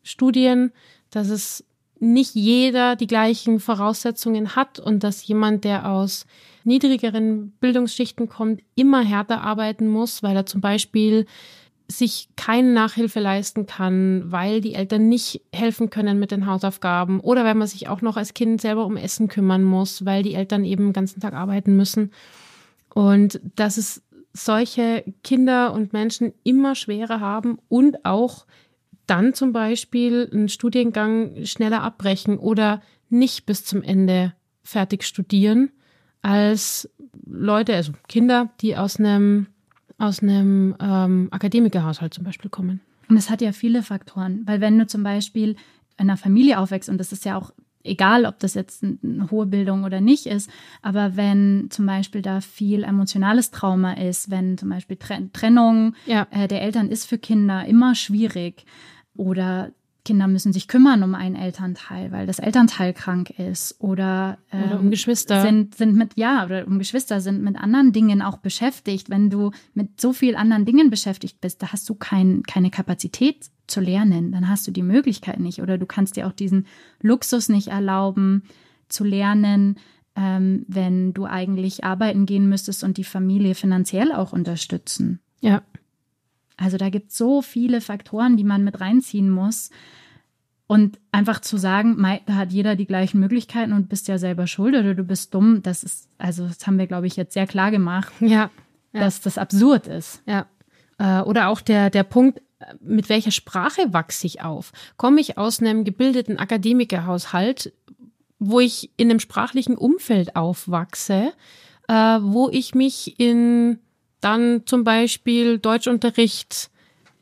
Studien, 0.02 0.72
dass 1.10 1.28
es 1.28 1.64
nicht 1.98 2.34
jeder 2.34 2.96
die 2.96 3.06
gleichen 3.06 3.60
Voraussetzungen 3.60 4.54
hat 4.56 4.78
und 4.78 5.02
dass 5.02 5.26
jemand, 5.26 5.64
der 5.64 5.90
aus 5.90 6.26
niedrigeren 6.64 7.52
Bildungsschichten 7.60 8.28
kommt, 8.28 8.60
immer 8.74 9.02
härter 9.02 9.40
arbeiten 9.42 9.88
muss, 9.88 10.22
weil 10.22 10.36
er 10.36 10.46
zum 10.46 10.60
Beispiel 10.60 11.26
sich 11.88 12.28
keine 12.36 12.72
Nachhilfe 12.72 13.20
leisten 13.20 13.66
kann, 13.66 14.24
weil 14.26 14.60
die 14.60 14.74
Eltern 14.74 15.08
nicht 15.08 15.42
helfen 15.52 15.88
können 15.88 16.18
mit 16.18 16.32
den 16.32 16.46
Hausaufgaben 16.46 17.20
oder 17.20 17.44
weil 17.44 17.54
man 17.54 17.68
sich 17.68 17.88
auch 17.88 18.02
noch 18.02 18.16
als 18.16 18.34
Kind 18.34 18.60
selber 18.60 18.84
um 18.84 18.96
Essen 18.96 19.28
kümmern 19.28 19.62
muss, 19.62 20.04
weil 20.04 20.22
die 20.22 20.34
Eltern 20.34 20.64
eben 20.64 20.86
den 20.88 20.92
ganzen 20.92 21.20
Tag 21.20 21.34
arbeiten 21.34 21.76
müssen. 21.76 22.10
Und 22.92 23.40
dass 23.54 23.76
es 23.76 24.02
solche 24.32 25.04
Kinder 25.22 25.72
und 25.72 25.92
Menschen 25.92 26.32
immer 26.42 26.74
schwerer 26.74 27.20
haben 27.20 27.58
und 27.68 28.04
auch 28.04 28.46
dann 29.06 29.34
zum 29.34 29.52
Beispiel 29.52 30.28
einen 30.32 30.48
Studiengang 30.48 31.44
schneller 31.44 31.82
abbrechen 31.82 32.38
oder 32.38 32.82
nicht 33.08 33.46
bis 33.46 33.64
zum 33.64 33.82
Ende 33.82 34.32
fertig 34.62 35.04
studieren 35.04 35.70
als 36.22 36.90
Leute, 37.24 37.74
also 37.74 37.92
Kinder, 38.08 38.50
die 38.60 38.76
aus 38.76 38.98
einem 38.98 39.46
aus 39.98 40.22
einem 40.22 40.76
ähm, 40.78 41.28
Akademikerhaushalt 41.30 42.12
zum 42.12 42.24
Beispiel 42.24 42.50
kommen. 42.50 42.80
Und 43.08 43.16
es 43.16 43.30
hat 43.30 43.40
ja 43.40 43.52
viele 43.52 43.82
Faktoren, 43.82 44.42
weil 44.44 44.60
wenn 44.60 44.78
du 44.78 44.86
zum 44.86 45.02
Beispiel 45.02 45.50
in 45.50 45.56
einer 45.96 46.18
Familie 46.18 46.58
aufwächst, 46.58 46.90
und 46.90 46.98
das 46.98 47.12
ist 47.12 47.24
ja 47.24 47.38
auch 47.38 47.52
egal, 47.82 48.26
ob 48.26 48.38
das 48.40 48.54
jetzt 48.54 48.82
eine 48.82 49.30
hohe 49.30 49.46
Bildung 49.46 49.84
oder 49.84 50.00
nicht 50.00 50.26
ist, 50.26 50.50
aber 50.82 51.16
wenn 51.16 51.68
zum 51.70 51.86
Beispiel 51.86 52.20
da 52.20 52.40
viel 52.40 52.82
emotionales 52.82 53.50
Trauma 53.50 53.94
ist, 53.94 54.30
wenn 54.30 54.58
zum 54.58 54.68
Beispiel 54.68 54.98
Trennung 55.32 55.94
ja. 56.04 56.26
äh, 56.30 56.48
der 56.48 56.62
Eltern 56.62 56.90
ist 56.90 57.06
für 57.06 57.18
Kinder 57.18 57.64
immer 57.64 57.94
schwierig, 57.94 58.66
oder 59.16 59.70
Kinder 60.06 60.28
müssen 60.28 60.52
sich 60.52 60.68
kümmern 60.68 61.02
um 61.02 61.14
einen 61.14 61.34
Elternteil, 61.34 62.12
weil 62.12 62.26
das 62.26 62.38
Elternteil 62.38 62.94
krank 62.94 63.30
ist 63.38 63.74
oder, 63.80 64.38
ähm, 64.52 64.62
oder 64.62 64.80
um 64.80 64.90
Geschwister 64.90 65.42
sind 65.42 65.74
sind 65.74 65.96
mit 65.96 66.12
ja 66.14 66.46
oder 66.46 66.66
um 66.66 66.78
Geschwister 66.78 67.20
sind 67.20 67.42
mit 67.42 67.56
anderen 67.56 67.92
Dingen 67.92 68.22
auch 68.22 68.38
beschäftigt. 68.38 69.10
Wenn 69.10 69.30
du 69.30 69.50
mit 69.74 70.00
so 70.00 70.12
viel 70.12 70.36
anderen 70.36 70.64
Dingen 70.64 70.90
beschäftigt 70.90 71.40
bist, 71.40 71.60
da 71.60 71.72
hast 71.72 71.88
du 71.88 71.94
kein, 71.96 72.44
keine 72.44 72.70
Kapazität 72.70 73.50
zu 73.66 73.80
lernen, 73.80 74.30
dann 74.30 74.48
hast 74.48 74.66
du 74.68 74.70
die 74.70 74.84
Möglichkeit 74.84 75.40
nicht 75.40 75.60
oder 75.60 75.76
du 75.76 75.86
kannst 75.86 76.16
dir 76.16 76.28
auch 76.28 76.32
diesen 76.32 76.66
Luxus 77.02 77.48
nicht 77.48 77.68
erlauben 77.68 78.44
zu 78.88 79.02
lernen, 79.02 79.76
ähm, 80.14 80.64
wenn 80.68 81.14
du 81.14 81.26
eigentlich 81.26 81.82
arbeiten 81.82 82.26
gehen 82.26 82.48
müsstest 82.48 82.84
und 82.84 82.96
die 82.96 83.04
Familie 83.04 83.56
finanziell 83.56 84.12
auch 84.12 84.32
unterstützen. 84.32 85.18
Ja. 85.40 85.62
Also 86.56 86.76
da 86.76 86.88
gibt 86.88 87.10
es 87.10 87.18
so 87.18 87.42
viele 87.42 87.80
Faktoren, 87.80 88.36
die 88.36 88.44
man 88.44 88.64
mit 88.64 88.80
reinziehen 88.80 89.30
muss. 89.30 89.70
Und 90.68 90.98
einfach 91.12 91.40
zu 91.40 91.58
sagen, 91.58 92.02
da 92.26 92.34
hat 92.34 92.50
jeder 92.50 92.74
die 92.74 92.86
gleichen 92.86 93.20
Möglichkeiten 93.20 93.72
und 93.72 93.88
bist 93.88 94.08
ja 94.08 94.18
selber 94.18 94.48
schuld 94.48 94.74
oder 94.74 94.94
du 94.94 95.04
bist 95.04 95.32
dumm, 95.32 95.62
das 95.62 95.84
ist, 95.84 96.08
also 96.18 96.48
das 96.48 96.66
haben 96.66 96.78
wir, 96.78 96.88
glaube 96.88 97.06
ich, 97.06 97.14
jetzt 97.14 97.34
sehr 97.34 97.46
klar 97.46 97.70
gemacht, 97.70 98.12
ja, 98.20 98.50
ja. 98.92 99.00
dass 99.00 99.20
das 99.20 99.38
absurd 99.38 99.86
ist. 99.86 100.22
Ja. 100.26 100.46
Äh, 100.98 101.22
oder 101.22 101.48
auch 101.48 101.60
der, 101.60 101.90
der 101.90 102.02
Punkt, 102.02 102.42
mit 102.80 103.08
welcher 103.08 103.30
Sprache 103.30 103.92
wachse 103.92 104.26
ich 104.26 104.42
auf? 104.42 104.72
Komme 104.96 105.20
ich 105.20 105.38
aus 105.38 105.60
einem 105.60 105.84
gebildeten 105.84 106.38
Akademikerhaushalt, 106.38 107.72
wo 108.38 108.60
ich 108.60 108.90
in 108.96 109.10
einem 109.10 109.20
sprachlichen 109.20 109.76
Umfeld 109.76 110.36
aufwachse, 110.36 111.32
äh, 111.88 111.92
wo 111.94 112.48
ich 112.50 112.74
mich 112.74 113.20
in 113.20 113.78
dann 114.20 114.62
zum 114.66 114.84
Beispiel 114.84 115.58
Deutschunterricht 115.58 116.70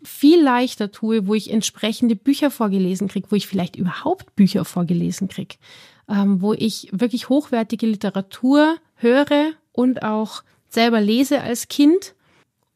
viel 0.03 0.43
leichter 0.43 0.93
tue, 0.93 1.27
wo 1.27 1.35
ich 1.35 1.51
entsprechende 1.51 2.17
Bücher 2.17 2.51
vorgelesen 2.51 3.09
kriege, 3.09 3.31
wo 3.31 3.37
ich 3.37 3.47
vielleicht 3.47 3.77
überhaupt 3.77 4.37
Bücher 4.37 4.65
vorgelesen 4.65 5.29
kriege, 5.29 5.57
ähm, 6.09 6.41
wo 6.41 6.53
ich 6.53 6.89
wirklich 6.93 7.29
hochwertige 7.29 7.87
Literatur 7.87 8.77
höre 8.97 9.53
und 9.73 10.03
auch 10.03 10.43
selber 10.69 11.01
lese 11.01 11.41
als 11.41 11.69
Kind, 11.69 12.15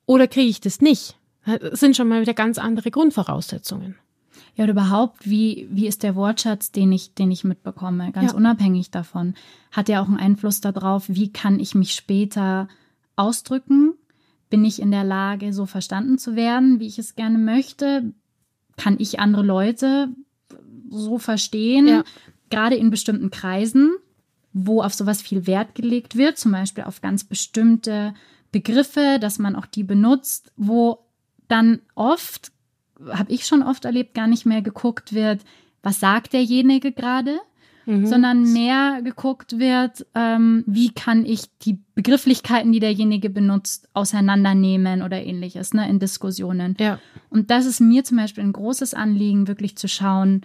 oder 0.06 0.26
kriege 0.26 0.48
ich 0.48 0.60
das 0.60 0.80
nicht? 0.80 1.16
Das 1.44 1.80
sind 1.80 1.96
schon 1.96 2.08
mal 2.08 2.22
wieder 2.22 2.34
ganz 2.34 2.58
andere 2.58 2.90
Grundvoraussetzungen. 2.90 3.96
Ja, 4.56 4.64
oder 4.64 4.72
überhaupt, 4.72 5.28
wie, 5.28 5.68
wie 5.70 5.86
ist 5.86 6.02
der 6.02 6.16
Wortschatz, 6.16 6.72
den 6.72 6.90
ich, 6.92 7.14
den 7.14 7.30
ich 7.30 7.44
mitbekomme, 7.44 8.10
ganz 8.12 8.32
ja. 8.32 8.36
unabhängig 8.36 8.90
davon, 8.90 9.34
hat 9.70 9.88
ja 9.88 10.02
auch 10.02 10.06
einen 10.06 10.16
Einfluss 10.16 10.60
darauf, 10.60 11.04
wie 11.08 11.30
kann 11.30 11.60
ich 11.60 11.74
mich 11.74 11.94
später 11.94 12.68
ausdrücken, 13.16 13.94
bin 14.50 14.64
ich 14.64 14.80
in 14.80 14.90
der 14.90 15.04
Lage, 15.04 15.52
so 15.52 15.66
verstanden 15.66 16.18
zu 16.18 16.36
werden, 16.36 16.80
wie 16.80 16.86
ich 16.86 16.98
es 16.98 17.14
gerne 17.14 17.38
möchte? 17.38 18.12
Kann 18.76 18.96
ich 18.98 19.20
andere 19.20 19.42
Leute 19.42 20.08
so 20.90 21.18
verstehen? 21.18 21.88
Ja. 21.88 22.04
Gerade 22.50 22.76
in 22.76 22.90
bestimmten 22.90 23.30
Kreisen, 23.30 23.92
wo 24.52 24.82
auf 24.82 24.94
sowas 24.94 25.20
viel 25.20 25.46
Wert 25.46 25.74
gelegt 25.74 26.16
wird, 26.16 26.38
zum 26.38 26.52
Beispiel 26.52 26.84
auf 26.84 27.00
ganz 27.00 27.24
bestimmte 27.24 28.14
Begriffe, 28.52 29.18
dass 29.20 29.38
man 29.38 29.54
auch 29.54 29.66
die 29.66 29.84
benutzt, 29.84 30.52
wo 30.56 31.00
dann 31.48 31.80
oft 31.94 32.52
habe 33.10 33.32
ich 33.32 33.46
schon 33.46 33.62
oft 33.62 33.84
erlebt, 33.84 34.14
gar 34.14 34.26
nicht 34.26 34.46
mehr 34.46 34.62
geguckt 34.62 35.12
wird, 35.12 35.42
was 35.82 36.00
sagt 36.00 36.32
derjenige 36.32 36.92
gerade, 36.92 37.38
mhm. 37.88 38.06
sondern 38.06 38.52
mehr 38.52 39.00
geguckt 39.02 39.58
wird, 39.58 40.06
ähm, 40.14 40.62
wie 40.66 40.92
kann 40.92 41.24
ich 41.24 41.46
die 41.62 41.78
Begrifflichkeiten, 41.94 42.70
die 42.70 42.80
derjenige 42.80 43.30
benutzt, 43.30 43.88
auseinandernehmen 43.94 45.02
oder 45.02 45.24
ähnliches, 45.24 45.72
ne, 45.74 45.88
in 45.88 45.98
Diskussionen. 45.98 46.76
Ja. 46.78 47.00
Und 47.30 47.50
das 47.50 47.66
ist 47.66 47.80
mir 47.80 48.04
zum 48.04 48.18
Beispiel 48.18 48.44
ein 48.44 48.52
großes 48.52 48.94
Anliegen, 48.94 49.48
wirklich 49.48 49.76
zu 49.76 49.88
schauen, 49.88 50.42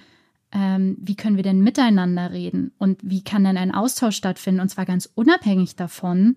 ähm, 0.53 0.95
wie 0.99 1.15
können 1.15 1.35
wir 1.35 1.43
denn 1.43 1.61
miteinander 1.61 2.31
reden 2.31 2.71
und 2.77 2.99
wie 3.03 3.23
kann 3.23 3.43
denn 3.43 3.57
ein 3.57 3.73
Austausch 3.73 4.15
stattfinden, 4.15 4.61
und 4.61 4.69
zwar 4.69 4.85
ganz 4.85 5.09
unabhängig 5.13 5.75
davon, 5.75 6.35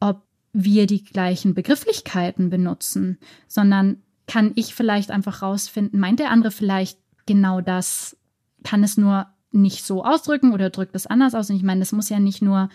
ob 0.00 0.22
wir 0.52 0.86
die 0.86 1.04
gleichen 1.04 1.54
Begrifflichkeiten 1.54 2.50
benutzen, 2.50 3.18
sondern 3.46 4.02
kann 4.26 4.52
ich 4.54 4.74
vielleicht 4.74 5.10
einfach 5.10 5.42
rausfinden, 5.42 6.00
meint 6.00 6.18
der 6.18 6.30
andere 6.30 6.50
vielleicht 6.50 6.98
genau 7.26 7.60
das, 7.60 8.16
kann 8.64 8.82
es 8.82 8.96
nur 8.96 9.26
nicht 9.52 9.84
so 9.84 10.04
ausdrücken 10.04 10.52
oder 10.52 10.70
drückt 10.70 10.94
es 10.96 11.06
anders 11.06 11.34
aus? 11.34 11.50
Und 11.50 11.56
ich 11.56 11.62
meine, 11.62 11.80
das 11.80 11.92
muss 11.92 12.08
ja 12.08 12.18
nicht 12.18 12.42
nur, 12.42 12.68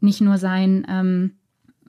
nicht 0.00 0.20
nur 0.20 0.38
sein, 0.38 0.86
ähm, 0.88 1.32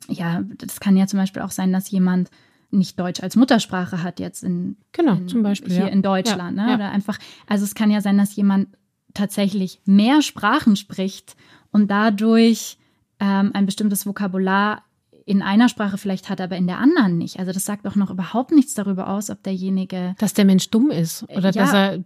ja, 0.07 0.43
das 0.57 0.79
kann 0.79 0.97
ja 0.97 1.07
zum 1.07 1.19
Beispiel 1.19 1.41
auch 1.41 1.51
sein, 1.51 1.73
dass 1.73 1.89
jemand 1.89 2.29
nicht 2.71 2.99
Deutsch 2.99 3.21
als 3.21 3.35
Muttersprache 3.35 4.03
hat 4.03 4.19
jetzt 4.19 4.43
in, 4.43 4.77
genau, 4.91 5.13
in, 5.13 5.27
zum 5.27 5.43
Beispiel, 5.43 5.71
hier 5.71 5.85
ja. 5.85 5.87
in 5.87 6.01
Deutschland. 6.01 6.57
Ja, 6.57 6.63
ne? 6.63 6.69
ja. 6.69 6.75
Oder 6.75 6.91
einfach, 6.91 7.17
also 7.47 7.63
es 7.63 7.75
kann 7.75 7.91
ja 7.91 8.01
sein, 8.01 8.17
dass 8.17 8.35
jemand 8.35 8.69
tatsächlich 9.13 9.81
mehr 9.85 10.21
Sprachen 10.21 10.75
spricht 10.75 11.35
und 11.71 11.89
dadurch 11.89 12.77
ähm, 13.19 13.51
ein 13.53 13.65
bestimmtes 13.65 14.05
Vokabular 14.05 14.83
in 15.27 15.41
einer 15.41 15.69
Sprache 15.69 15.97
vielleicht 15.97 16.29
hat, 16.29 16.39
aber 16.39 16.55
in 16.55 16.67
der 16.67 16.77
anderen 16.77 17.17
nicht. 17.17 17.39
Also 17.39 17.51
das 17.51 17.65
sagt 17.65 17.87
auch 17.87 17.95
noch 17.95 18.11
überhaupt 18.11 18.51
nichts 18.51 18.75
darüber 18.75 19.07
aus, 19.09 19.31
ob 19.31 19.41
derjenige 19.41 20.13
dass 20.19 20.33
der 20.35 20.45
Mensch 20.45 20.69
dumm 20.69 20.91
ist 20.91 21.23
oder 21.23 21.49
Ja. 21.51 21.63
dass 21.63 21.73
er 21.73 21.99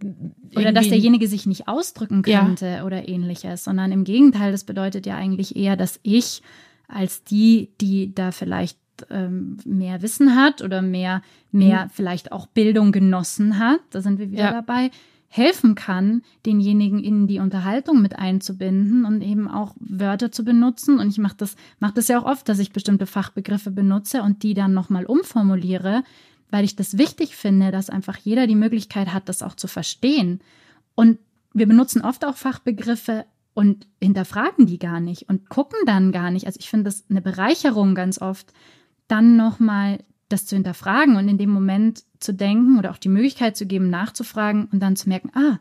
oder 0.56 0.72
dass 0.72 0.88
derjenige 0.88 1.28
sich 1.28 1.44
nicht 1.46 1.68
ausdrücken 1.68 2.22
Ja. 2.26 2.42
könnte 2.44 2.82
oder 2.86 3.08
ähnliches, 3.08 3.64
sondern 3.64 3.92
im 3.92 4.04
Gegenteil, 4.04 4.52
das 4.52 4.64
bedeutet 4.64 5.04
ja 5.04 5.16
eigentlich 5.16 5.54
eher, 5.54 5.76
dass 5.76 6.00
ich 6.02 6.42
als 6.88 7.22
die, 7.22 7.70
die 7.80 8.14
da 8.14 8.32
vielleicht 8.32 8.78
ähm, 9.10 9.58
mehr 9.64 10.02
Wissen 10.02 10.34
hat 10.36 10.60
oder 10.62 10.82
mehr, 10.82 11.22
mehr 11.52 11.88
vielleicht 11.92 12.32
auch 12.32 12.46
Bildung 12.46 12.90
genossen 12.92 13.58
hat, 13.58 13.80
da 13.90 14.00
sind 14.02 14.18
wir 14.18 14.30
wieder 14.30 14.44
Ja. 14.44 14.52
dabei, 14.52 14.90
helfen 15.32 15.76
kann, 15.76 16.22
denjenigen 16.44 16.98
in 16.98 17.28
die 17.28 17.38
Unterhaltung 17.38 18.02
mit 18.02 18.18
einzubinden 18.18 19.04
und 19.04 19.22
eben 19.22 19.48
auch 19.48 19.74
Wörter 19.78 20.32
zu 20.32 20.44
benutzen. 20.44 20.98
Und 20.98 21.08
ich 21.08 21.18
mache 21.18 21.36
das, 21.36 21.54
mach 21.78 21.92
das 21.92 22.08
ja 22.08 22.20
auch 22.20 22.24
oft, 22.24 22.48
dass 22.48 22.58
ich 22.58 22.72
bestimmte 22.72 23.06
Fachbegriffe 23.06 23.70
benutze 23.70 24.22
und 24.22 24.42
die 24.42 24.54
dann 24.54 24.74
nochmal 24.74 25.06
umformuliere, 25.06 26.02
weil 26.50 26.64
ich 26.64 26.74
das 26.74 26.98
wichtig 26.98 27.36
finde, 27.36 27.70
dass 27.70 27.90
einfach 27.90 28.16
jeder 28.16 28.48
die 28.48 28.56
Möglichkeit 28.56 29.14
hat, 29.14 29.28
das 29.28 29.44
auch 29.44 29.54
zu 29.54 29.68
verstehen. 29.68 30.40
Und 30.96 31.18
wir 31.54 31.68
benutzen 31.68 32.02
oft 32.02 32.24
auch 32.24 32.36
Fachbegriffe 32.36 33.24
und 33.54 33.86
hinterfragen 34.02 34.66
die 34.66 34.80
gar 34.80 34.98
nicht 34.98 35.28
und 35.28 35.48
gucken 35.48 35.78
dann 35.86 36.10
gar 36.10 36.32
nicht. 36.32 36.46
Also 36.46 36.58
ich 36.58 36.68
finde 36.68 36.84
das 36.84 37.04
eine 37.08 37.20
Bereicherung 37.20 37.94
ganz 37.94 38.20
oft, 38.20 38.52
dann 39.06 39.36
nochmal 39.36 40.00
das 40.28 40.46
zu 40.46 40.56
hinterfragen 40.56 41.16
und 41.16 41.28
in 41.28 41.38
dem 41.38 41.50
Moment 41.50 42.02
zu 42.20 42.32
denken 42.34 42.78
oder 42.78 42.90
auch 42.90 42.98
die 42.98 43.08
Möglichkeit 43.08 43.56
zu 43.56 43.66
geben, 43.66 43.90
nachzufragen 43.90 44.66
und 44.72 44.80
dann 44.80 44.96
zu 44.96 45.08
merken, 45.08 45.30
ah, 45.34 45.58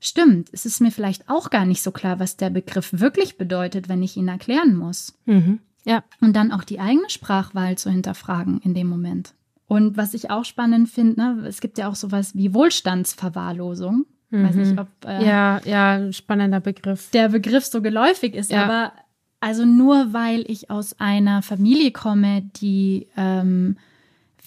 stimmt, 0.00 0.48
es 0.52 0.64
ist 0.66 0.80
mir 0.80 0.90
vielleicht 0.90 1.28
auch 1.28 1.50
gar 1.50 1.64
nicht 1.64 1.82
so 1.82 1.90
klar, 1.90 2.18
was 2.18 2.36
der 2.36 2.50
Begriff 2.50 2.90
wirklich 2.92 3.36
bedeutet, 3.38 3.88
wenn 3.88 4.02
ich 4.02 4.16
ihn 4.16 4.28
erklären 4.28 4.76
muss. 4.76 5.14
Mhm. 5.26 5.60
Ja, 5.84 6.02
Und 6.20 6.34
dann 6.36 6.52
auch 6.52 6.64
die 6.64 6.80
eigene 6.80 7.08
Sprachwahl 7.08 7.78
zu 7.78 7.90
hinterfragen 7.90 8.60
in 8.62 8.74
dem 8.74 8.88
Moment. 8.88 9.32
Und 9.66 9.96
was 9.96 10.12
ich 10.14 10.30
auch 10.30 10.44
spannend 10.44 10.88
finde, 10.88 11.20
ne, 11.20 11.44
es 11.46 11.60
gibt 11.60 11.78
ja 11.78 11.88
auch 11.88 11.94
sowas 11.94 12.34
wie 12.34 12.52
Wohlstandsverwahrlosung. 12.54 14.06
Weiß 14.30 14.56
nicht, 14.56 14.78
ob 14.78 14.88
äh, 15.06 15.24
ja, 15.26 15.58
ja, 15.64 16.12
spannender 16.12 16.60
Begriff. 16.60 17.10
der 17.12 17.30
Begriff 17.30 17.64
so 17.64 17.80
geläufig 17.80 18.34
ist, 18.34 18.50
Ja. 18.50 18.64
aber 18.64 18.92
also 19.40 19.64
nur 19.64 20.12
weil 20.12 20.44
ich 20.50 20.68
aus 20.70 21.00
einer 21.00 21.40
Familie 21.40 21.92
komme, 21.92 22.42
die 22.60 23.06
ähm, 23.16 23.78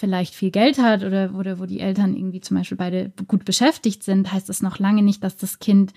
vielleicht 0.02 0.34
viel 0.34 0.52
Geld 0.52 0.80
hat 0.80 1.04
oder, 1.04 1.34
oder 1.36 1.60
wo 1.60 1.66
die 1.66 1.80
Eltern 1.80 2.16
irgendwie 2.16 2.42
zum 2.42 2.58
Beispiel 2.58 2.78
beide 2.78 3.14
gut 3.28 3.46
beschäftigt 3.46 4.04
sind, 4.04 4.34
heißt 4.34 4.50
das 4.50 4.64
noch 4.64 4.80
lange 4.80 5.04
nicht, 5.04 5.24
dass 5.24 5.38
das 5.38 5.60
Kind 5.60 5.94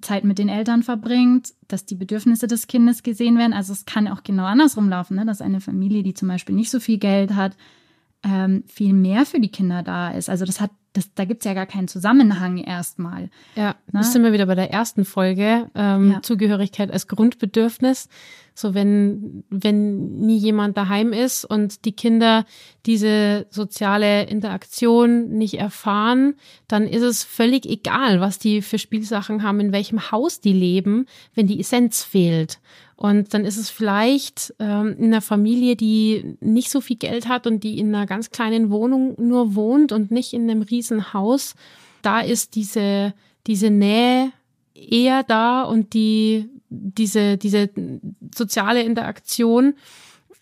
Zeit 0.00 0.24
mit 0.24 0.38
den 0.38 0.48
Eltern 0.48 0.82
verbringt, 0.82 1.52
dass 1.68 1.84
die 1.84 1.96
Bedürfnisse 1.96 2.46
des 2.46 2.66
Kindes 2.66 3.02
gesehen 3.02 3.36
werden. 3.36 3.52
Also 3.52 3.72
es 3.72 3.84
kann 3.84 4.08
auch 4.08 4.22
genau 4.22 4.44
andersrum 4.44 4.88
laufen, 4.88 5.16
ne? 5.16 5.26
dass 5.26 5.42
eine 5.42 5.60
Familie, 5.60 6.02
die 6.02 6.14
zum 6.14 6.28
Beispiel 6.28 6.54
nicht 6.54 6.70
so 6.70 6.80
viel 6.80 6.98
Geld 6.98 7.34
hat, 7.34 7.56
ähm, 8.24 8.64
viel 8.66 8.92
mehr 8.92 9.26
für 9.26 9.40
die 9.40 9.50
Kinder 9.50 9.82
da 9.82 10.10
ist. 10.10 10.30
Also 10.30 10.44
das 10.44 10.60
hat, 10.60 10.70
das, 10.94 11.12
da 11.14 11.24
gibt 11.24 11.42
es 11.42 11.44
ja 11.44 11.54
gar 11.54 11.66
keinen 11.66 11.88
Zusammenhang 11.88 12.56
erstmal. 12.58 13.28
Ja, 13.54 13.76
Na? 13.92 14.00
das 14.00 14.12
sind 14.12 14.22
wir 14.22 14.32
wieder 14.32 14.46
bei 14.46 14.54
der 14.54 14.72
ersten 14.72 15.04
Folge. 15.04 15.70
Ähm, 15.74 16.12
Ja. 16.12 16.22
Zugehörigkeit 16.22 16.90
als 16.90 17.06
Grundbedürfnis. 17.08 18.08
So 18.54 18.72
wenn, 18.72 19.42
wenn 19.50 20.20
nie 20.20 20.38
jemand 20.38 20.76
daheim 20.76 21.12
ist 21.12 21.44
und 21.44 21.84
die 21.84 21.92
Kinder 21.92 22.44
diese 22.86 23.46
soziale 23.50 24.26
Interaktion 24.26 25.30
nicht 25.30 25.54
erfahren, 25.54 26.34
dann 26.68 26.86
ist 26.86 27.02
es 27.02 27.24
völlig 27.24 27.66
egal, 27.66 28.20
was 28.20 28.38
die 28.38 28.62
für 28.62 28.78
Spielsachen 28.78 29.42
haben, 29.42 29.58
in 29.58 29.72
welchem 29.72 30.12
Haus 30.12 30.40
die 30.40 30.52
leben, 30.52 31.06
wenn 31.34 31.48
die 31.48 31.58
Essenz 31.58 32.04
fehlt. 32.04 32.60
Und 32.96 33.34
dann 33.34 33.44
ist 33.44 33.56
es 33.56 33.70
vielleicht 33.70 34.54
ähm, 34.58 34.96
in 34.98 35.06
einer 35.06 35.20
Familie, 35.20 35.74
die 35.76 36.36
nicht 36.40 36.70
so 36.70 36.80
viel 36.80 36.96
Geld 36.96 37.28
hat 37.28 37.46
und 37.46 37.64
die 37.64 37.78
in 37.78 37.94
einer 37.94 38.06
ganz 38.06 38.30
kleinen 38.30 38.70
Wohnung 38.70 39.14
nur 39.18 39.54
wohnt 39.54 39.92
und 39.92 40.10
nicht 40.10 40.32
in 40.32 40.48
einem 40.48 40.62
riesen 40.62 41.12
Haus. 41.12 41.54
Da 42.02 42.20
ist 42.20 42.54
diese, 42.54 43.14
diese 43.46 43.70
Nähe 43.70 44.30
eher 44.74 45.22
da 45.24 45.62
und 45.62 45.92
die, 45.94 46.48
diese, 46.68 47.36
diese 47.36 47.70
soziale 48.34 48.82
Interaktion, 48.82 49.74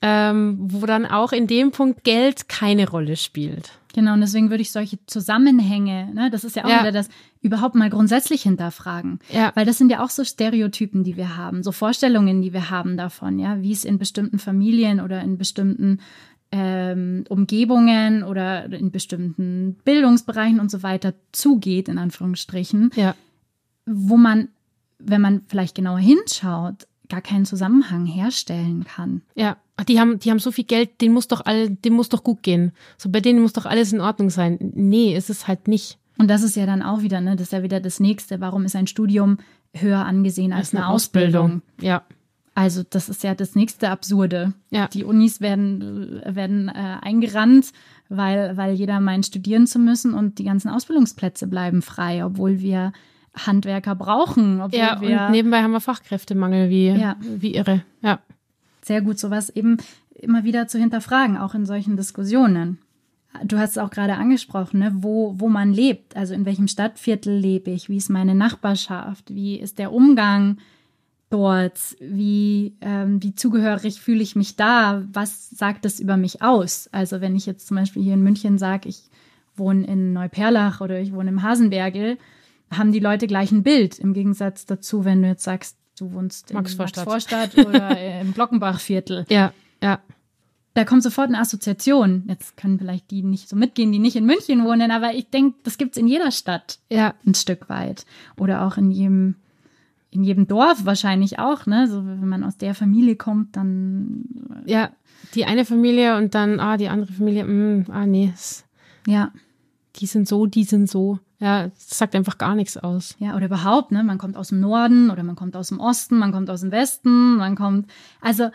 ähm, 0.03 0.59
wo 0.61 0.85
dann 0.85 1.07
auch 1.07 1.33
in 1.33 1.47
dem 1.47 1.71
Punkt 1.71 2.05
Geld 2.05 2.49
keine 2.49 2.89
Rolle 2.89 3.17
spielt. 3.17 3.73
Genau, 3.95 4.15
und 4.15 4.21
deswegen 4.21 4.51
würde 4.51 4.63
ich 4.63 4.73
solche 4.73 4.99
Zusammenhänge, 5.07 6.11
ne, 6.15 6.31
das 6.31 6.45
ist 6.45 6.57
ja 6.57 6.65
auch 6.65 6.69
Ja. 6.71 6.81
wieder 6.81 6.93
das, 6.93 7.09
überhaupt 7.41 7.75
mal 7.75 7.91
grundsätzlich 7.91 8.43
hinterfragen. 8.43 9.19
Ja. 9.31 9.53
Weil 9.55 9.67
das 9.67 9.77
sind 9.79 9.91
ja 9.91 10.03
auch 10.05 10.11
so 10.11 10.25
Stereotypen, 10.25 11.05
die 11.05 11.17
wir 11.17 11.37
haben, 11.37 11.63
so 11.63 11.73
Vorstellungen, 11.73 12.41
die 12.41 12.53
wir 12.53 12.71
haben 12.71 12.97
davon, 12.97 13.39
ja, 13.39 13.61
wie 13.61 13.73
es 13.73 13.85
in 13.85 13.99
bestimmten 13.99 14.39
Familien 14.39 15.01
oder 15.01 15.21
in 15.23 15.37
bestimmten 15.39 16.01
ähm, 16.53 17.25
Umgebungen 17.29 18.23
oder 18.23 18.67
in 18.73 18.91
bestimmten 18.91 19.75
Bildungsbereichen 19.85 20.61
und 20.61 20.71
so 20.71 20.83
weiter 20.83 21.15
zugeht, 21.33 21.89
in 21.89 21.99
Anführungsstrichen, 21.99 22.91
Ja. 22.95 23.15
wo 23.87 24.17
man, 24.17 24.49
wenn 24.99 25.21
man 25.21 25.43
vielleicht 25.49 25.75
genauer 25.75 25.99
hinschaut, 25.99 26.87
gar 27.13 27.21
keinen 27.21 27.45
Zusammenhang 27.45 28.07
herstellen 28.07 28.85
kann. 28.85 29.21
Ja, 29.35 29.59
die 29.87 30.01
haben, 30.01 30.19
die 30.19 30.31
haben 30.31 30.39
so 30.39 30.51
viel 30.51 30.65
Geld, 30.65 31.03
denen 31.03 31.13
muss 31.13 31.29
doch 31.29 31.45
all, 31.45 31.69
dem 31.69 31.93
muss 31.93 32.09
doch 32.09 32.25
gut 32.25 32.43
gehen. 32.43 32.73
So 32.97 33.11
bei 33.11 33.21
denen 33.21 33.43
muss 33.43 33.53
doch 33.53 33.67
alles 33.67 33.93
in 33.93 34.01
Ordnung 34.01 34.31
sein. 34.31 34.59
Nee, 34.75 35.15
ist 35.15 35.29
es 35.29 35.47
halt 35.47 35.69
nicht. 35.69 35.99
Und 36.17 36.29
das 36.29 36.43
ist 36.43 36.57
ja 36.57 36.65
dann 36.65 36.81
auch 36.81 37.03
wieder, 37.03 37.21
ne, 37.21 37.37
das 37.37 37.49
ist 37.49 37.53
ja 37.53 37.63
wieder 37.63 37.81
das 37.81 38.01
Nächste. 38.01 38.41
Warum 38.41 38.65
ist 38.65 38.75
ein 38.77 38.87
Studium 38.87 39.37
höher 39.75 40.07
angesehen 40.07 40.55
als, 40.55 40.75
eine, 40.75 40.89
Ausbildung? 40.89 41.61
Ja, 41.83 42.03
Also 42.55 42.83
das 42.89 43.11
ist 43.11 43.23
ja 43.23 43.35
das 43.35 43.55
nächste 43.55 43.91
Absurde. 43.91 44.55
Ja. 44.71 44.89
Die 44.89 45.05
Unis 45.05 45.43
werden, 45.43 46.23
äh, 46.23 46.35
werden 46.35 46.69
äh, 46.69 46.97
eingerannt, 47.03 47.73
weil, 48.09 48.57
weil 48.57 48.73
jeder 48.73 49.01
meint, 49.01 49.27
studieren 49.27 49.67
zu 49.67 49.79
müssen 49.79 50.15
und 50.15 50.39
die 50.39 50.45
ganzen 50.45 50.71
Ausbildungsplätze 50.71 51.47
bleiben 51.47 51.83
frei, 51.83 52.25
obwohl 52.25 52.61
wir 52.61 52.95
Handwerker 53.35 53.95
brauchen, 53.95 54.61
obwohl 54.61 54.79
ja. 54.79 55.01
wir 55.01 55.21
Und 55.23 55.31
nebenbei 55.31 55.63
haben 55.63 55.73
wir 55.73 55.81
Fachkräftemangel 55.81 56.69
wie, 56.71 56.89
Ja. 56.89 57.17
wie 57.21 57.55
irre. 57.55 57.83
Ja. 58.03 58.19
sehr 58.83 59.01
gut 59.01 59.19
sowas 59.19 59.49
eben 59.51 59.79
immer 60.15 60.45
wieder 60.45 60.67
zu 60.69 60.79
hinterfragen, 60.79 61.37
auch 61.37 61.55
in 61.55 61.67
solchen 61.67 61.97
Diskussionen. 61.97 62.79
Du 63.45 63.59
hast 63.59 63.71
es 63.71 63.79
auch 63.79 63.91
gerade 63.91 64.15
angesprochen, 64.17 64.81
ne? 64.81 64.93
wo, 64.95 65.35
wo 65.39 65.49
man 65.49 65.73
lebt, 65.73 66.17
also 66.17 66.35
in 66.35 66.45
welchem 66.45 66.69
Stadtviertel 66.69 67.35
lebe 67.35 67.71
ich, 67.71 67.89
wie 67.89 67.97
ist 67.97 68.11
meine 68.11 68.35
Nachbarschaft, 68.35 69.35
wie 69.35 69.59
ist 69.59 69.79
der 69.79 69.93
Umgang 69.93 70.59
dort, 71.31 71.79
wie, 71.99 72.75
ähm, 72.83 73.23
wie 73.23 73.35
zugehörig 73.35 74.01
fühle 74.03 74.23
ich 74.23 74.37
mich 74.37 74.57
da, 74.57 75.03
was 75.13 75.49
sagt 75.49 75.87
das 75.87 75.99
über 75.99 76.19
mich 76.19 76.43
aus? 76.43 76.91
Also 76.93 77.23
wenn 77.23 77.35
ich 77.35 77.47
jetzt 77.47 77.67
zum 77.67 77.79
Beispiel 77.79 78.03
hier 78.03 78.15
in 78.15 78.23
München 78.23 78.59
sage, 78.59 78.89
ich 78.91 79.05
wohne 79.57 79.87
in 79.87 80.13
Neuperlach 80.13 80.83
oder 80.83 81.01
ich 81.01 81.15
wohne 81.15 81.31
im 81.31 81.43
Hasenbergel, 81.43 82.19
haben 82.77 82.93
die 82.93 83.01
Leute 83.01 83.27
gleich 83.27 83.53
ein 83.53 83.63
Bild, 83.63 83.99
im 83.99 84.13
Gegensatz 84.15 84.67
dazu, 84.67 85.05
wenn 85.05 85.23
du 85.23 85.29
jetzt 85.29 85.45
sagst, 85.45 85.77
du 85.99 86.13
wohnst 86.13 86.51
in 86.51 86.57
Maxvorstadt. 86.57 87.07
Maxvorstadt 87.07 87.67
oder 87.67 88.21
im 88.21 88.35
Glockenbachviertel. 88.35 89.27
Ja, 89.29 89.53
ja. 89.83 90.01
Da 90.75 90.85
kommt 90.85 91.03
sofort 91.03 91.29
eine 91.29 91.39
Assoziation. 91.39 92.25
Jetzt 92.29 92.57
können 92.57 92.79
vielleicht 92.79 93.11
die 93.11 93.23
nicht 93.23 93.49
so 93.49 93.57
mitgehen, 93.57 93.93
die 93.93 93.99
nicht 93.99 94.17
in 94.17 94.25
München 94.25 94.65
wohnen, 94.65 94.91
aber 94.91 95.13
ich 95.13 95.29
denke, 95.29 95.59
das 95.65 95.77
gibt's 95.77 95.99
in 95.99 96.07
jeder 96.07 96.31
Stadt 96.31 96.79
Ja, 96.89 97.15
ein 97.27 97.35
Stück 97.35 97.69
weit. 97.69 98.07
Oder 98.39 98.67
auch 98.67 98.79
in 98.79 98.91
jedem, 98.91 99.35
in 100.11 100.25
jedem 100.25 100.47
Dorf 100.47 100.87
wahrscheinlich 100.87 101.39
auch, 101.39 101.67
ne? 101.67 101.89
So, 101.89 102.07
wenn 102.07 102.27
man 102.27 102.43
aus 102.43 102.57
der 102.57 102.75
Familie 102.75 103.17
kommt, 103.17 103.55
dann, 103.57 104.25
ja. 104.65 104.91
Die 105.35 105.45
eine 105.45 105.67
Familie 105.67 106.17
und 106.17 106.35
dann, 106.35 106.59
ah, 106.59 106.79
die 106.79 106.89
andere 106.89 107.13
Familie, 107.13 107.45
mm, 107.45 107.91
ah, 107.91 108.07
nee. 108.07 108.33
ja. 109.07 109.31
die 109.97 110.07
sind 110.07 110.27
so, 110.27 110.47
die 110.47 110.65
sind 110.65 110.89
so. 110.89 111.19
Ja, 111.43 111.67
das 111.67 111.99
sagt 111.99 112.15
einfach 112.15 112.39
gar 112.39 112.55
nichts 112.55 112.77
aus. 112.77 113.17
Ja, 113.19 113.35
oder 113.35 113.47
überhaupt, 113.47 113.91
ne? 113.91 114.05
Man 114.05 114.17
kommt 114.17 114.37
aus 114.37 114.51
dem 114.51 114.61
Norden 114.61 115.11
oder 115.11 115.25
man 115.25 115.35
kommt 115.35 115.57
aus 115.57 115.71
dem 115.71 115.81
Osten, 115.81 116.17
man 116.17 116.31
kommt 116.31 116.49
aus 116.49 116.61
dem 116.61 116.71
Westen, 116.71 117.37
man 117.37 117.57
kommt. 117.57 117.91
Also 118.21 118.51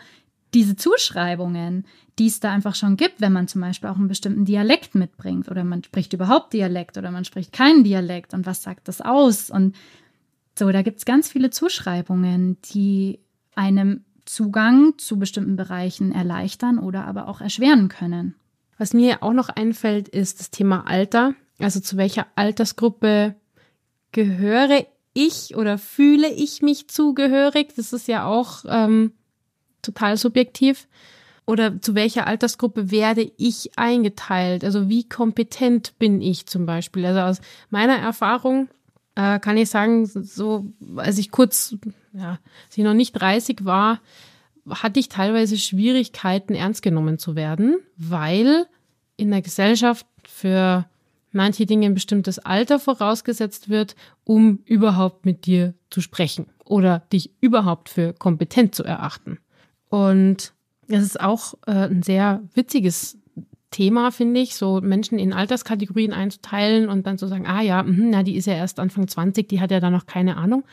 diese 0.54 0.74
Zuschreibungen, 0.74 1.84
die 2.18 2.28
es 2.28 2.40
da 2.40 2.50
einfach 2.50 2.74
schon 2.74 2.96
gibt, 2.96 3.20
wenn 3.20 3.34
man 3.34 3.46
zum 3.46 3.60
Beispiel 3.60 3.90
auch 3.90 3.96
einen 3.96 4.08
bestimmten 4.08 4.46
Dialekt 4.46 4.94
mitbringt 4.94 5.50
oder 5.50 5.64
man 5.64 5.84
spricht 5.84 6.14
überhaupt 6.14 6.54
Dialekt 6.54 6.96
oder 6.96 7.10
man 7.10 7.26
spricht 7.26 7.52
keinen 7.52 7.84
Dialekt 7.84 8.32
und 8.32 8.46
was 8.46 8.62
sagt 8.62 8.88
das 8.88 9.02
aus? 9.02 9.50
Und 9.50 9.76
so, 10.58 10.72
da 10.72 10.80
gibt 10.80 10.96
es 10.96 11.04
ganz 11.04 11.28
viele 11.28 11.50
Zuschreibungen, 11.50 12.56
die 12.72 13.18
einem 13.54 14.06
Zugang 14.24 14.94
zu 14.96 15.18
bestimmten 15.18 15.56
Bereichen 15.56 16.10
erleichtern 16.10 16.78
oder 16.78 17.04
aber 17.04 17.28
auch 17.28 17.42
erschweren 17.42 17.90
können. 17.90 18.34
Was 18.78 18.94
mir 18.94 19.22
auch 19.22 19.34
noch 19.34 19.50
einfällt, 19.50 20.08
ist 20.08 20.40
das 20.40 20.50
Thema 20.50 20.86
Alter. 20.86 21.34
Also 21.58 21.80
zu 21.80 21.96
welcher 21.96 22.26
Altersgruppe 22.36 23.34
gehöre 24.12 24.86
ich 25.12 25.56
oder 25.56 25.78
fühle 25.78 26.28
ich 26.28 26.62
mich 26.62 26.88
zugehörig? 26.88 27.74
Das 27.76 27.92
ist 27.92 28.08
ja 28.08 28.26
auch 28.26 28.64
ähm, 28.68 29.12
total 29.82 30.16
subjektiv. 30.16 30.86
Oder 31.46 31.80
zu 31.80 31.94
welcher 31.94 32.26
Altersgruppe 32.26 32.90
werde 32.90 33.32
ich 33.38 33.78
eingeteilt? 33.78 34.64
Also 34.64 34.88
wie 34.88 35.08
kompetent 35.08 35.98
bin 35.98 36.20
ich 36.20 36.46
zum 36.46 36.66
Beispiel? 36.66 37.06
Also 37.06 37.20
aus 37.20 37.40
meiner 37.70 37.96
Erfahrung 37.96 38.68
äh, 39.14 39.38
kann 39.40 39.56
ich 39.56 39.70
sagen, 39.70 40.04
so 40.04 40.66
als 40.96 41.16
ich 41.16 41.30
kurz, 41.30 41.74
ja, 42.12 42.38
als 42.66 42.76
ich 42.76 42.84
noch 42.84 42.92
nicht 42.92 43.12
30 43.12 43.64
war, 43.64 44.00
hatte 44.68 45.00
ich 45.00 45.08
teilweise 45.08 45.56
Schwierigkeiten, 45.56 46.54
ernst 46.54 46.82
genommen 46.82 47.18
zu 47.18 47.34
werden, 47.34 47.78
weil 47.96 48.66
in 49.16 49.30
der 49.30 49.40
Gesellschaft 49.40 50.06
für 50.26 50.84
manche 51.38 51.66
Dinge 51.66 51.86
ein 51.86 51.94
bestimmtes 51.94 52.40
Alter 52.40 52.80
vorausgesetzt 52.80 53.68
wird, 53.68 53.94
um 54.24 54.58
überhaupt 54.64 55.24
mit 55.24 55.46
dir 55.46 55.74
zu 55.88 56.00
sprechen 56.00 56.46
oder 56.64 57.04
dich 57.12 57.30
überhaupt 57.40 57.88
für 57.88 58.12
kompetent 58.12 58.74
zu 58.74 58.82
erachten. 58.82 59.38
Und 59.88 60.52
es 60.88 61.02
ist 61.02 61.20
auch 61.20 61.54
äh, 61.66 61.88
ein 61.88 62.02
sehr 62.02 62.42
witziges 62.54 63.18
Thema, 63.70 64.10
finde 64.10 64.40
ich, 64.40 64.56
so 64.56 64.80
Menschen 64.80 65.18
in 65.18 65.32
Alterskategorien 65.32 66.12
einzuteilen 66.12 66.88
und 66.88 67.06
dann 67.06 67.18
zu 67.18 67.28
sagen, 67.28 67.46
ah 67.46 67.62
ja, 67.62 67.82
mh, 67.82 68.08
na, 68.10 68.22
die 68.24 68.36
ist 68.36 68.46
ja 68.46 68.54
erst 68.54 68.80
Anfang 68.80 69.06
20, 69.06 69.48
die 69.48 69.60
hat 69.60 69.70
ja 69.70 69.78
da 69.78 69.90
noch 69.90 70.06
keine 70.06 70.36
Ahnung. 70.38 70.64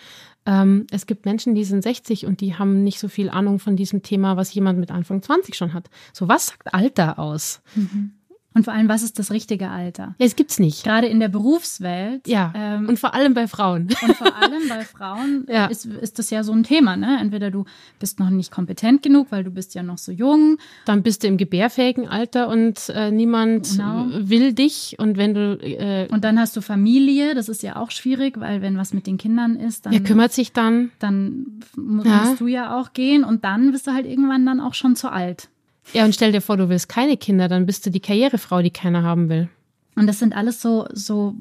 Ähm, 0.45 0.87
es 0.91 1.05
gibt 1.05 1.25
Menschen, 1.25 1.55
die 1.55 1.65
sind 1.65 1.83
60 1.83 2.25
und 2.25 2.41
die 2.41 2.55
haben 2.55 2.83
nicht 2.83 2.99
so 2.99 3.07
viel 3.07 3.29
Ahnung 3.29 3.59
von 3.59 3.75
diesem 3.75 4.01
Thema, 4.01 4.37
was 4.37 4.53
jemand 4.53 4.79
mit 4.79 4.91
Anfang 4.91 5.21
20 5.21 5.55
schon 5.55 5.73
hat. 5.73 5.89
So, 6.13 6.27
was 6.27 6.47
sagt 6.47 6.73
Alter 6.73 7.19
aus? 7.19 7.61
Mhm. 7.75 8.13
Und 8.55 8.63
vor 8.63 8.73
allem, 8.73 8.87
was 8.87 9.03
ist 9.03 9.19
das 9.19 9.31
richtige 9.31 9.69
Alter? 9.69 10.15
Ja, 10.17 10.25
es 10.25 10.37
gibt's 10.37 10.59
nicht. 10.59 10.85
Gerade 10.85 11.07
in 11.07 11.19
der 11.19 11.27
Berufswelt. 11.27 12.25
Ja. 12.25 12.53
Ähm, 12.55 12.87
und 12.87 12.97
vor 12.97 13.13
allem 13.13 13.33
bei 13.33 13.47
Frauen. 13.47 13.89
Und 14.01 14.15
vor 14.15 14.33
allem 14.33 14.69
bei 14.69 14.85
Frauen 14.85 15.45
ja. 15.49 15.65
ist, 15.65 15.85
ist 15.85 16.19
das 16.19 16.29
ja 16.29 16.41
so 16.41 16.53
ein 16.53 16.63
Thema, 16.63 16.95
ne? 16.95 17.17
Entweder 17.19 17.51
du 17.51 17.65
bist 17.99 18.17
noch 18.17 18.29
nicht 18.29 18.51
kompetent 18.51 19.03
genug, 19.03 19.27
weil 19.29 19.43
du 19.43 19.51
bist 19.51 19.75
ja 19.75 19.83
noch 19.83 19.97
so 19.97 20.13
jung. 20.13 20.57
Dann 20.85 21.03
bist 21.03 21.23
du 21.23 21.27
im 21.27 21.35
gebärfähigen 21.35 22.07
Alter 22.07 22.47
und 22.47 22.87
äh, 22.95 23.11
niemand 23.11 23.71
genau. 23.71 24.05
will 24.09 24.53
dich. 24.53 24.95
Und 24.99 25.17
wenn 25.17 25.33
du 25.33 25.59
äh, 25.61 26.07
Und 26.09 26.23
dann 26.23 26.39
hast 26.39 26.55
du 26.55 26.61
Familie, 26.61 27.35
das 27.35 27.49
ist 27.49 27.61
ja 27.61 27.75
auch 27.75 27.91
schwierig, 27.91 28.39
weil 28.39 28.61
wenn 28.61 28.77
was 28.77 28.93
mit 28.93 29.05
den 29.05 29.17
Kindern 29.17 29.57
ist, 29.57 29.85
dann. 29.85 29.91
Wer 29.91 29.99
kümmert 29.99 30.31
sich 30.31 30.53
dann? 30.53 30.91
Dann 30.99 31.59
musst 31.75 32.07
ja. 32.07 32.35
du 32.37 32.47
ja 32.47 32.79
auch 32.79 32.93
gehen 32.93 33.25
und 33.25 33.43
dann 33.43 33.73
bist 33.73 33.85
du 33.85 33.91
halt 33.91 34.05
irgendwann 34.05 34.45
dann 34.45 34.61
auch 34.61 34.75
schon 34.75 34.95
zu 34.95 35.11
alt. 35.11 35.49
Ja, 35.93 36.05
und 36.05 36.13
stell 36.13 36.31
dir 36.31 36.41
vor, 36.41 36.57
du 36.57 36.69
willst 36.69 36.89
keine 36.89 37.17
Kinder, 37.17 37.47
dann 37.47 37.65
bist 37.65 37.85
du 37.85 37.89
die 37.89 37.99
Karrierefrau, 37.99 38.61
die 38.61 38.71
keiner 38.71 39.03
haben 39.03 39.29
will. 39.29 39.49
Und 39.95 40.07
das 40.07 40.19
sind 40.19 40.35
alles 40.35 40.61
so, 40.61 40.87
so 40.91 41.35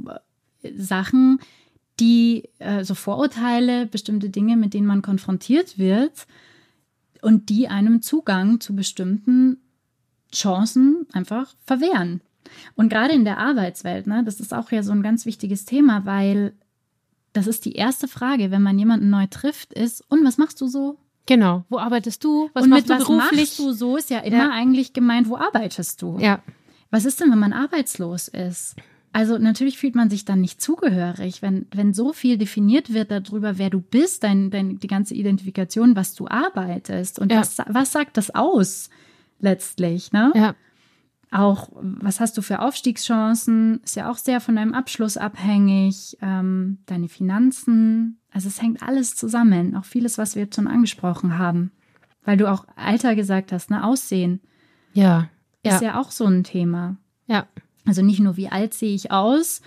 äh, 0.63 0.71
Sachen, 0.77 1.41
die, 2.01 2.49
äh, 2.59 2.85
so 2.85 2.95
Vorurteile, 2.95 3.87
bestimmte 3.87 4.31
Dinge, 4.31 4.57
mit 4.57 4.75
denen 4.75 4.87
man 4.87 5.03
konfrontiert 5.03 5.79
wird 5.79 6.27
und 7.23 7.49
die 7.49 7.69
einem 7.69 8.03
Zugang 8.03 8.61
zu 8.61 8.75
bestimmten 8.75 9.59
Chancen 10.33 11.07
einfach 11.13 11.55
verwehren. 11.65 12.21
Und 12.75 12.89
gerade 12.89 13.15
in 13.15 13.25
der 13.25 13.39
Arbeitswelt, 13.39 14.07
ne, 14.07 14.23
das 14.25 14.41
ist 14.41 14.53
auch 14.53 14.71
ja 14.71 14.83
so 14.83 14.93
ein 14.93 15.03
ganz 15.03 15.27
wichtiges 15.27 15.65
Thema, 15.65 16.05
weil 16.05 16.53
das 17.33 17.47
ist 17.47 17.65
die 17.65 17.73
erste 17.73 18.07
Frage, 18.09 18.51
wenn 18.51 18.63
man 18.63 18.79
jemanden 18.79 19.11
neu 19.11 19.27
trifft, 19.29 19.73
ist, 19.73 20.05
und 20.09 20.25
was 20.25 20.39
machst 20.39 20.61
du 20.61 20.69
so? 20.69 20.99
Genau. 21.27 21.65
Wo 21.69 21.79
arbeitest 21.79 22.23
du? 22.25 22.51
Was 22.53 22.65
und 22.65 22.71
machst 22.71 22.91
du 22.91 22.99
beruflich? 22.99 23.41
Machst 23.41 23.59
du 23.59 23.73
so 23.73 23.97
ist 23.97 24.11
ja 24.11 24.19
immer 24.21 24.37
ja. 24.37 24.51
eigentlich 24.51 24.93
gemeint, 24.93 25.29
wo 25.29 25.37
arbeitest 25.37 26.03
du? 26.03 26.19
Ja. 26.19 26.43
Was 26.91 27.05
ist 27.05 27.21
denn, 27.21 27.31
wenn 27.31 27.39
man 27.39 27.53
arbeitslos 27.53 28.29
ist? 28.29 28.77
Also 29.13 29.39
natürlich 29.39 29.79
fühlt 29.79 29.95
man 29.95 30.11
sich 30.11 30.25
dann 30.25 30.41
nicht 30.41 30.61
zugehörig, 30.61 31.41
wenn, 31.41 31.67
wenn 31.73 31.95
so 31.95 32.13
viel 32.13 32.37
definiert 32.37 32.93
wird 32.93 33.13
darüber, 33.13 33.59
wer 33.59 33.71
du 33.71 33.81
bist, 33.81 34.25
dein, 34.25 34.51
dein, 34.51 34.81
die 34.81 34.89
ganze 34.89 35.15
Identifikation, 35.15 35.95
was 35.95 36.15
du 36.15 36.27
arbeitest 36.27 37.21
und 37.21 37.31
ja. 37.31 37.39
was, 37.39 37.59
was 37.69 37.93
sagt 37.93 38.17
das 38.17 38.35
aus 38.35 38.91
letztlich, 39.39 40.11
ne? 40.11 40.33
Ja. 40.35 40.55
Auch, 41.35 41.69
was 41.75 42.21
hast 42.21 42.39
du 42.39 42.43
für 42.43 42.61
Aufstiegschancen? 42.61 43.81
Ist 43.83 43.97
ja 43.97 44.09
auch 44.09 44.19
sehr 44.19 44.41
von 44.41 44.55
deinem 44.55 44.73
Abschluss 44.73 45.17
abhängig, 45.17 46.17
ähm, 46.23 46.79
deine 46.87 47.09
Finanzen, 47.09 48.21
also 48.35 48.49
es 48.49 48.61
hängt 48.61 48.83
alles 48.83 49.17
zusammen, 49.17 49.77
auch 49.77 49.85
vieles, 49.85 50.19
was 50.19 50.35
wir 50.35 50.43
jetzt 50.43 50.57
schon 50.57 50.67
angesprochen 50.67 51.39
haben. 51.39 51.71
Weil 52.25 52.37
du 52.37 52.51
auch 52.51 52.67
Alter 52.77 53.15
gesagt 53.15 53.53
hast, 53.53 53.71
ne? 53.71 53.85
Aussehen. 53.85 54.41
Ja. 54.93 55.29
Ist 55.63 55.81
ja, 55.83 55.89
ja 55.89 56.01
auch 56.01 56.11
so 56.11 56.27
ein 56.27 56.43
Thema. 56.43 56.97
Ja. 57.27 57.47
Also 57.87 58.03
nicht 58.03 58.21
nur, 58.21 58.37
wie 58.37 58.49
alt 58.49 58.75
sehe 58.75 58.95
ich 58.95 59.11
aus, 59.11 59.61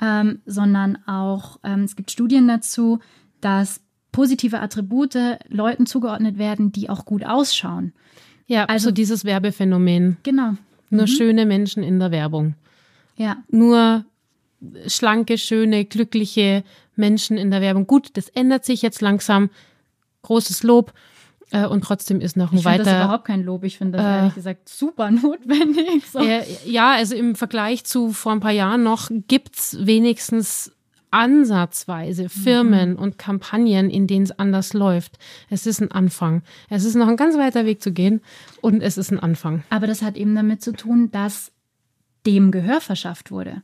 ähm, 0.00 0.40
sondern 0.46 0.98
auch, 1.06 1.58
ähm, 1.64 1.84
es 1.84 1.96
gibt 1.96 2.10
Studien 2.10 2.48
dazu, 2.48 2.98
dass 3.40 3.80
positive 4.12 4.60
Attribute 4.60 5.16
Leuten 5.48 5.86
zugeordnet 5.86 6.38
werden, 6.38 6.72
die 6.72 6.88
auch 6.88 7.04
gut 7.04 7.24
ausschauen. 7.24 7.92
Ja, 8.46 8.64
also 8.66 8.90
dieses 8.90 9.24
Werbephänomen. 9.24 10.18
Genau. 10.22 10.54
Nur 10.94 11.06
mhm. 11.06 11.10
schöne 11.10 11.46
Menschen 11.46 11.82
in 11.82 11.98
der 11.98 12.10
Werbung. 12.10 12.54
Ja. 13.16 13.36
Nur 13.48 14.04
schlanke, 14.86 15.38
schöne, 15.38 15.84
glückliche 15.84 16.64
Menschen 16.96 17.36
in 17.36 17.50
der 17.50 17.60
Werbung. 17.60 17.86
Gut, 17.86 18.10
das 18.14 18.28
ändert 18.28 18.64
sich 18.64 18.82
jetzt 18.82 19.00
langsam. 19.00 19.50
Großes 20.22 20.62
Lob. 20.62 20.92
Äh, 21.50 21.66
und 21.66 21.82
trotzdem 21.84 22.20
ist 22.20 22.36
noch 22.36 22.52
ein 22.52 22.58
ich 22.58 22.64
weiter. 22.64 22.84
Das 22.84 22.92
ist 22.92 23.04
überhaupt 23.04 23.24
kein 23.26 23.42
Lob. 23.42 23.64
Ich 23.64 23.78
finde 23.78 23.98
das 23.98 24.06
äh, 24.06 24.16
ehrlich 24.18 24.34
gesagt 24.34 24.68
super 24.68 25.10
notwendig. 25.10 26.06
So. 26.10 26.20
Äh, 26.20 26.44
ja, 26.64 26.92
also 26.92 27.14
im 27.14 27.34
Vergleich 27.34 27.84
zu 27.84 28.12
vor 28.12 28.32
ein 28.32 28.40
paar 28.40 28.52
Jahren 28.52 28.82
noch 28.82 29.10
gibt's 29.28 29.76
wenigstens 29.80 30.72
ansatzweise 31.14 32.28
Firmen 32.28 32.90
mhm. 32.90 32.98
und 32.98 33.18
Kampagnen, 33.18 33.88
in 33.88 34.06
denen 34.06 34.24
es 34.24 34.38
anders 34.38 34.74
läuft. 34.74 35.18
Es 35.48 35.66
ist 35.66 35.80
ein 35.80 35.92
Anfang. 35.92 36.42
Es 36.68 36.84
ist 36.84 36.96
noch 36.96 37.08
ein 37.08 37.16
ganz 37.16 37.36
weiter 37.36 37.64
Weg 37.64 37.80
zu 37.80 37.92
gehen 37.92 38.20
und 38.60 38.82
es 38.82 38.98
ist 38.98 39.12
ein 39.12 39.20
Anfang. 39.20 39.62
Aber 39.70 39.86
das 39.86 40.02
hat 40.02 40.16
eben 40.16 40.34
damit 40.34 40.62
zu 40.62 40.72
tun, 40.72 41.10
dass 41.10 41.52
dem 42.26 42.50
Gehör 42.50 42.80
verschafft 42.80 43.30
wurde 43.30 43.62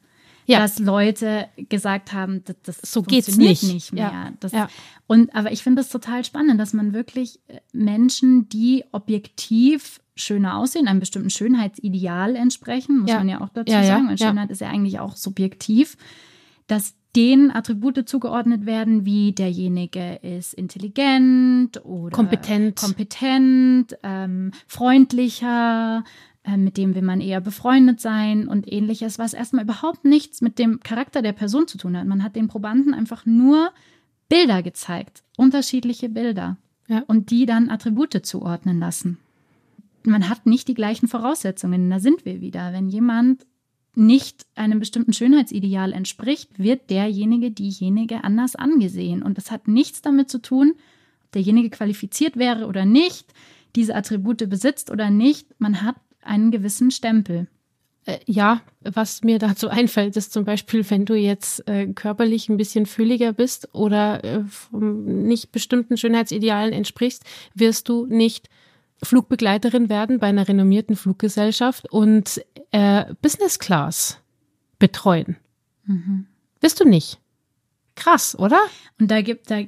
ja. 0.51 0.59
dass 0.59 0.79
Leute 0.79 1.49
gesagt 1.69 2.13
haben, 2.13 2.43
das, 2.45 2.57
das 2.65 2.93
so 2.93 3.03
geht's 3.03 3.37
nicht. 3.37 3.63
nicht 3.63 3.93
mehr. 3.93 4.11
Ja. 4.13 4.33
Das, 4.41 4.53
ja. 4.53 4.69
Und 5.07 5.35
aber 5.35 5.53
ich 5.53 5.63
finde 5.63 5.81
es 5.81 5.89
total 5.89 6.25
spannend, 6.25 6.61
dass 6.61 6.73
man 6.73 6.93
wirklich 6.93 7.41
äh, 7.49 7.61
Menschen, 7.73 8.49
die 8.49 8.85
objektiv 8.93 10.01
schöner 10.17 10.57
aussehen, 10.57 10.89
einem 10.89 11.01
bestimmten 11.01 11.31
Schönheitsideal 11.31 12.37
entsprechen, 12.37 13.01
muss 13.01 13.11
man 13.11 13.29
ja 13.29 13.41
auch 13.41 13.49
dazu 13.49 13.73
sagen, 13.73 14.09
weil 14.09 14.19
Schönheit 14.19 14.51
ist 14.51 14.61
ja 14.61 14.69
eigentlich 14.69 14.99
auch 14.99 15.17
subjektiv, 15.17 15.97
dass 16.67 16.95
denen 17.17 17.51
Attribute 17.51 18.09
zugeordnet 18.09 18.67
werden, 18.67 19.05
wie 19.05 19.33
derjenige 19.33 20.21
ist 20.23 20.55
intelligent 20.55 21.85
oder 21.85 22.15
kompetent, 22.15 22.77
kompetent 22.77 23.97
ähm, 24.03 24.53
freundlicher, 24.67 26.05
äh, 26.45 26.57
mit 26.57 26.77
dem 26.77 26.95
will 26.95 27.03
man 27.03 27.21
eher 27.21 27.41
befreundet 27.41 28.01
sein 28.01 28.49
und 28.49 28.71
ähnliches, 28.71 29.19
was 29.19 29.35
erstmal 29.35 29.65
überhaupt 29.65 30.05
nichts 30.05 30.41
mit 30.41 30.59
dem 30.59 30.81
Charakter 30.81 31.23
der 31.23 31.33
Person 31.33 31.67
zu 31.67 31.79
tun 31.79 31.97
hat. 31.97 32.07
Man 32.07 32.23
hat 32.23 32.37
den 32.37 32.49
Probanden 32.49 32.95
einfach 32.95 33.27
nur 33.27 33.73
Bilder 34.29 34.63
gezeigt, 34.63 35.25
unterschiedliche 35.37 36.09
Bilder 36.09 36.57
ja. 36.87 37.03
und 37.09 37.31
die 37.31 37.47
dann 37.47 37.69
Attribute 37.69 38.25
zuordnen 38.25 38.79
lassen. 38.79 39.19
Man 40.05 40.29
hat 40.29 40.47
nicht 40.47 40.69
die 40.69 40.75
gleichen 40.75 41.09
Voraussetzungen, 41.09 41.91
da 41.91 41.99
sind 41.99 42.25
wir 42.25 42.41
wieder. 42.41 42.73
Wenn 42.73 42.89
jemand 42.89 43.45
nicht 43.95 44.47
einem 44.55 44.79
bestimmten 44.79 45.13
Schönheitsideal 45.13 45.93
entspricht, 45.93 46.59
wird 46.59 46.91
derjenige, 46.91 47.51
diejenige 47.51 48.25
anders 48.25 48.57
angesehen. 48.57 49.23
Und 49.23 49.37
das 49.37 49.51
hat 49.51 49.69
nichts 49.69 50.03
damit 50.03 50.31
zu 50.31 50.41
tun, 50.41 50.75
ob 51.25 51.33
derjenige 51.33 51.71
qualifiziert 51.71 52.37
wäre 52.37 52.67
oder 52.67 52.85
nicht, 52.85 53.33
diese 53.77 53.95
Attribute 53.95 54.49
besitzt 54.49 54.91
oder 54.91 55.11
nicht. 55.11 55.49
Man 55.59 55.83
hat 55.83 55.97
einen 56.23 56.51
gewissen 56.51 56.91
Stempel. 56.91 57.49
Äh, 58.07 58.19
ja, 58.27 58.63
was 58.81 59.23
mir 59.23 59.39
dazu 59.39 59.69
einfällt, 59.71 60.17
ist 60.17 60.33
zum 60.33 60.45
Beispiel, 60.45 60.89
wenn 60.91 61.05
du 61.05 61.15
jetzt 61.15 61.67
äh, 61.69 61.87
körperlich 61.89 62.49
ein 62.49 62.57
bisschen 62.57 62.87
fülliger 62.87 63.33
bist 63.33 63.69
oder 63.73 64.25
äh, 64.25 64.45
nicht 64.73 65.53
bestimmten 65.53 65.97
Schönheitsidealen 65.97 66.73
entsprichst, 66.73 67.25
wirst 67.55 67.89
du 67.89 68.07
nicht 68.07 68.49
Flugbegleiterin 69.03 69.89
werden 69.89 70.19
bei 70.19 70.29
einer 70.29 70.47
renommierten 70.47 70.97
Fluggesellschaft 70.97 71.91
und 71.91 72.41
äh, 72.71 73.15
Business 73.23 73.59
Class 73.59 74.21
betreuen. 74.79 75.37
Mhm. 75.85 76.27
Bist 76.61 76.81
du 76.81 76.85
nicht? 76.85 77.19
Krass, 77.97 78.39
oder? 78.39 78.61
Und 78.99 79.11
da 79.11 79.23
gibt, 79.23 79.51
da 79.51 79.59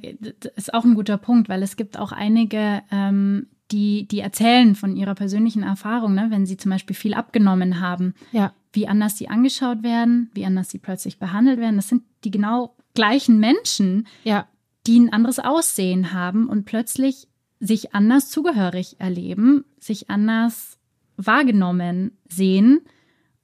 ist 0.55 0.73
auch 0.73 0.83
ein 0.85 0.95
guter 0.95 1.17
Punkt, 1.17 1.49
weil 1.49 1.61
es 1.63 1.75
gibt 1.75 1.97
auch 1.99 2.11
einige, 2.11 2.81
ähm, 2.91 3.47
die, 3.71 4.07
die 4.07 4.19
erzählen 4.19 4.75
von 4.75 4.95
ihrer 4.95 5.15
persönlichen 5.15 5.63
Erfahrung, 5.63 6.13
ne, 6.13 6.27
wenn 6.29 6.45
sie 6.45 6.57
zum 6.57 6.71
Beispiel 6.71 6.95
viel 6.95 7.13
abgenommen 7.13 7.79
haben, 7.79 8.13
ja. 8.31 8.53
wie 8.71 8.87
anders 8.87 9.17
sie 9.17 9.29
angeschaut 9.29 9.83
werden, 9.83 10.29
wie 10.33 10.45
anders 10.45 10.69
sie 10.69 10.79
plötzlich 10.79 11.19
behandelt 11.19 11.59
werden. 11.59 11.75
Das 11.75 11.89
sind 11.89 12.03
die 12.23 12.31
genau 12.31 12.75
gleichen 12.93 13.39
Menschen, 13.39 14.07
ja. 14.23 14.47
die 14.85 14.99
ein 14.99 15.11
anderes 15.11 15.39
Aussehen 15.39 16.13
haben 16.13 16.47
und 16.47 16.65
plötzlich 16.65 17.27
sich 17.63 17.95
anders 17.95 18.29
zugehörig 18.29 18.97
erleben, 18.99 19.63
sich 19.79 20.09
anders 20.09 20.77
wahrgenommen 21.15 22.17
sehen 22.27 22.81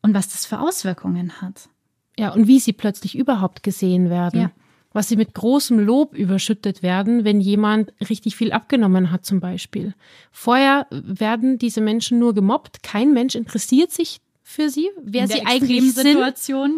und 0.02 0.14
was 0.14 0.30
das 0.30 0.46
für 0.46 0.60
Auswirkungen 0.60 1.42
hat. 1.42 1.70
Ja, 2.18 2.34
und 2.34 2.48
wie 2.48 2.60
sie 2.60 2.74
plötzlich 2.74 3.18
überhaupt 3.18 3.64
gesehen 3.64 4.10
werden. 4.10 4.42
Ja. 4.42 4.52
Was 4.92 5.08
sie 5.08 5.16
mit 5.16 5.36
großem 5.36 5.80
Lob 5.80 6.16
überschüttet 6.16 6.84
werden, 6.84 7.24
wenn 7.24 7.40
jemand 7.40 7.94
richtig 8.10 8.36
viel 8.36 8.52
abgenommen 8.52 9.12
hat, 9.12 9.24
zum 9.24 9.40
Beispiel. 9.40 9.94
Vorher 10.32 10.88
werden 10.90 11.60
diese 11.60 11.80
Menschen 11.80 12.20
nur 12.20 12.34
gemobbt. 12.34 12.84
Kein 12.84 13.14
Mensch 13.14 13.36
interessiert 13.36 13.92
sich 13.92 14.20
für 14.42 14.70
sie, 14.70 14.90
wer 15.02 15.28
sie 15.28 15.46
eigentlich 15.46 15.94
sind. 15.94 16.18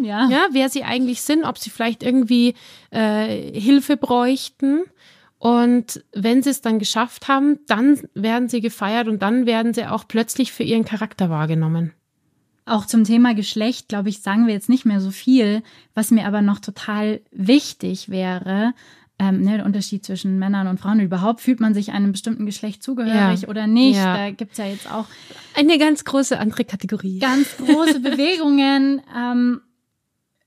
Ja. 0.03 0.29
ja, 0.29 0.45
wer 0.51 0.67
sie 0.69 0.83
eigentlich 0.83 1.21
sind, 1.21 1.45
ob 1.45 1.57
sie 1.57 1.69
vielleicht 1.69 2.03
irgendwie 2.03 2.53
äh, 2.91 3.57
Hilfe 3.57 3.95
bräuchten. 3.95 4.83
Und 5.41 6.05
wenn 6.13 6.43
sie 6.43 6.51
es 6.51 6.61
dann 6.61 6.77
geschafft 6.77 7.27
haben, 7.27 7.57
dann 7.65 7.99
werden 8.13 8.47
sie 8.47 8.61
gefeiert 8.61 9.07
und 9.07 9.23
dann 9.23 9.47
werden 9.47 9.73
sie 9.73 9.87
auch 9.87 10.07
plötzlich 10.07 10.51
für 10.51 10.61
ihren 10.61 10.85
Charakter 10.85 11.31
wahrgenommen. 11.31 11.93
Auch 12.67 12.85
zum 12.85 13.05
Thema 13.05 13.33
Geschlecht, 13.33 13.89
glaube 13.89 14.09
ich, 14.09 14.21
sagen 14.21 14.45
wir 14.45 14.53
jetzt 14.53 14.69
nicht 14.69 14.85
mehr 14.85 15.01
so 15.01 15.09
viel. 15.09 15.63
Was 15.95 16.11
mir 16.11 16.27
aber 16.27 16.43
noch 16.43 16.59
total 16.59 17.21
wichtig 17.31 18.09
wäre, 18.09 18.75
ähm, 19.17 19.41
ne, 19.41 19.57
der 19.57 19.65
Unterschied 19.65 20.05
zwischen 20.05 20.37
Männern 20.37 20.67
und 20.67 20.79
Frauen. 20.79 20.99
Überhaupt 20.99 21.41
fühlt 21.41 21.59
man 21.59 21.73
sich 21.73 21.91
einem 21.91 22.11
bestimmten 22.11 22.45
Geschlecht 22.45 22.83
zugehörig 22.83 23.41
ja. 23.41 23.47
oder 23.47 23.65
nicht. 23.65 23.97
Ja. 23.97 24.15
Da 24.15 24.29
gibt's 24.29 24.59
ja 24.59 24.67
jetzt 24.67 24.91
auch 24.91 25.07
eine 25.55 25.79
ganz 25.79 26.05
große 26.05 26.37
andere 26.37 26.65
Kategorie. 26.65 27.17
Ganz 27.17 27.57
große 27.57 27.99
Bewegungen. 28.01 29.01
Ähm, 29.17 29.61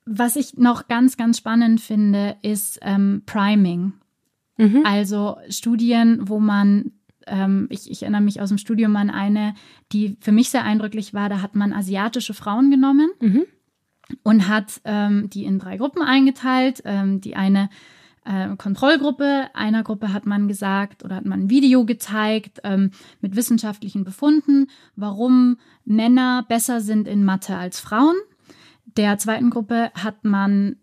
was 0.06 0.36
ich 0.36 0.56
noch 0.56 0.86
ganz, 0.86 1.16
ganz 1.16 1.38
spannend 1.38 1.80
finde, 1.80 2.36
ist 2.42 2.78
ähm, 2.82 3.24
Priming. 3.26 3.94
Mhm. 4.56 4.82
Also 4.84 5.36
Studien, 5.48 6.28
wo 6.28 6.40
man 6.40 6.92
ähm, 7.26 7.66
ich, 7.70 7.90
ich, 7.90 8.02
erinnere 8.02 8.20
mich 8.20 8.40
aus 8.40 8.50
dem 8.50 8.58
Studium 8.58 8.94
an 8.96 9.10
eine, 9.10 9.54
die 9.92 10.16
für 10.20 10.32
mich 10.32 10.50
sehr 10.50 10.64
eindrücklich 10.64 11.14
war. 11.14 11.28
Da 11.28 11.40
hat 11.40 11.54
man 11.54 11.72
asiatische 11.72 12.34
Frauen 12.34 12.70
genommen 12.70 13.10
mhm. 13.20 13.44
und 14.22 14.48
hat 14.48 14.80
ähm, 14.84 15.30
die 15.30 15.44
in 15.44 15.58
drei 15.58 15.76
Gruppen 15.76 16.02
eingeteilt. 16.02 16.82
Ähm, 16.84 17.20
die 17.20 17.36
eine 17.36 17.70
äh, 18.24 18.56
Kontrollgruppe. 18.56 19.48
Einer 19.54 19.82
Gruppe 19.82 20.12
hat 20.12 20.26
man 20.26 20.48
gesagt 20.48 21.04
oder 21.04 21.16
hat 21.16 21.24
man 21.24 21.44
ein 21.44 21.50
Video 21.50 21.84
gezeigt 21.84 22.60
ähm, 22.64 22.90
mit 23.20 23.36
wissenschaftlichen 23.36 24.04
Befunden, 24.04 24.68
warum 24.96 25.58
Männer 25.84 26.44
besser 26.48 26.80
sind 26.80 27.06
in 27.06 27.24
Mathe 27.24 27.56
als 27.56 27.80
Frauen. 27.80 28.16
Der 28.96 29.18
zweiten 29.18 29.50
Gruppe 29.50 29.90
hat 29.94 30.24
man 30.24 30.76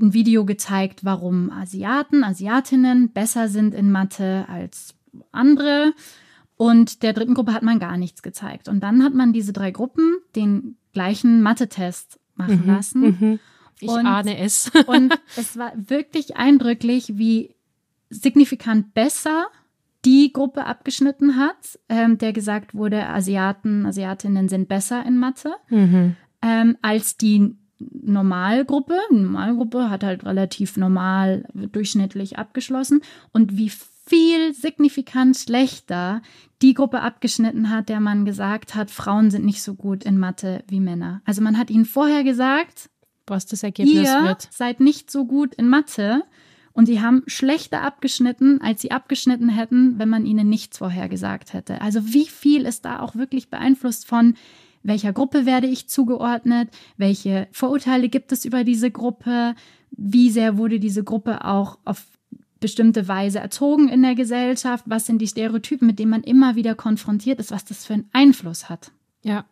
ein 0.00 0.12
Video 0.12 0.44
gezeigt, 0.44 1.04
warum 1.04 1.50
Asiaten, 1.50 2.24
Asiatinnen 2.24 3.12
besser 3.12 3.48
sind 3.48 3.74
in 3.74 3.90
Mathe 3.90 4.46
als 4.48 4.94
andere. 5.32 5.92
Und 6.56 7.02
der 7.02 7.12
dritten 7.12 7.34
Gruppe 7.34 7.52
hat 7.52 7.62
man 7.62 7.78
gar 7.78 7.96
nichts 7.96 8.22
gezeigt. 8.22 8.68
Und 8.68 8.80
dann 8.80 9.04
hat 9.04 9.14
man 9.14 9.32
diese 9.32 9.52
drei 9.52 9.70
Gruppen 9.70 10.18
den 10.34 10.76
gleichen 10.92 11.42
Mathe-Test 11.42 12.18
machen 12.34 12.62
mhm, 12.62 12.66
lassen. 12.66 13.00
Mhm. 13.02 13.38
Ich 13.80 13.90
und, 13.90 14.06
ahne 14.06 14.38
es. 14.38 14.70
und 14.86 15.18
es 15.36 15.58
war 15.58 15.72
wirklich 15.76 16.36
eindrücklich, 16.36 17.18
wie 17.18 17.54
signifikant 18.08 18.94
besser 18.94 19.46
die 20.04 20.32
Gruppe 20.32 20.64
abgeschnitten 20.64 21.36
hat, 21.36 21.78
ähm, 21.88 22.16
der 22.16 22.32
gesagt 22.32 22.74
wurde, 22.74 23.06
Asiaten, 23.08 23.84
Asiatinnen 23.84 24.48
sind 24.48 24.68
besser 24.68 25.04
in 25.04 25.18
Mathe, 25.18 25.52
mhm. 25.68 26.16
ähm, 26.42 26.76
als 26.80 27.16
die 27.16 27.56
Normalgruppe. 27.78 28.98
Die 29.10 29.16
Normalgruppe 29.16 29.90
hat 29.90 30.04
halt 30.04 30.24
relativ 30.24 30.76
normal, 30.76 31.44
durchschnittlich 31.54 32.38
abgeschlossen. 32.38 33.02
Und 33.32 33.56
wie 33.56 33.70
viel 34.06 34.54
signifikant 34.54 35.36
schlechter 35.36 36.22
die 36.62 36.74
Gruppe 36.74 37.02
abgeschnitten 37.02 37.70
hat, 37.70 37.88
der 37.88 38.00
man 38.00 38.24
gesagt 38.24 38.74
hat, 38.74 38.90
Frauen 38.90 39.30
sind 39.30 39.44
nicht 39.44 39.62
so 39.62 39.74
gut 39.74 40.04
in 40.04 40.18
Mathe 40.18 40.64
wie 40.68 40.80
Männer. 40.80 41.22
Also 41.24 41.42
man 41.42 41.58
hat 41.58 41.70
ihnen 41.70 41.84
vorher 41.84 42.24
gesagt, 42.24 42.88
was 43.26 43.46
das 43.46 43.62
Ergebnis 43.62 43.94
ihr 43.94 44.22
wird. 44.22 44.48
seid 44.50 44.80
nicht 44.80 45.10
so 45.10 45.26
gut 45.26 45.54
in 45.56 45.68
Mathe 45.68 46.22
und 46.72 46.88
die 46.88 47.00
haben 47.00 47.22
schlechter 47.26 47.82
abgeschnitten, 47.82 48.60
als 48.60 48.82
sie 48.82 48.92
abgeschnitten 48.92 49.48
hätten, 49.48 49.98
wenn 49.98 50.08
man 50.08 50.24
ihnen 50.24 50.48
nichts 50.48 50.78
vorher 50.78 51.08
gesagt 51.08 51.52
hätte. 51.52 51.80
Also 51.80 52.12
wie 52.12 52.26
viel 52.26 52.64
ist 52.64 52.84
da 52.84 53.00
auch 53.00 53.16
wirklich 53.16 53.50
beeinflusst 53.50 54.06
von 54.06 54.34
welcher 54.86 55.12
Gruppe 55.12 55.46
werde 55.46 55.66
ich 55.66 55.88
zugeordnet, 55.88 56.68
welche 56.96 57.48
Vorurteile 57.52 58.08
gibt 58.08 58.32
es 58.32 58.44
über 58.44 58.64
diese 58.64 58.90
Gruppe, 58.90 59.54
wie 59.90 60.30
sehr 60.30 60.56
wurde 60.56 60.78
diese 60.78 61.04
Gruppe 61.04 61.44
auch 61.44 61.78
auf 61.84 62.04
bestimmte 62.60 63.06
Weise 63.06 63.38
erzogen 63.38 63.88
in 63.88 64.02
der 64.02 64.14
Gesellschaft, 64.14 64.84
was 64.86 65.06
sind 65.06 65.18
die 65.18 65.26
Stereotypen, 65.26 65.86
mit 65.86 65.98
denen 65.98 66.10
man 66.10 66.22
immer 66.22 66.54
wieder 66.56 66.74
konfrontiert 66.74 67.38
ist, 67.38 67.50
was 67.50 67.64
das 67.64 67.84
für 67.84 67.94
einen 67.94 68.08
Einfluss 68.12 68.68
hat. 68.68 68.92
Ja, 69.22 69.44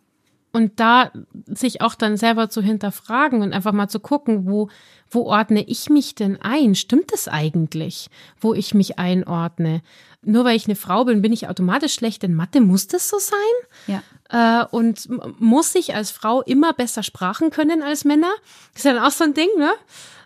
und 0.54 0.78
da 0.78 1.10
sich 1.46 1.80
auch 1.80 1.96
dann 1.96 2.16
selber 2.16 2.48
zu 2.48 2.62
hinterfragen 2.62 3.42
und 3.42 3.52
einfach 3.52 3.72
mal 3.72 3.88
zu 3.88 3.98
gucken, 3.98 4.46
wo, 4.46 4.68
wo 5.10 5.22
ordne 5.22 5.64
ich 5.64 5.90
mich 5.90 6.14
denn 6.14 6.40
ein? 6.40 6.76
Stimmt 6.76 7.12
es 7.12 7.26
eigentlich, 7.26 8.08
wo 8.40 8.54
ich 8.54 8.72
mich 8.72 8.96
einordne? 8.96 9.82
Nur 10.22 10.44
weil 10.44 10.54
ich 10.54 10.66
eine 10.66 10.76
Frau 10.76 11.06
bin, 11.06 11.22
bin 11.22 11.32
ich 11.32 11.48
automatisch 11.48 11.94
schlecht 11.94 12.22
in 12.22 12.34
Mathe. 12.34 12.60
Muss 12.60 12.86
das 12.86 13.08
so 13.08 13.18
sein? 13.18 14.00
Ja. 14.30 14.62
Äh, 14.62 14.66
und 14.70 15.08
muss 15.40 15.74
ich 15.74 15.96
als 15.96 16.12
Frau 16.12 16.40
immer 16.42 16.72
besser 16.72 17.02
Sprachen 17.02 17.50
können 17.50 17.82
als 17.82 18.04
Männer? 18.04 18.32
ist 18.76 18.84
ja 18.84 18.94
dann 18.94 19.02
auch 19.02 19.10
so 19.10 19.24
ein 19.24 19.34
Ding, 19.34 19.48
ne? 19.58 19.72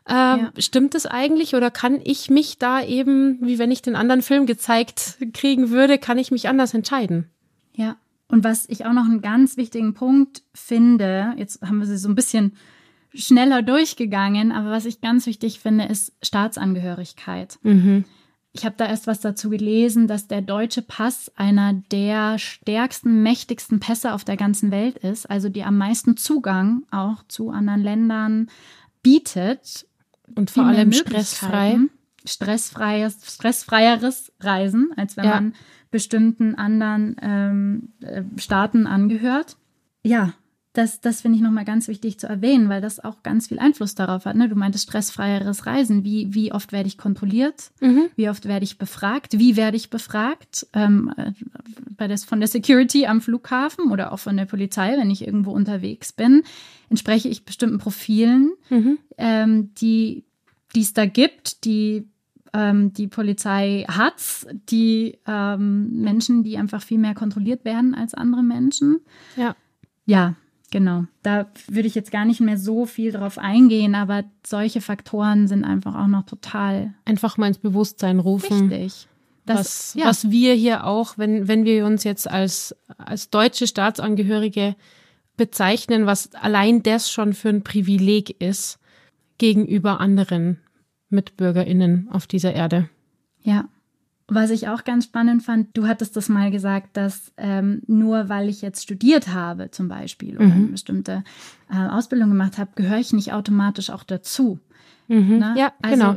Äh, 0.07 0.13
ja. 0.13 0.53
Stimmt 0.59 0.95
es 0.95 1.07
eigentlich 1.07 1.55
oder 1.55 1.71
kann 1.71 2.03
ich 2.05 2.29
mich 2.29 2.59
da 2.59 2.83
eben, 2.83 3.39
wie 3.41 3.59
wenn 3.59 3.71
ich 3.71 3.81
den 3.81 3.97
anderen 3.97 4.21
Film 4.21 4.45
gezeigt 4.45 5.17
kriegen 5.33 5.71
würde, 5.71 5.97
kann 5.97 6.19
ich 6.19 6.31
mich 6.31 6.51
anders 6.51 6.75
entscheiden? 6.75 7.31
Ja. 7.73 7.97
Und 8.29 8.45
was 8.45 8.69
ich 8.69 8.85
auch 8.85 8.93
noch 8.93 9.07
einen 9.07 9.23
ganz 9.23 9.57
wichtigen 9.57 9.95
Punkt 9.95 10.43
finde, 10.55 11.35
jetzt 11.37 11.63
haben 11.63 11.79
wir 11.79 11.87
sie 11.87 11.97
so 11.97 12.09
ein 12.09 12.15
bisschen 12.15 12.53
schneller 13.15 13.63
durchgegangen, 13.63 14.53
aber 14.53 14.71
was 14.71 14.85
ich 14.85 15.01
ganz 15.01 15.27
wichtig 15.27 15.61
finde, 15.61 15.85
ist 15.85 16.13
Staatsangehörigkeit. 16.23 17.59
Mhm. 17.63 18.05
Ich 18.53 18.65
habe 18.65 18.75
da 18.77 18.87
erst 18.87 19.07
was 19.07 19.21
dazu 19.21 19.51
gelesen, 19.51 20.09
dass 20.09 20.27
der 20.27 20.43
deutsche 20.43 20.83
Pass 20.83 21.31
einer 21.37 21.75
der 21.93 22.39
stärksten, 22.39 23.23
mächtigsten 23.23 23.79
Pässe 23.79 24.13
auf 24.13 24.25
der 24.25 24.37
ganzen 24.37 24.71
Welt 24.71 24.99
ist, 24.99 25.31
also 25.31 25.49
die 25.49 25.65
am 25.65 25.79
meisten 25.79 26.17
Zugang 26.17 26.85
auch 26.91 27.23
zu 27.29 27.51
anderen 27.51 27.83
Ländern 27.83 28.51
bietet. 29.03 29.87
Und 30.35 30.51
vor 30.51 30.65
allem 30.65 30.93
stressfrei. 30.93 31.79
Stressfreies, 32.25 33.19
stressfreieres 33.35 34.33
Reisen, 34.41 34.91
als 34.97 35.17
wenn 35.17 35.25
ja. 35.25 35.35
man 35.37 35.55
bestimmten 35.91 36.55
anderen 36.55 37.17
ähm, 37.23 37.89
äh, 38.01 38.23
Staaten 38.37 38.87
angehört. 38.87 39.57
Ja, 40.03 40.35
das, 40.79 41.01
das 41.01 41.23
finde 41.23 41.37
ich 41.37 41.43
nochmal 41.43 41.65
ganz 41.65 41.89
wichtig 41.89 42.21
zu 42.21 42.29
erwähnen, 42.29 42.69
weil 42.69 42.81
das 42.81 43.03
auch 43.03 43.25
ganz 43.25 43.49
viel 43.49 43.59
Einfluss 43.59 43.97
darauf 43.97 44.27
hat. 44.27 44.37
Ne? 44.37 44.49
Du 44.49 44.55
meintest 44.55 44.85
stressfreieres 44.85 45.67
Reisen. 45.67 46.05
Wie, 46.05 46.33
wie 46.35 46.53
oft 46.53 46.71
werde 46.71 46.87
ich 46.87 46.99
kontrolliert? 46.99 47.73
Mhm. 47.81 48.11
Wie 48.15 48.29
oft 48.29 48.47
werde 48.47 48.65
ich 48.65 48.79
befragt? 48.79 49.39
Wie 49.39 49.57
werde 49.57 49.77
ich 49.77 49.91
befragt? 49.91 50.69
Ähm, 50.75 51.13
äh, 51.17 51.33
bei 51.97 52.07
des, 52.07 52.25
von 52.25 52.39
der 52.39 52.49
Security 52.49 53.07
am 53.07 53.21
Flughafen 53.21 53.91
oder 53.91 54.13
auch 54.13 54.21
von 54.21 54.37
der 54.37 54.45
Polizei, 54.45 54.97
wenn 54.97 55.11
ich 55.11 55.27
irgendwo 55.27 55.51
unterwegs 55.51 56.13
bin, 56.13 56.45
entspreche 56.91 57.29
ich 57.29 57.45
bestimmten 57.45 57.79
Profilen, 57.79 58.53
mhm. 58.71 58.99
ähm, 59.17 59.75
die 59.81 60.25
es 60.77 60.93
da 60.93 61.07
gibt, 61.07 61.65
die 61.65 62.07
ähm, 62.53 62.93
die 62.93 63.09
Polizei 63.09 63.85
hat, 63.89 64.47
die 64.71 65.19
ähm, 65.27 66.03
Menschen, 66.03 66.43
die 66.43 66.57
einfach 66.57 66.83
viel 66.83 66.99
mehr 66.99 67.15
kontrolliert 67.15 67.65
werden 67.65 67.95
als 67.95 68.15
andere 68.15 68.43
Menschen. 68.43 69.01
Ja. 69.37 69.55
Ja, 70.07 70.35
genau. 70.71 71.05
Da 71.23 71.47
würde 71.69 71.89
ich 71.89 71.95
jetzt 71.95 72.11
gar 72.11 72.25
nicht 72.25 72.41
mehr 72.41 72.59
so 72.59 72.87
viel 72.87 73.13
drauf 73.13 73.39
eingehen, 73.39 73.95
aber 73.95 74.25
solche 74.47 74.81
Faktoren 74.81 75.49
sind 75.49 75.65
einfach 75.65 75.95
auch 75.95 76.07
noch 76.07 76.25
total. 76.25 76.95
Einfach 77.05 77.37
mal 77.37 77.49
ins 77.49 77.59
Bewusstsein 77.59 78.19
rufen. 78.19 78.71
Richtig. 78.71 79.09
Das, 79.45 79.59
was, 79.59 79.95
ja. 79.95 80.07
was 80.07 80.31
wir 80.31 80.55
hier 80.55 80.85
auch, 80.85 81.17
wenn, 81.17 81.49
wenn 81.49 81.65
wir 81.65 81.87
uns 81.87 82.05
jetzt 82.05 82.31
als, 82.31 82.77
als 82.99 83.31
deutsche 83.31 83.67
Staatsangehörige 83.67 84.77
bezeichnen, 85.37 86.07
was 86.07 86.35
allein 86.35 86.83
das 86.83 87.11
schon 87.11 87.33
für 87.33 87.49
ein 87.49 87.65
Privileg 87.65 88.43
ist 88.43 88.79
gegenüber 89.39 90.01
anderen 90.01 90.59
MitbürgerInnen 91.11 92.09
auf 92.11 92.27
dieser 92.27 92.53
Erde. 92.53 92.89
Ja. 93.43 93.69
Was 94.31 94.51
ich 94.51 94.69
auch 94.69 94.85
ganz 94.85 95.05
spannend 95.05 95.43
fand, 95.43 95.75
du 95.75 95.87
hattest 95.87 96.15
das 96.15 96.29
mal 96.29 96.51
gesagt, 96.51 96.99
dass 96.99 97.33
ähm, 97.39 97.81
nur 97.87 98.29
weil 98.29 98.51
ich 98.51 98.61
jetzt 98.61 98.83
studiert 98.83 99.29
habe 99.29 99.71
zum 99.71 99.89
Beispiel 99.89 100.37
oder 100.37 100.53
eine 100.53 100.67
bestimmte 100.67 101.25
äh, 101.73 101.89
Ausbildung 101.89 102.29
gemacht 102.29 102.59
habe, 102.59 102.73
gehöre 102.75 102.99
ich 102.99 103.15
nicht 103.15 103.33
automatisch 103.33 103.89
auch 103.89 104.05
dazu. 104.05 104.61
Mhm. 105.09 105.39
Ne? 105.39 105.55
Ja, 105.57 105.73
also, 105.81 105.97
genau. 105.97 106.17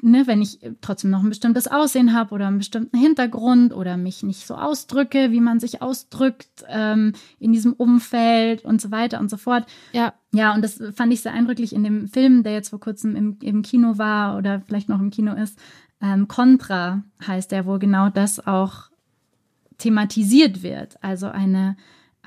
Ne, 0.00 0.28
wenn 0.28 0.40
ich 0.40 0.60
trotzdem 0.80 1.10
noch 1.10 1.24
ein 1.24 1.28
bestimmtes 1.28 1.66
Aussehen 1.66 2.12
habe 2.12 2.32
oder 2.32 2.46
einen 2.46 2.58
bestimmten 2.58 2.96
Hintergrund 2.96 3.74
oder 3.74 3.96
mich 3.96 4.22
nicht 4.22 4.46
so 4.46 4.54
ausdrücke, 4.54 5.32
wie 5.32 5.40
man 5.40 5.58
sich 5.58 5.82
ausdrückt 5.82 6.64
ähm, 6.68 7.14
in 7.40 7.52
diesem 7.52 7.72
Umfeld 7.72 8.64
und 8.64 8.80
so 8.80 8.92
weiter 8.92 9.18
und 9.18 9.28
so 9.28 9.36
fort. 9.36 9.66
Ja, 9.92 10.14
Ja, 10.32 10.54
und 10.54 10.62
das 10.62 10.80
fand 10.94 11.12
ich 11.12 11.22
sehr 11.22 11.32
eindrücklich 11.32 11.74
in 11.74 11.82
dem 11.82 12.06
Film, 12.06 12.44
der 12.44 12.52
jetzt 12.52 12.68
vor 12.68 12.78
kurzem 12.78 13.16
im, 13.16 13.38
im 13.42 13.62
Kino 13.62 13.98
war 13.98 14.36
oder 14.36 14.62
vielleicht 14.66 14.88
noch 14.88 15.00
im 15.00 15.10
Kino 15.10 15.34
ist. 15.34 15.58
Ähm, 16.00 16.28
Contra 16.28 17.02
heißt 17.26 17.50
der, 17.50 17.66
wo 17.66 17.78
genau 17.78 18.08
das 18.08 18.46
auch 18.46 18.90
thematisiert 19.78 20.62
wird. 20.62 21.02
Also 21.02 21.28
eine, 21.28 21.76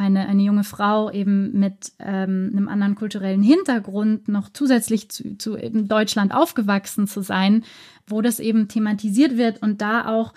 eine, 0.02 0.28
eine 0.28 0.42
junge 0.42 0.64
Frau 0.64 1.12
eben 1.12 1.58
mit 1.60 1.94
ähm, 2.00 2.50
einem 2.52 2.68
anderen 2.68 2.96
kulturellen 2.96 3.44
Hintergrund 3.44 4.28
noch 4.28 4.50
zusätzlich 4.52 5.10
zu, 5.10 5.38
zu 5.38 5.58
eben 5.58 5.88
Deutschland 5.88 6.34
aufgewachsen 6.34 7.08
zu 7.08 7.22
sein, 7.22 7.64
wo 8.08 8.22
das 8.22 8.40
eben 8.40 8.68
thematisiert 8.68 9.38
wird 9.38 9.62
und 9.62 9.82
da 9.82 10.08
auch 10.08 10.34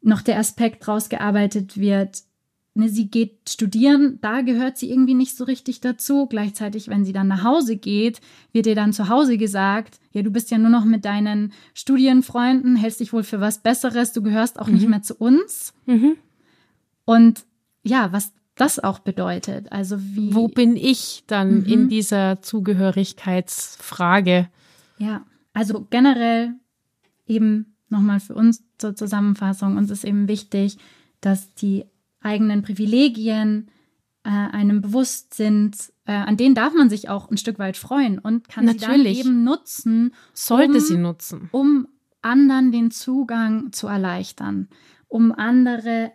noch 0.00 0.22
der 0.22 0.38
Aspekt 0.38 0.86
rausgearbeitet 0.86 1.78
wird, 1.78 2.22
ne, 2.74 2.88
sie 2.88 3.10
geht 3.10 3.50
studieren, 3.50 4.18
da 4.22 4.40
gehört 4.42 4.78
sie 4.78 4.90
irgendwie 4.90 5.14
nicht 5.14 5.36
so 5.36 5.44
richtig 5.44 5.80
dazu. 5.80 6.26
Gleichzeitig, 6.26 6.88
wenn 6.88 7.04
sie 7.04 7.12
dann 7.12 7.28
nach 7.28 7.44
Hause 7.44 7.76
geht, 7.76 8.20
wird 8.52 8.66
ihr 8.66 8.74
dann 8.76 8.92
zu 8.92 9.08
Hause 9.08 9.36
gesagt, 9.38 9.98
ja, 10.12 10.22
du 10.22 10.30
bist 10.30 10.50
ja 10.50 10.58
nur 10.58 10.70
noch 10.70 10.84
mit 10.84 11.04
deinen 11.04 11.52
Studienfreunden, 11.74 12.76
hältst 12.76 13.00
dich 13.00 13.12
wohl 13.12 13.24
für 13.24 13.40
was 13.40 13.58
Besseres, 13.58 14.12
du 14.12 14.22
gehörst 14.22 14.58
auch 14.58 14.68
nicht 14.68 14.88
mehr 14.88 15.02
zu 15.02 15.16
uns. 15.16 15.74
Mhm. 15.86 16.16
Und 17.04 17.44
ja, 17.82 18.12
was 18.12 18.32
das 18.60 18.78
auch 18.78 18.98
bedeutet. 19.00 19.70
Also 19.72 19.96
wie. 20.00 20.34
wo 20.34 20.48
bin 20.48 20.76
ich 20.76 21.24
dann 21.26 21.60
Mhm. 21.60 21.64
in 21.66 21.88
dieser 21.88 22.42
Zugehörigkeitsfrage? 22.42 24.48
Ja, 24.98 25.24
also 25.52 25.86
generell 25.90 26.54
eben 27.26 27.74
nochmal 27.88 28.20
für 28.20 28.34
uns 28.34 28.62
zur 28.78 28.94
Zusammenfassung, 28.94 29.76
uns 29.76 29.90
ist 29.90 30.04
eben 30.04 30.28
wichtig, 30.28 30.78
dass 31.20 31.54
die 31.54 31.84
eigenen 32.20 32.62
Privilegien 32.62 33.70
äh, 34.22 34.28
einem 34.28 34.82
bewusst 34.82 35.32
sind, 35.34 35.76
äh, 36.04 36.12
an 36.12 36.36
denen 36.36 36.54
darf 36.54 36.74
man 36.74 36.90
sich 36.90 37.08
auch 37.08 37.30
ein 37.30 37.38
Stück 37.38 37.58
weit 37.58 37.78
freuen 37.78 38.18
und 38.18 38.48
kann 38.48 38.66
Natürlich. 38.66 39.16
sie 39.18 39.22
dann 39.24 39.32
eben 39.32 39.44
nutzen, 39.44 40.14
Sollte 40.34 40.74
um, 40.74 40.80
sie 40.80 40.98
nutzen. 40.98 41.48
um 41.52 41.88
anderen 42.20 42.70
den 42.70 42.90
Zugang 42.90 43.72
zu 43.72 43.86
erleichtern, 43.86 44.68
um 45.08 45.32
andere 45.32 46.12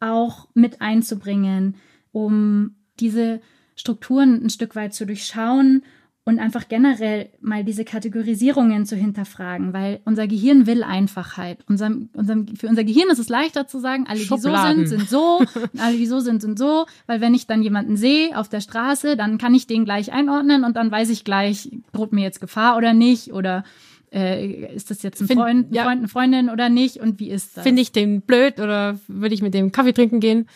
auch 0.00 0.48
mit 0.54 0.80
einzubringen, 0.80 1.76
um 2.12 2.74
diese 2.98 3.40
Strukturen 3.76 4.44
ein 4.44 4.50
Stück 4.50 4.76
weit 4.76 4.94
zu 4.94 5.06
durchschauen 5.06 5.82
und 6.24 6.38
einfach 6.38 6.68
generell 6.68 7.30
mal 7.40 7.64
diese 7.64 7.84
Kategorisierungen 7.84 8.84
zu 8.84 8.94
hinterfragen, 8.94 9.72
weil 9.72 10.00
unser 10.04 10.28
Gehirn 10.28 10.66
will 10.66 10.82
Einfachheit. 10.82 11.58
Unserem, 11.66 12.10
unserem, 12.12 12.46
für 12.56 12.68
unser 12.68 12.84
Gehirn 12.84 13.08
ist 13.10 13.18
es 13.18 13.28
leichter 13.28 13.66
zu 13.66 13.78
sagen, 13.78 14.04
alle, 14.06 14.20
die 14.20 14.26
so 14.26 14.36
sind, 14.36 14.86
sind 14.86 15.08
so, 15.08 15.42
alle, 15.78 15.96
die 15.96 16.06
so 16.06 16.20
sind, 16.20 16.42
sind 16.42 16.58
so, 16.58 16.86
weil 17.06 17.20
wenn 17.20 17.34
ich 17.34 17.46
dann 17.46 17.62
jemanden 17.62 17.96
sehe 17.96 18.36
auf 18.36 18.48
der 18.48 18.60
Straße, 18.60 19.16
dann 19.16 19.38
kann 19.38 19.54
ich 19.54 19.66
den 19.66 19.84
gleich 19.84 20.12
einordnen 20.12 20.64
und 20.64 20.76
dann 20.76 20.90
weiß 20.90 21.10
ich 21.10 21.24
gleich, 21.24 21.70
droht 21.92 22.12
mir 22.12 22.22
jetzt 22.22 22.40
Gefahr 22.40 22.76
oder 22.76 22.92
nicht 22.92 23.32
oder 23.32 23.64
äh, 24.12 24.74
ist 24.74 24.90
das 24.90 25.02
jetzt 25.02 25.20
ein 25.20 25.26
Find- 25.28 25.40
Freund, 25.40 25.70
ein 25.70 25.74
ja. 25.74 25.84
Freund, 25.84 25.98
eine 25.98 26.08
Freundin 26.08 26.50
oder 26.50 26.68
nicht 26.68 26.96
und 26.98 27.20
wie 27.20 27.30
ist 27.30 27.56
das? 27.56 27.64
Finde 27.64 27.82
ich 27.82 27.92
den 27.92 28.20
blöd 28.22 28.58
oder 28.60 28.98
würde 29.08 29.34
ich 29.34 29.42
mit 29.42 29.54
dem 29.54 29.72
Kaffee 29.72 29.92
trinken 29.92 30.20
gehen? 30.20 30.48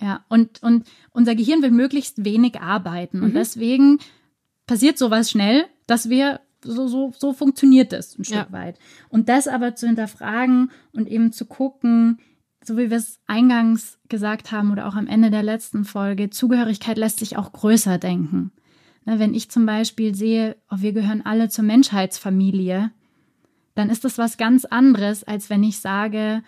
Ja, 0.00 0.24
und, 0.28 0.62
und 0.62 0.86
unser 1.12 1.34
Gehirn 1.34 1.60
will 1.62 1.70
möglichst 1.70 2.24
wenig 2.24 2.60
arbeiten. 2.60 3.22
Und 3.22 3.34
deswegen 3.34 3.98
passiert 4.66 4.96
sowas 4.96 5.30
schnell, 5.30 5.66
dass 5.86 6.08
wir 6.08 6.40
so, 6.64 6.88
so, 6.88 7.12
so 7.18 7.32
funktioniert 7.34 7.92
das 7.92 8.18
ein 8.18 8.24
Stück 8.24 8.36
Ja. 8.36 8.52
weit. 8.52 8.78
Und 9.10 9.28
das 9.28 9.46
aber 9.46 9.74
zu 9.74 9.86
hinterfragen 9.86 10.70
und 10.92 11.06
eben 11.08 11.32
zu 11.32 11.44
gucken, 11.44 12.18
so 12.64 12.76
wie 12.76 12.90
wir 12.90 12.96
es 12.96 13.18
eingangs 13.26 13.98
gesagt 14.08 14.52
haben 14.52 14.70
oder 14.72 14.86
auch 14.86 14.94
am 14.94 15.06
Ende 15.06 15.30
der 15.30 15.42
letzten 15.42 15.84
Folge, 15.84 16.30
Zugehörigkeit 16.30 16.96
lässt 16.98 17.18
sich 17.18 17.36
auch 17.36 17.52
größer 17.52 17.98
denken. 17.98 18.52
Ne, 19.10 19.18
wenn 19.18 19.34
ich 19.34 19.50
zum 19.50 19.66
Beispiel 19.66 20.14
sehe, 20.14 20.56
oh, 20.70 20.76
wir 20.78 20.92
gehören 20.92 21.22
alle 21.26 21.48
zur 21.48 21.64
Menschheitsfamilie, 21.64 22.92
dann 23.74 23.90
ist 23.90 24.04
das 24.04 24.18
was 24.18 24.36
ganz 24.36 24.64
anderes, 24.64 25.24
als 25.24 25.50
wenn 25.50 25.64
ich 25.64 25.78
sage, 25.80 26.44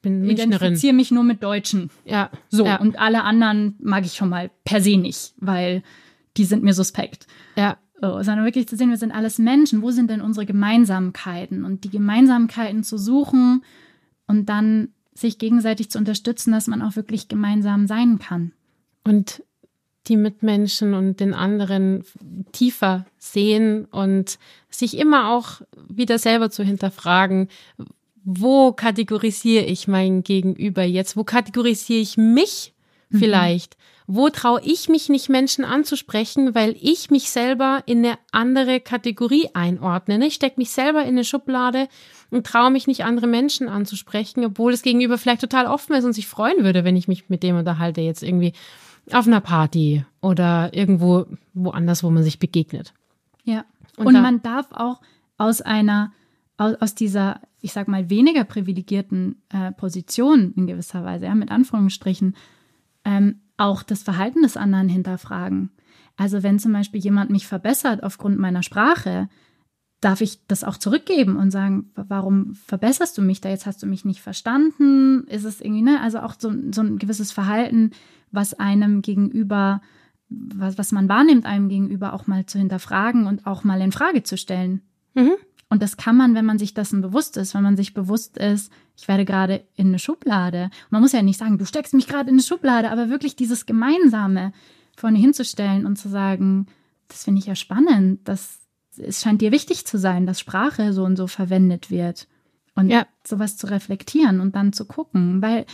Bin 0.00 0.24
identifiziere 0.24 0.94
mich 0.94 1.10
nur 1.10 1.24
mit 1.24 1.42
Deutschen. 1.42 1.90
Ja, 2.06 2.30
So, 2.48 2.64
ja, 2.64 2.80
und 2.80 2.98
alle 2.98 3.22
anderen 3.22 3.76
mag 3.80 4.06
ich 4.06 4.14
schon 4.14 4.30
mal 4.30 4.50
per 4.64 4.80
se 4.80 4.96
nicht, 4.96 5.34
weil 5.36 5.82
die 6.38 6.44
sind 6.44 6.62
mir 6.62 6.72
suspekt. 6.72 7.26
ja, 7.54 7.76
So, 8.00 8.22
sondern 8.22 8.46
wirklich 8.46 8.66
zu 8.66 8.76
sehen, 8.76 8.88
wir 8.88 8.96
sind 8.96 9.12
alles 9.12 9.38
Menschen. 9.38 9.82
Wo 9.82 9.90
sind 9.90 10.08
denn 10.08 10.22
unsere 10.22 10.46
Gemeinsamkeiten? 10.46 11.66
Und 11.66 11.84
die 11.84 11.90
Gemeinsamkeiten 11.90 12.82
zu 12.82 12.96
suchen 12.96 13.62
und 14.26 14.48
dann 14.48 14.88
sich 15.12 15.38
gegenseitig 15.38 15.90
zu 15.90 15.98
unterstützen, 15.98 16.52
dass 16.52 16.66
man 16.66 16.80
auch 16.80 16.96
wirklich 16.96 17.28
gemeinsam 17.28 17.86
sein 17.86 18.18
kann. 18.18 18.52
und 19.04 19.42
die 20.10 20.16
Mitmenschen 20.16 20.92
und 20.92 21.20
den 21.20 21.32
anderen 21.32 22.04
tiefer 22.52 23.06
sehen 23.18 23.86
und 23.86 24.38
sich 24.68 24.98
immer 24.98 25.30
auch 25.30 25.62
wieder 25.88 26.18
selber 26.18 26.50
zu 26.50 26.62
hinterfragen, 26.62 27.48
wo 28.22 28.72
kategorisiere 28.72 29.64
ich 29.64 29.88
mein 29.88 30.22
Gegenüber 30.22 30.82
jetzt? 30.82 31.16
Wo 31.16 31.24
kategorisiere 31.24 32.00
ich 32.00 32.16
mich 32.18 32.74
vielleicht? 33.10 33.76
Wo 34.06 34.28
traue 34.28 34.60
ich 34.64 34.88
mich 34.88 35.08
nicht, 35.08 35.28
Menschen 35.28 35.64
anzusprechen, 35.64 36.54
weil 36.54 36.76
ich 36.80 37.10
mich 37.10 37.30
selber 37.30 37.82
in 37.86 38.04
eine 38.04 38.18
andere 38.32 38.80
Kategorie 38.80 39.48
einordne? 39.54 40.18
ne? 40.18 40.26
Ich 40.26 40.34
stecke 40.34 40.58
mich 40.58 40.70
selber 40.70 41.02
in 41.02 41.10
eine 41.10 41.24
Schublade 41.24 41.88
und 42.30 42.46
traue 42.46 42.70
mich 42.70 42.86
nicht, 42.88 43.04
andere 43.04 43.28
Menschen 43.28 43.68
anzusprechen, 43.68 44.44
obwohl 44.44 44.72
das 44.72 44.82
Gegenüber 44.82 45.16
vielleicht 45.16 45.40
total 45.40 45.66
offen 45.66 45.94
ist 45.94 46.04
und 46.04 46.12
sich 46.12 46.26
freuen 46.26 46.64
würde, 46.64 46.84
wenn 46.84 46.96
ich 46.96 47.08
mich 47.08 47.28
mit 47.28 47.42
dem 47.42 47.56
unterhalte, 47.56 48.00
jetzt 48.00 48.22
irgendwie 48.22 48.52
auf 49.12 49.26
einer 49.26 49.40
Party 49.40 50.04
oder 50.20 50.72
irgendwo 50.74 51.26
woanders, 51.54 52.02
wo 52.04 52.10
man 52.10 52.22
sich 52.22 52.38
begegnet. 52.38 52.94
Ja. 53.44 53.64
Und 53.96 54.06
Und, 54.08 54.14
da- 54.14 54.22
man 54.22 54.42
darf 54.42 54.68
auch 54.72 55.00
aus 55.38 55.60
einer, 55.60 56.12
aus, 56.56 56.74
aus 56.80 56.94
dieser, 56.94 57.40
ich 57.60 57.72
sag 57.72 57.88
mal, 57.88 58.08
weniger 58.10 58.44
privilegierten 58.44 59.42
äh, 59.50 59.72
Position 59.72 60.52
in 60.56 60.66
gewisser 60.66 61.04
Weise, 61.04 61.26
ja, 61.26 61.34
mit 61.34 61.50
Anführungsstrichen, 61.50 62.36
ähm, 63.04 63.40
auch 63.56 63.82
das 63.82 64.02
Verhalten 64.02 64.42
des 64.42 64.56
anderen 64.56 64.88
hinterfragen. 64.88 65.70
Also 66.16 66.42
wenn 66.42 66.58
zum 66.58 66.72
Beispiel 66.72 67.00
jemand 67.00 67.30
mich 67.30 67.46
verbessert 67.46 68.02
aufgrund 68.02 68.38
meiner 68.38 68.62
Sprache, 68.62 69.28
darf 70.02 70.20
ich 70.22 70.46
das 70.46 70.64
auch 70.64 70.76
zurückgeben 70.78 71.36
und 71.36 71.50
sagen, 71.50 71.90
wa- 71.94 72.04
warum 72.08 72.54
verbesserst 72.54 73.16
du 73.18 73.22
mich 73.22 73.40
da? 73.40 73.48
Jetzt 73.50 73.66
hast 73.66 73.82
du 73.82 73.86
mich 73.86 74.04
nicht 74.04 74.20
verstanden. 74.22 75.24
Ist 75.28 75.44
es 75.44 75.60
irgendwie, 75.60 75.82
ne? 75.82 76.00
Also 76.00 76.20
auch 76.20 76.34
so, 76.38 76.52
so 76.72 76.82
ein 76.82 76.98
gewisses 76.98 77.32
Verhalten, 77.32 77.90
was 78.32 78.54
einem 78.54 79.02
gegenüber, 79.02 79.80
was, 80.28 80.78
was 80.78 80.92
man 80.92 81.08
wahrnimmt, 81.08 81.46
einem 81.46 81.68
gegenüber 81.68 82.12
auch 82.12 82.26
mal 82.26 82.46
zu 82.46 82.58
hinterfragen 82.58 83.26
und 83.26 83.46
auch 83.46 83.64
mal 83.64 83.80
in 83.80 83.92
Frage 83.92 84.22
zu 84.22 84.36
stellen. 84.36 84.82
Mhm. 85.14 85.32
Und 85.68 85.82
das 85.82 85.96
kann 85.96 86.16
man, 86.16 86.34
wenn 86.34 86.44
man 86.46 86.58
sich 86.58 86.74
dessen 86.74 87.00
bewusst 87.00 87.36
ist, 87.36 87.54
wenn 87.54 87.62
man 87.62 87.76
sich 87.76 87.94
bewusst 87.94 88.38
ist, 88.38 88.72
ich 88.96 89.06
werde 89.06 89.24
gerade 89.24 89.64
in 89.76 89.88
eine 89.88 90.00
Schublade. 90.00 90.70
Man 90.90 91.00
muss 91.00 91.12
ja 91.12 91.22
nicht 91.22 91.38
sagen, 91.38 91.58
du 91.58 91.64
steckst 91.64 91.94
mich 91.94 92.08
gerade 92.08 92.28
in 92.28 92.34
eine 92.34 92.42
Schublade, 92.42 92.90
aber 92.90 93.08
wirklich 93.08 93.36
dieses 93.36 93.66
Gemeinsame 93.66 94.52
vorne 94.96 95.18
hinzustellen 95.18 95.86
und 95.86 95.96
zu 95.96 96.08
sagen, 96.08 96.66
das 97.08 97.24
finde 97.24 97.38
ich 97.38 97.46
ja 97.46 97.54
spannend, 97.54 98.20
das 98.24 98.58
es 98.98 99.22
scheint 99.22 99.40
dir 99.40 99.52
wichtig 99.52 99.86
zu 99.86 99.98
sein, 99.98 100.26
dass 100.26 100.40
Sprache 100.40 100.92
so 100.92 101.04
und 101.04 101.16
so 101.16 101.26
verwendet 101.26 101.90
wird. 101.90 102.26
Und 102.74 102.90
Ja. 102.90 103.06
sowas 103.26 103.56
zu 103.56 103.68
reflektieren 103.68 104.40
und 104.40 104.56
dann 104.56 104.72
zu 104.72 104.84
gucken, 104.84 105.40
weil 105.42 105.64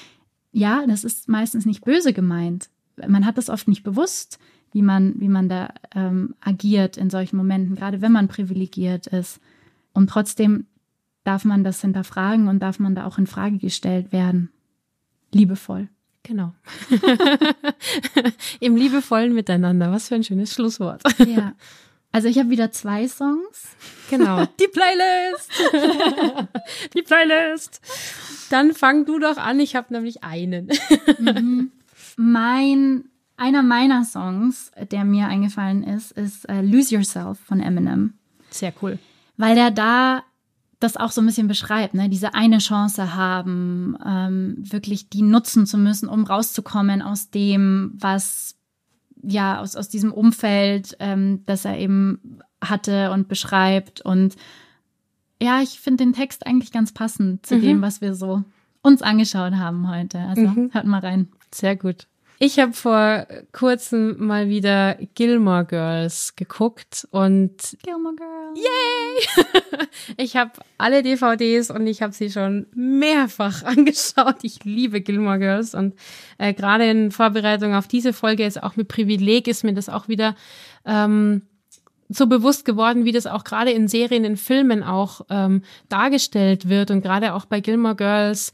ja, 0.57 0.87
das 0.87 1.05
ist 1.05 1.29
meistens 1.29 1.67
nicht 1.67 1.85
böse 1.85 2.15
gemeint. 2.15 2.71
Man 3.07 3.27
hat 3.27 3.37
das 3.37 3.51
oft 3.51 3.69
nicht 3.69 3.83
bewusst, 3.83 4.39
wie 4.73 4.81
man, 4.81 5.21
wie 5.21 5.29
man 5.29 5.51
da 5.51 5.69
ähm, 5.95 6.35
agiert 6.41 6.97
in 6.97 7.11
solchen 7.11 7.37
Momenten, 7.37 7.77
gerade 7.77 8.01
wenn 8.01 8.11
man 8.11 8.27
privilegiert 8.27 9.07
ist. 9.07 9.39
Und 9.93 10.09
trotzdem 10.09 10.65
darf 11.25 11.45
man 11.45 11.63
das 11.63 11.83
hinterfragen 11.83 12.49
und 12.49 12.61
darf 12.61 12.79
man 12.79 12.95
da 12.95 13.05
auch 13.05 13.19
in 13.19 13.27
Frage 13.27 13.59
gestellt 13.59 14.13
werden. 14.13 14.51
Liebevoll. 15.31 15.89
Genau. 16.23 16.55
Im 18.61 18.77
liebevollen 18.77 19.35
Miteinander. 19.35 19.93
Was 19.93 20.09
für 20.09 20.15
ein 20.15 20.25
schönes 20.25 20.55
Schlusswort. 20.55 21.03
Ja. 21.19 21.53
Also 22.17 22.29
ich 22.29 22.39
habe 22.39 22.49
wieder 22.49 22.73
zwei 22.73 23.07
Songs. 23.09 23.77
Genau. 24.09 24.47
Die 24.59 24.69
Playlist. 24.69 25.51
Die 26.95 27.03
Playlist. 27.03 27.83
Dann 28.49 28.73
fang 28.73 29.05
du 29.05 29.19
doch 29.19 29.37
an. 29.37 29.61
Ich 29.61 29.77
habe 29.77 29.93
nämlich 29.93 30.25
einen. 30.25 30.71
Mein, 32.17 33.05
einer 33.37 33.63
meiner 33.63 34.03
Songs, 34.07 34.71
der 34.91 35.05
mir 35.05 35.27
eingefallen 35.27 35.85
ist, 35.85 36.13
ist 36.13 36.49
äh, 36.49 36.63
Lose 36.63 36.95
Yourself 36.95 37.39
von 37.39 37.61
Eminem. 37.61 38.15
Sehr 38.49 38.73
cool. 38.81 38.99
weil 39.37 39.55
der 39.55 39.71
da 39.71 40.23
das 40.81 40.97
auch 40.97 41.11
so 41.11 41.21
ein 41.21 41.27
bisschen 41.27 41.49
beschreibt, 41.49 41.93
ne? 41.93 42.09
diese 42.09 42.33
eine 42.33 42.59
Chance 42.59 43.15
haben, 43.15 43.95
ähm, 44.07 44.57
wirklich 44.59 45.11
die 45.11 45.21
nutzen 45.21 45.67
zu 45.67 45.77
müssen, 45.77 46.09
um 46.09 46.25
rauszukommen 46.25 47.03
aus 47.03 47.29
dem, 47.29 47.93
was 47.95 48.56
ja 49.27 49.61
aus, 49.61 49.77
aus 49.77 49.89
diesem 49.89 50.13
Umfeld, 50.13 50.97
ähm, 51.01 51.43
das 51.47 51.65
er 51.65 51.79
eben 51.79 52.41
hatte 52.63 53.11
und 53.11 53.29
beschreibt. 53.29 54.01
Und 54.01 54.37
ja, 55.43 55.61
ich 55.61 55.81
finde 55.81 56.05
den 56.05 56.13
Text 56.13 56.47
eigentlich 56.47 56.73
ganz 56.73 56.93
passend 56.93 57.45
zu 57.45 57.57
mhm. 57.57 57.63
dem, 57.63 57.83
was 57.83 58.01
wir 58.01 58.15
so 58.15 58.45
uns 58.83 59.03
angeschaut 59.03 59.55
haben 59.55 59.91
heute. 59.91 60.19
Also 60.19 60.43
mhm. 60.43 60.71
hört 60.73 60.87
mal 60.87 61.01
rein. 61.01 61.29
Sehr 61.53 61.77
gut. 61.77 62.07
Ich 62.39 62.59
habe 62.59 62.75
vor 62.75 63.27
kurzem 63.53 64.27
mal 64.27 64.51
wieder 64.51 64.99
Gilmore 65.15 65.65
Girls 65.65 66.37
geguckt 66.37 67.09
und 67.11 67.79
Gilmore 67.83 68.15
Girls. 68.15 68.59
Yay! 68.59 69.87
ich 70.19 70.37
habe 70.37 70.53
alle 70.77 71.03
DVDs 71.03 71.71
und 71.71 71.87
ich 71.87 72.03
habe 72.03 72.13
sie 72.13 72.31
schon 72.31 72.67
mehrfach 72.75 73.63
angeschaut. 73.65 74.37
Ich 74.43 74.65
liebe 74.65 75.01
Gilmore 75.01 75.39
Girls 75.39 75.75
und 75.75 75.95
äh, 76.37 76.53
gerade 76.53 76.91
in 76.91 77.11
Vorbereitung 77.11 77.75
auf 77.75 77.89
diese 77.89 78.13
Folge 78.13 78.45
ist 78.45 78.63
auch 78.63 78.77
mit 78.77 78.89
Privileg 78.89 79.49
ist 79.49 79.65
mir 79.65 79.73
das 79.73 79.89
auch 79.89 80.07
wieder 80.09 80.37
ähm, 80.85 81.41
so 82.11 82.27
bewusst 82.27 82.67
geworden, 82.67 83.07
wie 83.07 83.13
das 83.13 83.27
auch 83.27 83.45
gerade 83.45 83.71
in 83.71 83.89
Serien, 83.89 84.25
in 84.25 84.37
Filmen 84.37 84.83
auch 84.83 85.23
ähm, 85.31 85.63
dargestellt 85.89 86.69
wird 86.69 86.91
und 86.91 87.01
gerade 87.01 87.33
auch 87.33 87.47
bei 87.47 87.61
Gilmore 87.61 87.97
Girls 87.97 88.53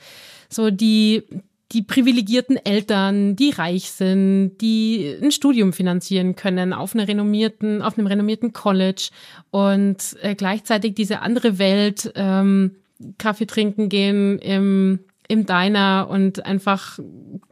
so 0.48 0.70
die 0.70 1.24
die 1.72 1.82
privilegierten 1.82 2.56
Eltern, 2.56 3.36
die 3.36 3.50
reich 3.50 3.90
sind, 3.90 4.58
die 4.60 5.16
ein 5.22 5.32
Studium 5.32 5.72
finanzieren 5.72 6.36
können 6.36 6.72
auf 6.72 6.94
einer 6.94 7.08
renommierten, 7.08 7.82
auf 7.82 7.96
einem 7.96 8.06
renommierten 8.06 8.52
College 8.52 9.08
und 9.50 10.16
äh, 10.22 10.34
gleichzeitig 10.34 10.94
diese 10.94 11.20
andere 11.20 11.58
Welt 11.58 12.12
ähm, 12.14 12.76
Kaffee 13.18 13.46
trinken 13.46 13.88
gehen 13.88 14.38
im 14.38 15.00
im 15.28 15.46
Diner 15.46 16.08
und 16.10 16.44
einfach 16.44 16.98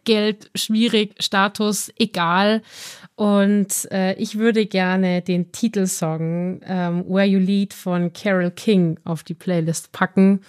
Geld 0.04 0.50
schwierig, 0.54 1.14
Status 1.18 1.90
egal. 1.98 2.60
Und 3.14 3.90
äh, 3.90 4.14
ich 4.14 4.38
würde 4.38 4.66
gerne 4.66 5.22
den 5.22 5.50
Titelsong 5.50 6.60
ähm, 6.64 7.04
Where 7.08 7.24
You 7.24 7.38
Lead 7.38 7.72
von 7.72 8.12
Carol 8.12 8.50
King 8.50 8.98
auf 9.04 9.22
die 9.22 9.34
Playlist 9.34 9.92
packen. 9.92 10.40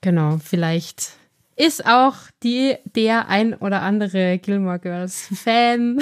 Genau, 0.00 0.38
vielleicht 0.42 1.12
ist 1.58 1.84
auch 1.86 2.14
die, 2.44 2.76
der 2.94 3.28
ein 3.28 3.52
oder 3.52 3.82
andere 3.82 4.38
Gilmore 4.38 4.78
Girls 4.78 5.28
Fan 5.34 5.98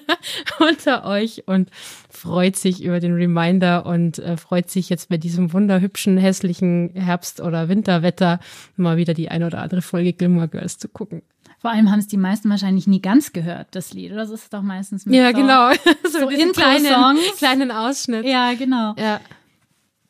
unter 0.58 1.04
euch 1.04 1.46
und 1.46 1.70
freut 2.10 2.56
sich 2.56 2.82
über 2.82 2.98
den 2.98 3.14
Reminder 3.14 3.86
und 3.86 4.18
äh, 4.18 4.36
freut 4.36 4.70
sich 4.70 4.88
jetzt 4.88 5.08
bei 5.08 5.16
diesem 5.16 5.52
wunderhübschen, 5.52 6.18
hässlichen 6.18 6.90
Herbst- 6.94 7.40
oder 7.40 7.68
Winterwetter 7.68 8.40
mal 8.76 8.96
wieder 8.96 9.14
die 9.14 9.30
ein 9.30 9.44
oder 9.44 9.62
andere 9.62 9.82
Folge 9.82 10.12
Gilmore 10.12 10.48
Girls 10.48 10.78
zu 10.78 10.88
gucken. 10.88 11.22
Vor 11.60 11.70
allem 11.70 11.90
haben 11.90 12.00
es 12.00 12.08
die 12.08 12.16
meisten 12.16 12.50
wahrscheinlich 12.50 12.86
nie 12.86 13.00
ganz 13.00 13.32
gehört, 13.32 13.68
das 13.72 13.92
Lied. 13.92 14.12
Oder 14.12 14.22
das 14.22 14.30
ist 14.30 14.52
doch 14.52 14.62
meistens 14.62 15.06
mit 15.06 15.14
Ja, 15.14 15.30
so, 15.30 15.36
genau. 15.36 15.72
so, 16.04 16.18
so 16.20 16.28
in 16.28 16.52
kleinen, 16.52 17.18
kleinen 17.36 17.70
Ausschnitt. 17.70 18.24
Ja, 18.24 18.54
genau. 18.54 18.94
Ja. 18.96 19.20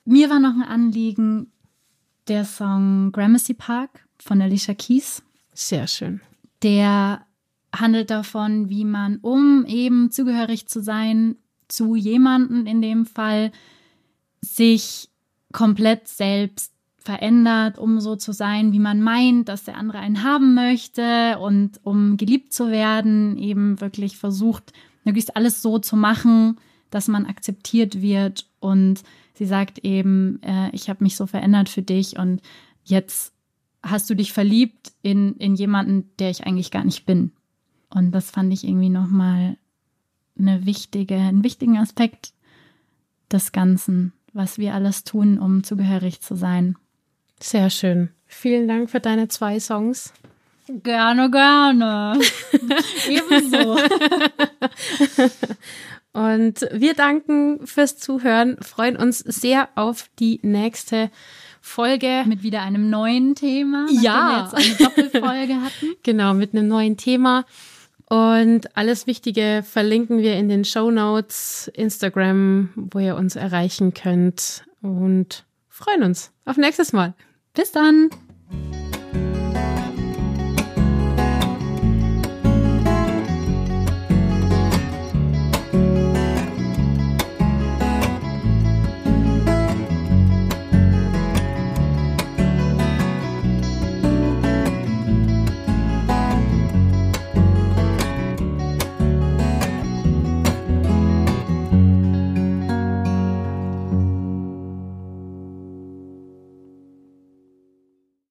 Mir 0.06 0.30
war 0.30 0.40
noch 0.40 0.54
ein 0.54 0.62
Anliegen 0.62 1.52
der 2.28 2.44
Song 2.44 3.12
Gramercy 3.12 3.54
Park 3.54 4.07
von 4.20 4.40
Alicia 4.40 4.74
Keys. 4.74 5.22
Sehr 5.54 5.86
schön. 5.86 6.20
Der 6.62 7.26
handelt 7.74 8.10
davon, 8.10 8.68
wie 8.68 8.84
man, 8.84 9.18
um 9.18 9.64
eben 9.66 10.10
zugehörig 10.10 10.68
zu 10.68 10.82
sein 10.82 11.36
zu 11.68 11.94
jemanden 11.94 12.66
in 12.66 12.80
dem 12.80 13.06
Fall, 13.06 13.52
sich 14.40 15.10
komplett 15.52 16.08
selbst 16.08 16.72
verändert, 16.96 17.78
um 17.78 18.00
so 18.00 18.16
zu 18.16 18.32
sein, 18.32 18.72
wie 18.72 18.78
man 18.78 19.00
meint, 19.00 19.48
dass 19.48 19.64
der 19.64 19.76
andere 19.76 19.98
einen 19.98 20.22
haben 20.22 20.54
möchte 20.54 21.38
und 21.38 21.80
um 21.82 22.16
geliebt 22.16 22.52
zu 22.52 22.70
werden, 22.70 23.38
eben 23.38 23.80
wirklich 23.80 24.18
versucht, 24.18 24.72
möglichst 25.04 25.36
alles 25.36 25.62
so 25.62 25.78
zu 25.78 25.96
machen, 25.96 26.58
dass 26.90 27.08
man 27.08 27.26
akzeptiert 27.26 28.02
wird. 28.02 28.46
Und 28.60 29.02
sie 29.34 29.46
sagt 29.46 29.78
eben, 29.80 30.42
äh, 30.42 30.70
ich 30.72 30.90
habe 30.90 31.04
mich 31.04 31.16
so 31.16 31.26
verändert 31.26 31.68
für 31.68 31.82
dich 31.82 32.18
und 32.18 32.42
jetzt 32.84 33.32
hast 33.82 34.08
du 34.10 34.14
dich 34.14 34.32
verliebt 34.32 34.92
in, 35.02 35.34
in 35.36 35.54
jemanden, 35.54 36.10
der 36.18 36.30
ich 36.30 36.46
eigentlich 36.46 36.70
gar 36.70 36.84
nicht 36.84 37.06
bin. 37.06 37.32
Und 37.90 38.12
das 38.12 38.30
fand 38.30 38.52
ich 38.52 38.64
irgendwie 38.64 38.90
nochmal 38.90 39.56
eine 40.38 40.66
wichtige, 40.66 41.14
einen 41.14 41.44
wichtigen 41.44 41.78
Aspekt 41.78 42.32
des 43.30 43.52
Ganzen, 43.52 44.12
was 44.32 44.58
wir 44.58 44.74
alles 44.74 45.04
tun, 45.04 45.38
um 45.38 45.64
zugehörig 45.64 46.20
zu 46.20 46.34
sein. 46.34 46.76
Sehr 47.40 47.70
schön. 47.70 48.10
Vielen 48.26 48.68
Dank 48.68 48.90
für 48.90 49.00
deine 49.00 49.28
zwei 49.28 49.58
Songs. 49.58 50.12
Gerne, 50.68 51.30
gerne. 51.30 52.20
Ebenso. 53.08 53.78
Und 56.12 56.66
wir 56.72 56.94
danken 56.94 57.66
fürs 57.66 57.96
Zuhören, 57.96 58.58
freuen 58.60 58.96
uns 58.96 59.20
sehr 59.20 59.68
auf 59.76 60.10
die 60.18 60.40
nächste 60.42 61.10
Folge. 61.60 62.24
Mit 62.26 62.42
wieder 62.42 62.62
einem 62.62 62.90
neuen 62.90 63.34
Thema. 63.34 63.86
Ja. 63.90 64.50
Wir 64.52 64.60
jetzt 64.60 64.78
eine 64.80 64.88
Doppelfolge 64.88 65.54
hatten. 65.62 65.96
genau, 66.02 66.34
mit 66.34 66.54
einem 66.54 66.68
neuen 66.68 66.96
Thema. 66.96 67.44
Und 68.08 68.74
alles 68.76 69.06
Wichtige 69.06 69.62
verlinken 69.62 70.18
wir 70.18 70.36
in 70.36 70.48
den 70.48 70.64
Show 70.64 70.90
Notes, 70.90 71.70
Instagram, 71.74 72.70
wo 72.74 72.98
ihr 73.00 73.16
uns 73.16 73.36
erreichen 73.36 73.92
könnt. 73.92 74.64
Und 74.80 75.44
freuen 75.68 76.02
uns 76.02 76.32
auf 76.46 76.56
nächstes 76.56 76.92
Mal. 76.92 77.12
Bis 77.52 77.72
dann. 77.72 78.08